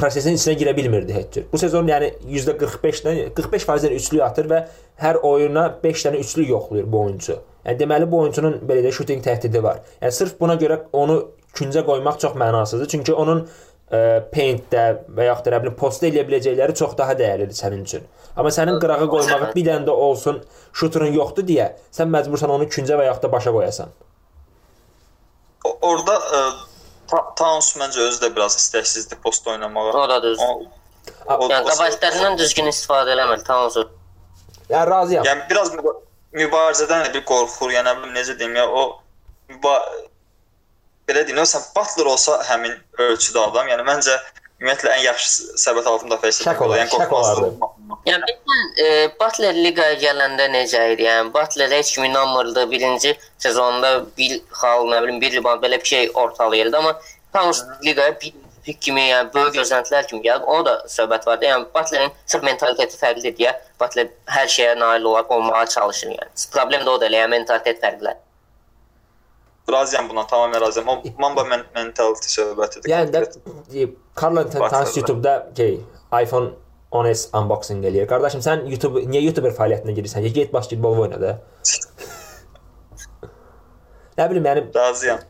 [0.00, 1.46] prosesin içinə girə bilmirdi heç cür.
[1.52, 4.60] Bu sezon yəni %45-dən 45%-dən üçlük atır və
[5.02, 7.36] hər oyuna 5 dənə üçlük yoxlayır bu oyunçu.
[7.66, 9.82] Yəni deməli bu oyunçunun belə də şuting təhdidi var.
[10.00, 11.18] Yəni sırf buna görə onu
[11.56, 12.88] küncə qoymaq çox mənasızdır.
[12.94, 17.58] Çünki onun ə, paintdə və yaxud da nə bilim postda eləyə biləcəkləri çox daha dəyərlidir
[17.58, 18.06] sənin üçün.
[18.36, 20.42] Amma sənin qırağa qoymağı bir dənə də olsun,
[20.76, 23.94] şuturun yoxdur deyə sən məcbursan onu küncə və yaxud da başa qoyasan.
[25.64, 26.42] Orda ə,
[27.38, 29.90] Towns məncə özü də biraz istəksizdir post oynamağa.
[29.92, 30.38] O da düz.
[30.40, 33.80] Yəni qabaqlarından düzgün istifadə eləmir Towns.
[34.70, 35.26] Yəni razıyam.
[35.26, 35.74] Yəni biraz
[36.36, 38.86] mübarizədən də bir qorxur, yəni necə deyim ya o
[41.10, 42.76] belə deyim, sən Butler olsa həmin
[43.08, 44.16] ölçüdə adam, yəni məncə
[44.60, 46.80] ümumiyyətlə ən yaxşı səbət altında müdafiəçi olar.
[46.82, 47.48] Yəni qorxmazdı.
[48.08, 48.88] Yəni bilən e,
[49.20, 51.06] Butler liqaya gələndə necə idi?
[51.08, 52.66] Yəni Butler heç kim inanmırdı.
[52.70, 57.00] Birinci sezonda bir xal, nə bilim, bir riband belə bir şey ortalayırdı, amma
[57.32, 58.34] Towns liqaya bir
[58.64, 60.44] pik kimi, yəni böyük gözləntilər kimi gəlib.
[60.44, 61.48] Ona da söhbət vardı.
[61.48, 66.50] Yəni Butlerin sırf mentaliteti fərqlidir deyə Butler hər şeyə nail ola olmağa çalışır yəni.
[66.52, 68.20] Problem də o da elə, yəni mentalitet fərqlidir.
[69.72, 70.88] Razıyam buna, tamamilə razıyam.
[70.88, 72.90] O Mamba men mentality söhbətidir.
[72.90, 73.24] Yəni də
[74.20, 75.80] Carl Tans YouTube-da şey,
[76.22, 76.50] iPhone
[76.92, 78.06] 10s unboxing eləyir.
[78.10, 80.26] Qardaşım sən YouTube niyə YouTuber fəaliyyətinə girirsən?
[80.34, 81.36] Get basketbol oyna da.
[84.18, 85.20] nə bilim, yəni razıyam.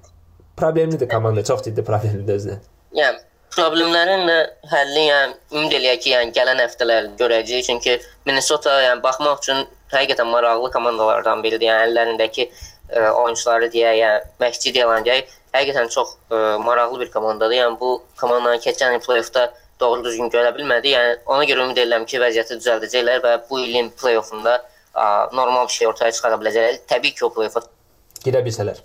[0.57, 2.57] Problemlidir komanda, çox ciddi problemlidir özü.
[2.97, 3.21] Yəni
[3.55, 4.39] problemlərin də
[4.73, 7.67] həlli, yəni ümid eləyək ki, yəni gələn həftələr görəcəyik.
[7.69, 11.69] Çünki Minnesota yəni baxmaq üçün həqiqətən maraqlı komandalardan biridir.
[11.71, 12.49] Yəni əllərindəki
[12.91, 17.57] ə, oyunçuları deyə, yəni məşqçi deyilən deyək, həqiqətən çox ə, maraqlı bir komandadır.
[17.63, 19.49] Yəni bu komandanın keçən il play-offda
[19.81, 20.95] doğru düzgün görə bilmədi.
[20.95, 25.77] Yəni ona görə ümid edirəm ki, vəziyyəti düzəldəcəklər və bu ilin play-offunda ə, normal bir
[25.79, 26.83] şey ortaya çıxara biləcəklər.
[26.91, 27.65] Təbii ki, o play-offa
[28.25, 28.81] girə bilsələr.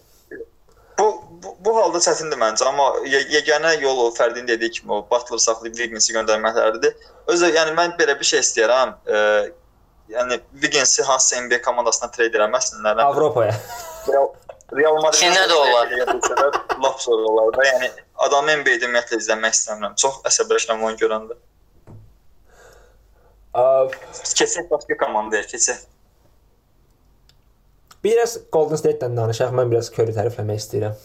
[0.99, 1.07] Bu,
[1.43, 5.75] bu bu halda çətindir məncə, amma yeganə yol o Fərdin dediyi kimi o Butler saxlayıb
[5.75, 6.95] Wigginsi göndərməkləridir.
[7.33, 8.93] Özü yəni mən belə bir şey istəyirəm.
[9.05, 9.17] E,
[10.15, 13.03] yəni Wigginsi hansısa NBA komandasına trade eləməsinlər.
[13.09, 13.57] Avropaya.
[14.07, 14.29] Real,
[14.75, 15.91] Real Madrid Çinə də olar.
[16.83, 17.65] Lap sonra olar da.
[17.67, 17.89] Yəni
[18.27, 19.97] adamı NBA-də ümumiyyətlə izləmək istəmirəm.
[20.01, 21.37] Çox əsəbləşirəm onu görəndə.
[24.35, 25.85] Keçək başqa komandaya, keçək.
[28.05, 29.53] Biraz Golden State-dən danışaq.
[29.55, 30.97] Mən biraz Curry tərifləmək istəyirəm.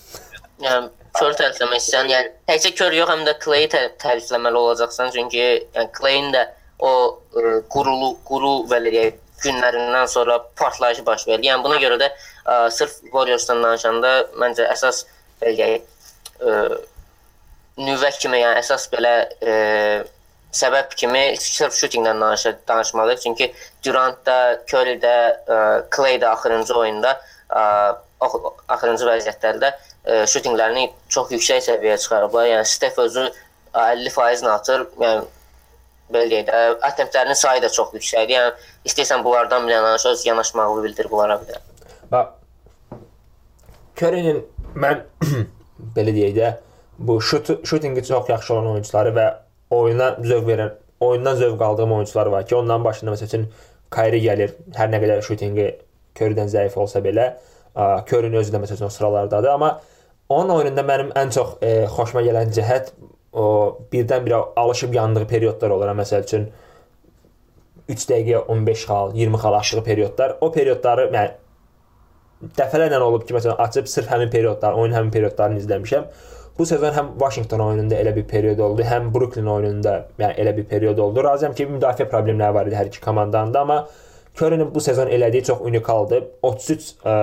[0.61, 2.11] Yəni Curry tərifləmək istəyirəm.
[2.13, 6.45] Yəni təkcə Curry yox, həm də Clay tərifləməli olacaqsan, çünki yəni Clay-in də
[6.81, 11.49] o ə, qurulu quru deyək günlərindən sonra partlayışı baş verdi.
[11.51, 15.05] Yəni buna görə də ə, sırf Warriors-dan danışanda məncə əsas
[15.43, 15.82] belə deyək
[16.41, 16.57] ə,
[17.80, 19.59] nüvə kimi, yəni əsas belə ə,
[20.57, 23.20] səbəb kimi sırf shootingdən danış danışmalıyıq.
[23.22, 23.53] Çünki
[23.84, 25.16] Durant da, Curry də,
[25.97, 27.14] Clay də axırıncı oyunda
[28.20, 29.70] axırıncı vəziyyətlərdə
[30.30, 32.49] shootinglərini çox yüksək səviyyəyə çıxarıblar.
[32.51, 33.28] Yəni Steph özü
[33.74, 34.86] 50% atır.
[35.01, 35.24] Yəni
[36.15, 38.35] belə deyək də, attemptlərinin sayı da çox yüksəkdir.
[38.37, 41.61] Yəni istəyirsən bunlardan bir yanaş öz yanaşmağı bildir bunlara bir.
[42.13, 42.27] Bax
[44.01, 44.45] Curry-nin
[44.75, 45.05] mən
[45.97, 46.53] belə deyək də
[46.99, 49.27] bu şut shootingi çox yaxşı olan oyunçuları və
[49.71, 53.47] oyuna zövq verən, oyundan zövq aldığım oyunçular var ki, onların başında məsəl üçün
[53.91, 54.53] Kayri gəlir.
[54.77, 55.71] Hər nə qədər şutinqi
[56.19, 57.33] Kördən zəif olsa belə,
[58.07, 59.81] Körün özü də məsəl üçün o sıralardadır, amma
[60.29, 62.93] onun oyununda mənim ən çox e, xoşuma gələn cəhət
[63.33, 65.93] o birdən-birə alışıb yandığı periodlar olur.
[65.99, 66.49] Məsəl üçün
[67.89, 70.37] 3 dəqiqə 15 xal, 20 xal aşığı periodlar.
[70.41, 71.31] O periodları yəni
[72.59, 76.07] dəfələrlə olub ki, məsələn açıb sırf həmin periodlar, oyun həmin periodlarını izləmişəm.
[76.59, 80.66] Bu sezon həm Washington oyununda elə bir period oldu, həm Brooklyn oyununda yəni elə bir
[80.68, 81.24] period oldu.
[81.24, 83.78] Razıyam ki, müdafiə problemləri var idi hər iki komandanın da, amma
[84.39, 86.26] Curry-nin bu sezon elədiyi çox unikaldır.
[86.43, 87.14] 33 ə,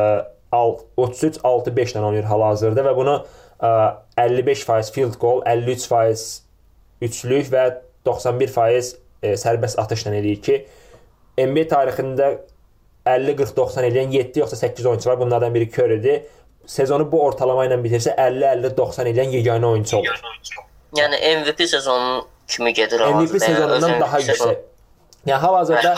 [0.52, 3.18] 33 6-5 ilə oynayır hal-hazırda və bunu
[3.62, 7.64] 55% field goal, 53% üçlük və
[8.06, 10.60] 91% ə, sərbəst atışla eləyir ki,
[11.38, 12.32] NBA tarixində
[13.08, 15.20] 50-40-90 eləyən 7 yoxsa 8 oyunçu var.
[15.20, 16.24] Bunlardan biri Curry-dir
[16.68, 20.24] sezonu bu ortalama ilə bitirsə 50-50-90 edən yeganə oyunçu olur.
[20.98, 24.66] Yəni MVP sezonu kimi gedir MVP sezonundan yəni, daha yüksək.
[25.28, 25.94] Yəni hal-hazırda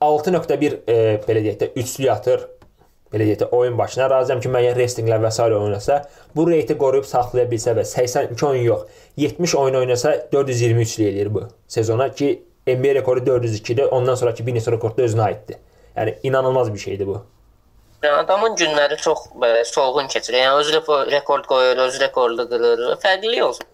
[0.00, 0.96] 6.1 e,
[1.26, 2.46] belə deyək də üçlük atır.
[3.10, 5.42] Belə deyək də oyun başına razıyam ki, müəyyən restinglər və s.
[5.42, 5.96] oynasa,
[6.36, 8.84] bu reyti qoruyub saxlaya bilsə və 82 oyun yox,
[9.16, 12.30] 70 oyun oynasa 423 eləyir bu sezona ki,
[12.66, 13.90] NBA rekoru 402-dir.
[13.90, 15.58] Ondan sonrakı bir neçə rekord da özünə aiddir.
[15.96, 17.18] Yəni inanılmaz bir şeydir bu.
[18.02, 20.34] Yəni adamın günləri çox belə solğun keçir.
[20.34, 20.78] Yəni özü
[21.10, 22.84] rekord qoyur, özü rekordu qırır.
[23.02, 23.66] Fərqli olsun.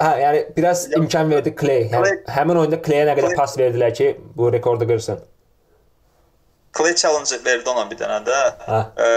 [0.00, 1.84] Hə, yəni biraz imkan verdi Clay.
[1.92, 5.20] Yəni həmin oyunda Clay-ə nə qədər pas verdilər ki, bu rekordu qırsın.
[6.76, 8.38] Clay challenge verdi ona bir dənə də.
[8.66, 8.80] Hə.
[8.98, 9.08] E,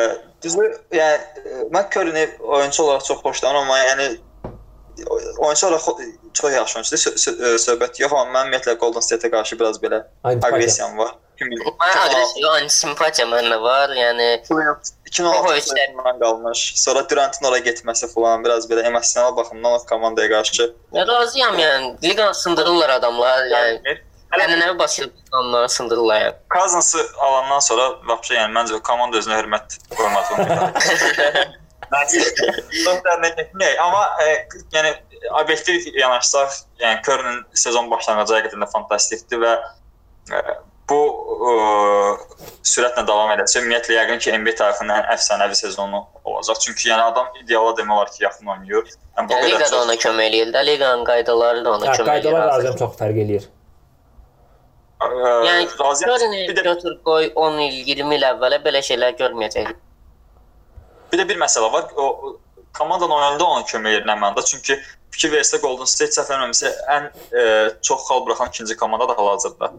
[0.43, 4.09] düzdür, yəni mən Curry-ni oyunçu olaraq çox xoşlayıram, amma yəni
[5.37, 5.85] oyunçu olaraq
[6.33, 6.99] çox yaxşı oyunçudur.
[7.67, 11.15] Söhbət yox, amma mən ümumiyyətlə Golden State-ə qarşı biraz belə aqressiyam var.
[11.37, 13.93] Mən aqressiya, antisimpatiya məndə var.
[13.93, 16.63] Yəni 2016-dan qalmış.
[16.81, 20.73] Sonra Durant'ın ora getməsi falan biraz belə emosional baxımdan o komandaya qarşı.
[20.93, 21.95] Ya razıyam yəni.
[22.03, 23.45] Liqanı sındırırlar adamlar.
[23.45, 23.97] Yəni
[24.35, 26.35] Ənənəvi basıb onları sındırırlar yəni.
[26.53, 29.77] Cousins-ı alandan sonra vəbşə yəni məncə komanda özünə hörmət.
[31.87, 34.33] Çox dərinə getməyək, amma e,
[34.75, 34.91] yəni
[35.41, 39.53] obyektiv yanaşsaq, yəni Körnün sezon başlanğıcı həqiqətən də fantastikdir və
[40.35, 40.43] e,
[40.91, 43.63] bu ə, e, sürətlə davam edəcək.
[43.63, 46.59] Ümumiyyətlə yəqin ki, NBA tarixinin ən əfsanəvi sezonu olacaq.
[46.67, 48.95] Çünki yəni adam ideala demək olar ki, yaxın oynayır.
[49.17, 52.11] Yəni bu yəni, qədər çox ona kömək eləyir də, liqanın qaydaları da ona hə, kömək
[52.19, 52.27] eləyir.
[52.27, 53.53] Qaydalar lazım çox fərq eləyir.
[55.01, 55.67] Yəni.
[55.77, 59.83] Körni Bir də götür qoy 10 il, 20 il əvvələ belə şeylər görməyəcəkdik.
[61.11, 61.91] bir də bir məsələ var.
[61.95, 62.37] O
[62.77, 64.43] komandanın oyununda ona kömək edir məndə.
[64.45, 64.79] Çünki
[65.11, 67.07] fikir versə Golden State səhv eləmirəmsə ən
[67.41, 67.45] e,
[67.81, 69.71] çox xal buraxan ikinci komanda da hal-hazırda.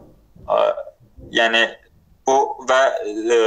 [0.54, 0.56] E,
[1.40, 1.62] yəni
[2.26, 2.38] bu
[2.70, 2.80] və
[3.36, 3.38] e,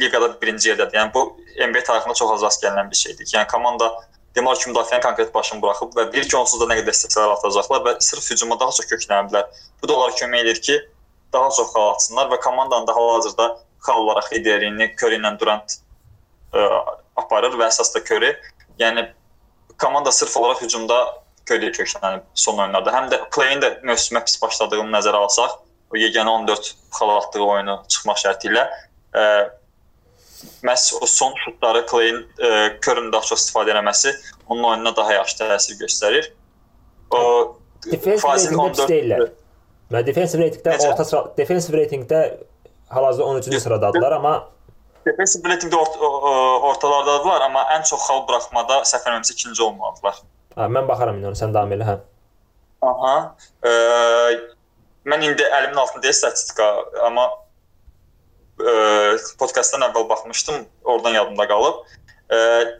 [0.00, 0.98] liqada birinci yerdədir.
[1.00, 1.24] Yəni bu
[1.56, 3.30] NBA tarixində çox az rast gəlinən bir şeydir.
[3.34, 3.92] Yəni komanda
[4.36, 7.84] demək ki, müdafiənin konkret başını buraxıb və bir ki onsuz da nə qədər istəsələr atacaqlar
[7.86, 9.48] və sırf hücuma daha çox kökləniblər.
[9.82, 10.78] Bu da onlara kömək edir ki,
[11.32, 13.48] daha çox xal atsınlar və komandanın da hal-hazırda
[13.86, 15.76] xal olaraq liderliyini Curry ilə Durant
[16.52, 16.66] ə,
[17.22, 18.32] aparır və əsas da Curry.
[18.80, 19.06] Yəni
[19.82, 20.98] komanda sırf olaraq hücumda
[21.48, 22.92] Curry köklənib son oyunlarda.
[22.94, 25.60] Həm də Clay-in də mövsümə pis başladığını nəzərə alsaq,
[25.92, 28.64] o yeganə 14 xal atdığı oyunu çıxmaq şərti ilə
[29.14, 29.26] ə,
[30.66, 32.22] məhz o son şutları Clay-in
[32.84, 34.12] Curry-nin daha çox istifadə etməsi
[34.48, 36.32] onun oyununa daha yaxşı təsir göstərir.
[37.10, 37.22] O
[38.20, 39.28] Fazil ratingdə pis 14 deyirlər.
[39.92, 40.42] Və defensive
[40.74, 40.90] Necə?
[40.90, 42.20] orta sıra defensive ratingdə
[42.90, 44.34] hal-hazırda 13-cü sıradadılar, amma
[45.06, 45.94] Defensive ratingdə ort
[46.72, 50.16] ortalardadılar, amma ən çox xal buraxmada səhv eləmirəmsə ikinci olmalıdılar.
[50.56, 51.96] ha, mən baxaram indi ona, sən davam elə, hə.
[52.86, 53.14] Aha.
[53.62, 53.74] Ə,
[55.06, 56.66] mən indi əlimin altında statistika,
[57.06, 57.28] amma
[58.60, 61.82] ə, podkastdan əvvəl baxmışdım, oradan yadımda qalıb.
[62.30, 62.38] Ə,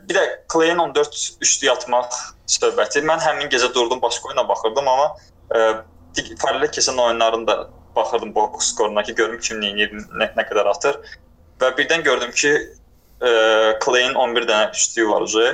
[0.08, 2.16] bir də Clay-in 14 üçlük atmaq
[2.50, 3.02] söhbəti.
[3.06, 5.12] Mən həmin gecə durdum başqa oyuna baxırdım, amma
[6.16, 10.98] dig- paralel keçən oyunlarında baxırdım box skoruna ki, görüm kim edir, nə, nə qədər atır.
[11.60, 12.52] Və birdən gördüm ki,
[13.20, 13.30] ə,
[13.84, 15.46] Clay-in 11 dənə üçlüyü var ucu.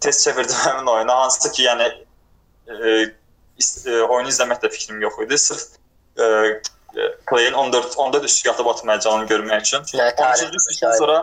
[0.00, 1.90] Tez çevirdim həmin oyuna, hansı ki, yəni
[3.58, 5.38] is- ə, oyunu izləməkdə fikrim yox idi.
[5.38, 5.64] Sırf
[6.18, 6.28] ə,
[7.28, 9.84] ə, Clay-in 14 14 üçlük atıb atmayacağını görmək üçün.
[9.92, 11.18] Yəni 13-cü tarixi üçlükdən sonra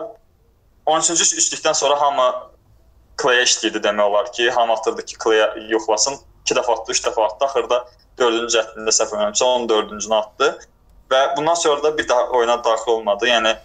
[0.86, 2.28] 13-cü üçlükdən sonra hamı
[3.22, 6.18] Clay-ə işləyirdi demək olar ki, hamı atırdı ki, Clay-ə yoxlasın.
[6.46, 7.44] 2 dəfə atdı, 3 dəfə atdı.
[7.44, 7.78] Axırda
[8.18, 10.50] 4-cü cəhdində səhv eləmirəmsə 14-cünü atdı.
[11.10, 13.26] Və bundan sonra da bir daha oyuna daxil olmadı.
[13.30, 13.56] Yəni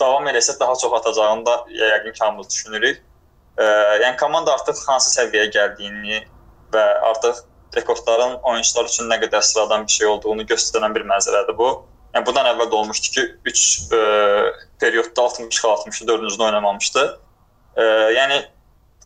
[0.00, 3.02] davam eləsə daha çox atacağını da yəqin ki hamımız düşünürük.
[3.56, 3.66] Ə,
[4.02, 6.22] yəni komanda artıq hansı səviyyəyə gəldiyini
[6.74, 7.44] və artıq
[7.76, 11.70] rekordların oyunçular üçün nə qədər sıradan bir şey olduğunu göstərən bir mənzərədir bu.
[12.14, 13.62] Yəni bundan əvvəl də olmuşdu ki, 3
[14.80, 17.04] periodda 60 xal atmışdı, 4-cüdə oynamamışdı.
[17.74, 18.42] Ə, yəni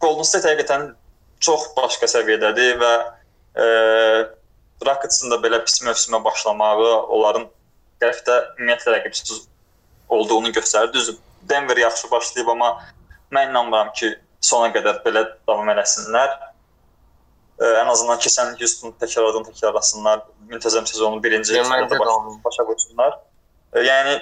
[0.01, 0.91] Golden State həqiqətən
[1.41, 3.69] çox başqa səviyyədədir və ə,
[4.87, 7.49] Rockets-ın da belə pis mövsümə başlamağı onların
[8.03, 9.47] qəribdə ümumiyyətlə rəqibsiz
[10.09, 10.93] olduğunu göstərir.
[10.93, 12.71] Düzdür, Denver yaxşı başlayıb amma
[13.35, 16.37] mən inanmıram ki, sona qədər belə davam eləsinlər.
[17.59, 20.27] Ə, ən azından keçən Houston təkrardan təkrarlasınlar.
[20.51, 22.13] Müntəzəm sezonun birinci də baş,
[22.45, 23.17] başa qoysunlar.
[23.75, 24.21] Yəni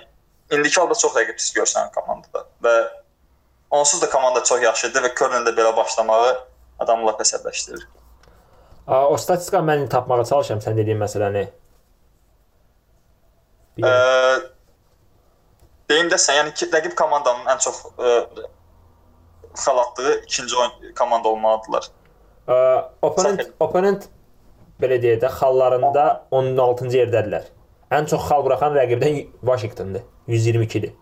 [0.57, 2.75] indiki halda çox rəqibsiz görsənir komandada və
[3.71, 6.33] onsuz da komanda çox yaxşıdır və Curry-nin də belə başlamağı
[6.79, 7.87] adamı lap əsəbləşdirir.
[8.87, 11.47] A, O statistika mən tapmağa çalışıram sən dediyin məsələni.
[13.85, 13.95] Ə,
[15.91, 18.13] deyim də sən, yəni ki, rəqib komandanın ən çox ə,
[19.57, 21.91] xal atdığı ikinci oyun komanda olmalıdırlar.
[22.47, 22.57] A,
[23.03, 24.09] Opponent opponent
[24.83, 27.49] belə deyək də xallarında 16-cı yerdədirlər.
[27.97, 30.03] Ən çox xal buraxan rəqibdən Washingtondır.
[30.29, 30.93] 122-dir.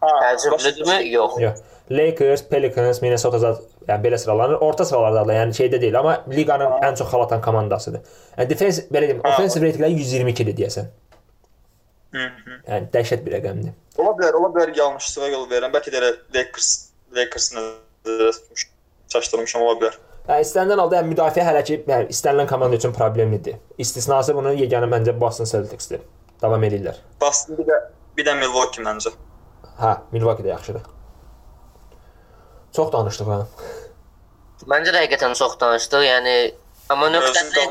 [0.00, 0.96] Ha, Təəccüblüdürmü?
[1.12, 1.36] Yox.
[1.42, 1.60] Yox.
[1.90, 4.60] Lakers, Pelicans, Minnesota zət yəni belə sıralanır.
[4.62, 5.34] Orta sıralardadır.
[5.34, 8.04] Yəni şeydə deyil, amma liqanın ən çox xal atan komandasıdır.
[8.38, 9.34] Yəni defense belə deyim, Ha.
[9.34, 10.90] offensive ratingləri 122-dir deyəsən.
[12.14, 12.60] Hı -hı.
[12.68, 13.74] Yəni dəhşət bir rəqəmdir.
[13.98, 15.74] Ola bilər, ola bilər yanlışlığa yol verirəm.
[15.74, 16.70] Bəlkə də Lakers
[17.16, 18.68] Lakers nəzərdə tutmuş,
[19.08, 19.98] çaşdırmışam ola bilər.
[20.30, 23.56] Yəni istənilən halda yəni müdafiə hələ ki, yəni istənilən komanda üçün problemlidir.
[23.82, 26.04] İstisnası bunun yeganə məncə Boston Celticsdir.
[26.42, 27.00] Davam edirlər.
[27.20, 27.78] Boston bir də
[28.16, 29.10] bir də Milwaukee məncə.
[29.80, 30.84] Hə, Milwaukee də yaxşıdır.
[32.76, 33.40] Çox danışdıq ha.
[34.70, 36.06] Məncə də həqiqətən çox danışdıq.
[36.06, 36.36] Yəni
[36.94, 37.64] amma nöqtədə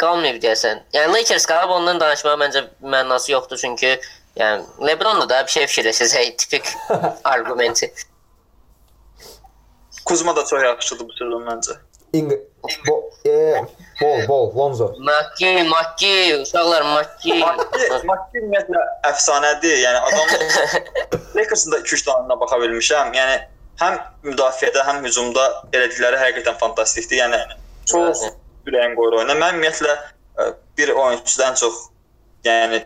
[0.00, 0.80] qalmayıb deyəsən.
[0.96, 3.98] Yəni Lakers qalıb ondan danışmağa məncə mənası yoxdur çünki
[4.40, 6.72] yəni LeBron da bir şey fikirləşəcək tipik
[7.34, 7.92] arqumenti.
[10.10, 11.74] Kuzma da çox yaxşıdır bu sezon məncə.
[12.12, 12.32] İng
[12.86, 13.62] bo e
[14.00, 14.94] bol bol Lonzo.
[14.98, 17.34] Makki, Makki, uşaqlar Makki.
[17.34, 19.76] Makki, Makki ümumiyyətlə əfsanədir.
[19.84, 20.26] Yəni adam
[21.36, 23.14] Lakers'ın da 2-3 dənəsinə baxa bilmişəm.
[23.20, 23.38] Yəni
[23.84, 27.22] həm müdafiədə, həm hücumda elədikləri həqiqətən fantastikdir.
[27.22, 27.40] Yəni
[27.94, 28.26] çox
[28.66, 29.38] ürəyin qoyur oyuna.
[29.38, 31.84] Mən ümumiyyətlə ə, bir oyunçudan çox
[32.50, 32.82] yəni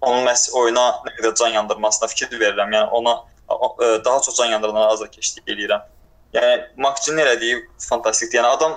[0.00, 2.74] onun məhz oyuna nə qədər can yandırmasına fikir verirəm.
[2.74, 5.92] Yəni ona ə, daha çox can yandıranlara az da keçdik eləyirəm.
[6.36, 7.58] Yəni Makçinin elədiyi
[7.88, 8.40] fantastikdir.
[8.40, 8.76] Yəni adam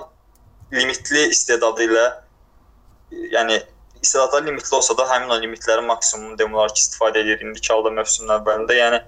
[0.74, 2.06] limitli istedadı ilə
[3.36, 3.60] yəni
[4.02, 7.92] istedadları limitli olsa da həmin o limitlərin maksimumunu demək olar ki, istifadə edir indiki halda
[7.96, 8.76] mövsümün əvvəlində.
[8.78, 9.00] Yəni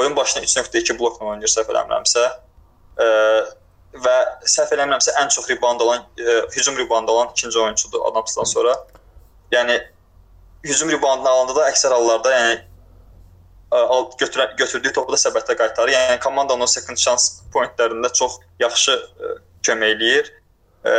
[0.00, 2.24] oyun başına 3.2 blokla oynayır səhv eləmirəmsə.
[3.04, 3.08] Ə,
[4.04, 4.16] və
[4.54, 8.76] səhv eləmirəmsə ən çox rebound alan, ə, hücum rebound alan ikinci oyunçudur Adamsdan sonra.
[9.52, 9.80] yəni
[10.66, 12.56] hücum reboundunu alanda da əksər hallarda yəni
[13.70, 15.92] götürə, götürdüyü topu da səbətə qaytarır.
[15.92, 19.34] Yəni komanda onun second chance pointlərində çox yaxşı ə,
[19.66, 20.30] kömək eləyir.
[20.88, 20.94] Ə,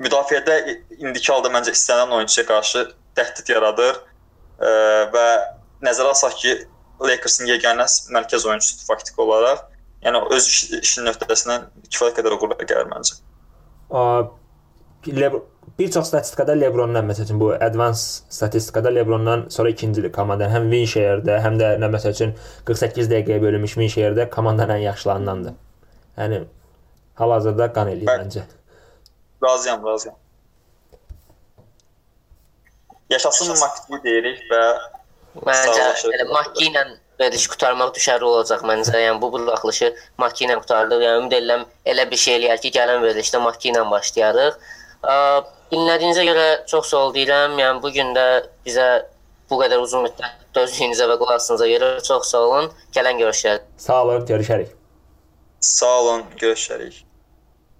[0.00, 0.58] müdafiədə
[0.98, 2.84] indiki halda məncə istənilən oyunçuya qarşı
[3.18, 4.72] təhdid yaradır ə,
[5.12, 5.26] və
[5.84, 6.56] nəzərə alsaq ki,
[6.98, 9.60] Lakers-in yeganə mərkəz oyunçusudur faktiki olaraq.
[10.02, 13.20] Yəni öz iş, işinin öhdəsindən kifayət qədər uğurla gəlir məncə.
[13.90, 14.00] A,
[15.06, 15.42] Lebr
[15.78, 20.48] bir çox statistikada LeBrondan məsəl üçün bu advanced statistikada LeBrondan sonra ikincidir komanda.
[20.50, 22.32] Həm win share-də, həm də nə məsəl üçün
[22.66, 25.52] 48 dəqiqəyə bölünmüş win share-də komandanın ən yaxşılarındandır.
[26.18, 26.40] Yəni
[27.20, 28.42] hal-hazırda qan eləyir məncə.
[29.44, 30.16] Razıyam, razıyam.
[33.10, 34.62] Yaşasın Makti deyirik və
[35.46, 36.82] Məncə elə Makki ilə
[37.20, 38.96] veriş qutarmaq düşərli olacaq məncə.
[39.04, 41.04] Yəni bu buraxılışı Makki ilə qutarılır.
[41.06, 44.58] Yəni ümid edirəm elə bir şey eləyər ki, gələn verilişdə Makki ilə başlayarıq.
[45.06, 45.14] Ə,
[45.72, 47.58] dinlədiyinizə görə çox sağ ol deyirəm.
[47.60, 48.26] Yəni bu gün də
[48.66, 48.88] bizə
[49.50, 52.70] bu qədər uzun müddət dözdüyünüzə və qulaq asdığınıza görə çox sağ olun.
[52.96, 53.60] Gələn görüşlər.
[53.76, 54.72] Sağ olun, görüşərik.
[55.60, 57.04] sağ olun, görüşərik.